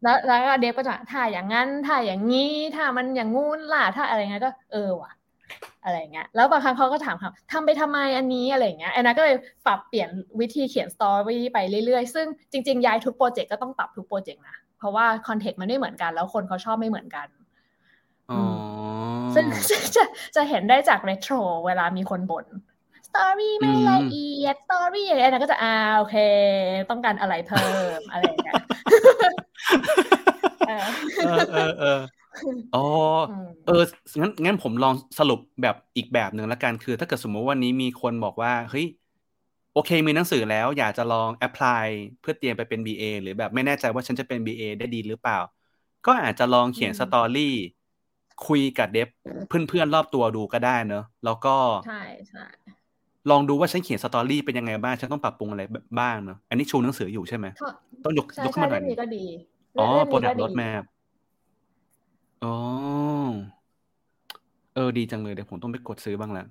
[0.04, 5.12] แล้วแล้วก็ dev ก็จะถ้าอย่างนั้นถ้าอย่างนี้ถ้ามันอย่างงู้นล่ะถ้าอะไรเงี้ยก็เออว่ะ
[5.84, 9.36] อะไรเงี้ยแล้วบางครั้งเขาก็ถามครับทำไปทำไมอันนี้อะไรเงี้ยแอนนาก็เลย
[9.66, 10.10] ปรับเปลี่ยน
[10.40, 17.28] วิธีเขียน story ไปเรื่อยๆ ซึ่งจริงๆย้ายทุกโปรเจกต์ก็ต้องปรับทุกโปรเจกต์นะ เพราะว่า context มันไม่เหมือนกันแล้วคนเขาชอบไม่เหมือนกัน
[18.32, 18.42] อ๋อ
[19.36, 20.04] ซึ่งซึ่งจะ
[20.36, 21.34] จะเห็นได้จากเรโทร
[21.66, 22.46] เวลามีคนบ่น
[23.08, 26.16] story ไม่ละเอียด story อะไรนะก็จะอ่าโอเค
[26.90, 27.68] ต้องการอะไรเพิ่
[28.00, 28.56] มอะไรอย่างเงี้ย
[30.68, 32.80] เออเออเออเอออ๋อ
[33.28, 33.74] อืมเออ
[34.22, 38.86] งั้นงั้นผมลองสรุปแบบอีกแบบหนึ่งละกัน คือ ถ้าเกิดสมมติวันนี้มีคนบอกว่า เฮ้ย
[39.72, 41.86] โอเค มีหนังสือแล้ว อยากจะลอง apply
[42.20, 45.38] เพื่อเตรียมไปเป็น BA หรือแบบไม่แน่ใจว่าฉันจะเป็น BA ได้ดีหรือเปล่า
[46.06, 47.42] ก็อาจจะลองเขียนอืม story
[48.48, 49.08] คุยกับ dev
[49.48, 51.50] เพื่อนๆรอบตัวดูก็ได้เนอะแล้วก็
[51.84, 51.94] ใช่
[52.30, 52.42] ใช่
[53.30, 55.64] ลองดูว่าฉันเขียนสตอรี่เป็นยังไงบ้าง ฉันต้องปรับปรุงอะไร
[56.00, 57.68] บ้างเนอะอันนี้ชูหนังสืออยู่ใช่ไหมก็
[58.04, 59.24] ต้องยกใช่ยกขึ้นใช่มาหน่เล่อยมนี้ก็ดี
[59.78, 60.84] อ๋อเล่มโปรนี้ดักก็ต์รดีถแมพ
[62.44, 62.56] อ๋อ
[64.76, 66.46] เออ ดีจังเลย เดี๋ยวผมต้องไปกดซื้อบ้างละ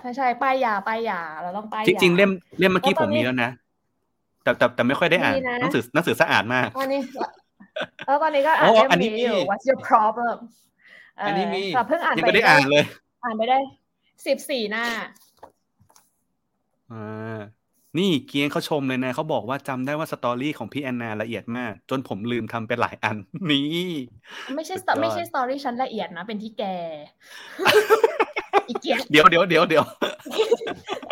[0.00, 3.50] ใช่ใช่ป้ายยาป้ายยาเราต้องป้ายจยา ริงๆ เล่มเล่มเมื่อกี้แล้วผตอนมนี้มีแล้วนะ
[4.42, 7.00] แต่แต่แต่ไม่ค่อยได้อ่านมีนะ หนังสือหนังสือสะอาดมากอันนี้
[8.06, 10.36] แล้วตอนนี้ก็อ่านอ๋อเล่มอันนี้นี้อยู่ มี What's your problem
[11.18, 12.84] เอันนี้มีแต่เพิ่งอ่านยังไปไม่ได้อ่านเลย
[13.24, 13.58] อ่านไปได้
[14.26, 14.86] สิบสี่หน้า
[16.92, 17.38] อ่า
[17.98, 23.16] นี่เกียงเขาชมเลยนะเขาบอกว่าจำได้ว่าสตอรี่ของพี่แอนนาละเอียดมาก จนผมลืมทำไปหลายอัน
[23.50, 23.92] นี่
[24.56, 26.64] ไม่ใช่สุดยอดไม่ใช่สตอรี่ชั้นละเอียดนะ เป็นที่แก
[28.68, 29.84] อีกเกียเดี๋ยวเดี๋ยวเดี๋ยวเดี๋ยว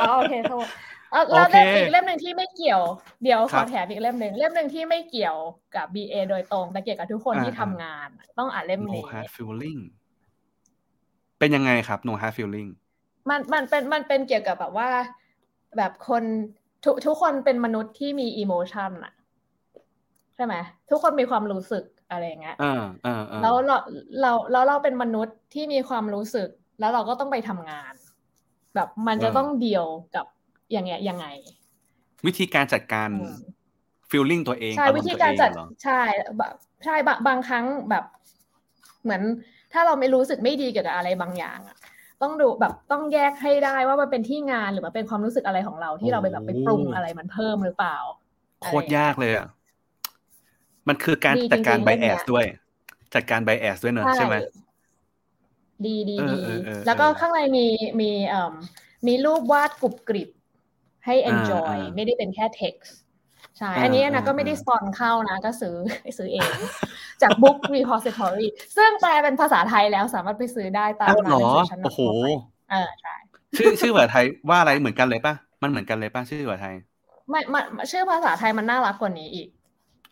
[0.01, 0.67] อ๋อโอเคโทษ
[1.13, 2.83] แล้วแล้วโอเคเล่มอีกเล่มหนึ่งที่ไม่เกี่ยว
[3.23, 5.37] เดี๋ยวคขรัอบแถมอีกเล่มหนึ่งเล่มหนึ่งที่ไม่เกี่ยว
[5.77, 8.09] กับ BA โดยตรง แต่เกี่ยวกับทุกคนอ่าที่ทำอ่างงาน
[8.39, 9.81] ต้องอ่านเล่ม no นี้ hard feeling
[11.39, 12.71] เป็นยังไงครับ no hard feeling
[13.29, 14.91] มันมันเป็นมันเป็นเกี่ยวกับแบบว่า
[15.77, 16.25] แบบคน
[16.87, 19.13] ทุกทุกคนเป็นมนุษย์ที่มีอิโมชันอะ
[20.35, 20.55] ใช่ไหม
[20.91, 23.77] ทุกคนมีความรู้สึกอะไรอย่างเงี้ยอ่าอ่าอ่าแล้วเรา
[24.21, 26.49] เราแล้วเราเป็นมนุษย์ที่มีความรู้สึก
[26.81, 27.93] แล้วเราก็ต้องไปทำงาน
[28.75, 29.85] แบบมันจะต้องเดียว
[30.15, 30.27] กับ
[30.73, 31.27] อย่างเงี้ยยังไง
[32.27, 33.35] วิธีการจัดการอืม
[34.11, 36.01] feeling ตัวเองใช่อารมวิณ์ธีตัวการเองจัดเหรอใช่
[36.39, 36.55] แบบ
[36.85, 38.05] ใช่บางบางครั้งแบบ
[39.05, 39.23] เหมือน
[39.73, 41.77] ถ้าเราไม่รู้สึกไม่ดีเกี่ยวกับอะไรบางอย่างอะ
[42.23, 47.97] ต้องดูแบบต้องแยกให้ได้ว่ามันเป็นที่งานหรือมันเป็นความรู้สึกอะไรของเราที่เราไปแบบไปปรุงอะไรมันเพิ่มหรือเปล่า
[48.63, 49.47] โคตรยากเลยอะ
[50.89, 52.45] มันคือการดีจัดการจริงๆไบเรื่องแอเนี้สยด้วย
[53.15, 54.35] จัดการไบแอสด้วยเนอะใช่ไหม
[55.85, 57.67] ดีดีเออดีเออเออแล้วก็เออข้างในมี
[58.01, 58.55] มีเอ่อ
[59.07, 60.29] มีรูปวาดกรุบกริบ
[61.07, 62.93] ให้อ่า enjoy อ่าไม่ได้เป็นแค่ text
[63.59, 65.77] ใช่อ่าอันนี้นะอ่าก็ไม่ได้อ่าสปอนเข้านะ ก็ซื้อ
[66.19, 66.51] ซื้อเอง
[67.23, 68.47] จาก book repository
[68.77, 72.27] ซึ่งแปลเป็นภาษาไทยแล้วสามารถไปซื้อได้ตามอ้าวร้านเหรหนัองสือชั้นโอ้โหนำทั่วไป
[72.71, 73.15] เออใช่
[73.57, 76.75] ชื่อชื่อภาษาไทยว่าอะไรเหมือนกันเลยป่ะ มันเหมือนกันเลยป่ะชื่อภาษาไทย
[77.31, 77.61] ไม่ไม่
[77.93, 79.49] ชื่อภาษาไทยมันน่ารักกว่านี้อีก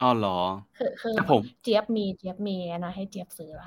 [0.02, 0.38] อ๋อเหรอ
[0.78, 3.66] คือคือแต่ผมเจี๊ยบมีเจี๊ยบมีนะให้เจี๊ยบซื้อละ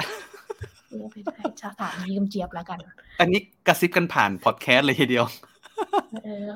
[0.88, 2.80] เจี๊ยบให้ชาถามยืมเจี๊ยบแล้วกัน
[3.20, 5.26] อันนี้กระซิบกันผ่านพอดแคสต์เลยทีเดียว
[6.24, 6.52] เออ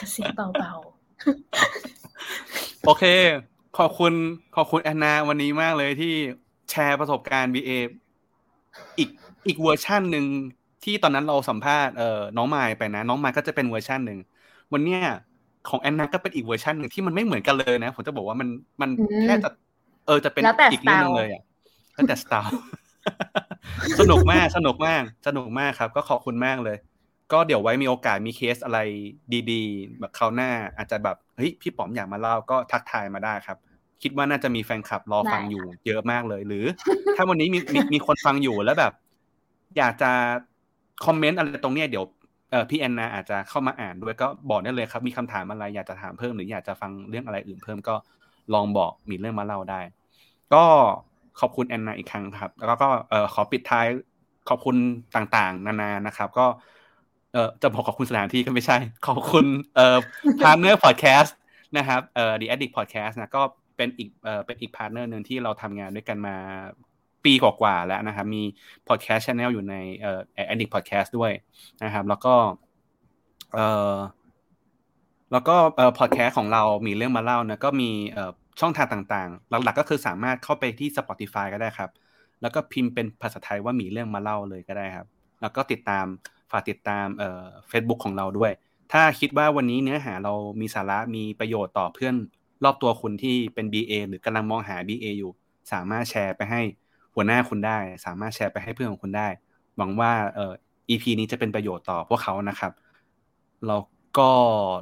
[0.00, 0.72] กระซิบเบา
[2.86, 3.04] โอเค
[3.78, 4.12] ขอบคุณ
[4.56, 6.14] ขอบคุณแอนนาวันนี้มากเลยที่
[6.70, 7.70] แชร์ประสบการณ์ BA
[8.98, 9.08] อีก
[9.46, 10.24] อีกเวอร์ชันหนึ่ง
[10.84, 14.18] ที่ตอนนั้นเราสัมภาษณ์เอ่อน้องมายไปนะ น้องมายก็จะเป็นเวอร์ชันหนึ่ง
[14.72, 15.00] วันเนี้ย
[15.68, 18.48] ของแอนนาก็เป็นอีกเวอร์ชันหนึ่งที่มันไม่เหมือนกันเลยนะ ผมจะบอกว่ามัน
[18.80, 19.50] มันอืมแค่จะ
[20.06, 21.42] เออจะเป็นแล้วแต่อีกเรื่องหนึง style เลยอะ
[21.94, 22.52] แล้วแต่สไตล์
[24.00, 26.76] สนุกมากสนุกมากสนุกมากครับ ก็ขอบคุณมากเลย
[27.32, 28.80] ก็เดี๋ยวไว้มีโอกาสมีเคสอะไร
[29.50, 33.58] ดีๆ แบบคราวหน้าอาจจะแบบเฮ้ยพี่ป๋อมอยากมาเล่าก็ทักทายมาได้ครับ
[34.02, 36.64] คิดว่าน่าจะมีแฟนคลับรอฟังอยู่เยอะมากเลย หรือ
[37.16, 38.92] ถ้าวันนี้มีมีมีคนฟังอยู่แล้วแบบ
[39.78, 40.10] อยากจะ
[41.04, 42.04] คอมเมนต์อะไรตรงเนี้ยเดี๋ยว
[42.50, 47.94] เออพี่แอนนาอาจจะเข้ามาอ่านด้วยก็บอกได้เลยครับ มีคำถามอะไรอยากจะถามเพิ่มหรืออยากจะฟังเรื่องอะไรอื่นเพิ่มก็
[48.54, 49.80] ลองบอกมีเรื่องมาเล่าได้
[50.54, 50.64] ก็
[51.40, 53.86] ขอบคุณแอนนาอีกครั้งครับ แล้วก็เออขอปิดท้าย
[54.48, 54.76] ขอบคุณ
[55.16, 56.46] ต่างๆ นานานะครับ ก็
[57.36, 58.76] เออจะบอกขอบคุณสถานที่ก็ไม่ใช่
[59.06, 59.98] ขอบคุณเอ่อ
[60.44, 61.36] partner พอดแคสต์
[61.78, 63.42] นะครับเอ่อ The Addict Podcast นะก็
[63.76, 66.36] เป็นอีกเอ่อเป็นอีก partner หนึ่งที่เราทำงานด้วยกันมา
[67.24, 68.42] ปีกว่าๆแล้วนะครับมี
[68.88, 70.20] podcast channel อยู่ในเอ่อ
[70.52, 71.32] Addict Podcast ด้วย
[71.84, 72.34] นะครับ แล้วก็
[73.54, 73.96] เอ่อ
[75.32, 78.30] แล้วก็เอ่อพอดแคสต์ของเรามีเรื่องมาเล่านะก็มีเอ่อ
[78.60, 81.90] ช่องทางต่างๆ หลักๆก็คือสามารถเข้าไปที่ Spotify ก็ได้ครับ
[82.42, 85.06] แล้วก็พิมพ์เป็นภาษาไทยว่ามีเรื่องมาเล่าเลยก็ได้ครับ
[85.40, 86.06] แล้วก็ติดตาม
[86.50, 88.52] ฝากติดตามเอ่อ Facebook ของเราด้วย
[88.92, 92.14] ถ้าคิดว่าวันนี้เนื้อหาเรามีสาระมีประโยชน์ต่อเพื่อน
[92.64, 95.30] รอบตัวคุณที่เป็น BA หรือกำลังมองหา BA อยู่
[95.72, 96.60] สามารถแชร์ไปให้
[97.14, 99.28] หัวหน้าคุณได้ สามารถแชร์ไปให้เพื่อนของคุณได้
[99.76, 100.52] หวังว่าเอ่อ
[100.90, 102.72] EP นี้จะเป็นประโยชน์ต่อพวกเขานะครับ
[103.66, 103.76] เรา
[104.18, 104.30] ก็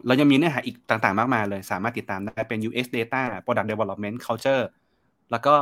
[0.07, 4.63] เรายังมีเนื้อหาอีกต่างๆ มากมายเลย สามารถติดตามได้เป็น US Data Product Development Culture
[5.31, 5.55] แล้วก็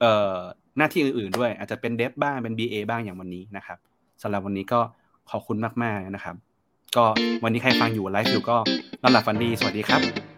[0.00, 0.36] เอ่อ
[0.76, 3.78] หน้าที่อื่นๆด้วย อาจจะเป็น Dev บ้างเป็น BA บ้างอย่างวันนี้นะครับ
[4.22, 4.80] สำหรับวันนี้ก็
[5.30, 6.36] ขอบคุณมากๆนะครับ
[6.96, 7.04] ก็
[7.44, 8.56] วันนี้ใครฟังอยู่ไลฟ์อยู่ก็
[9.02, 10.33] นอนหลับฝันดี สวัสดีครับ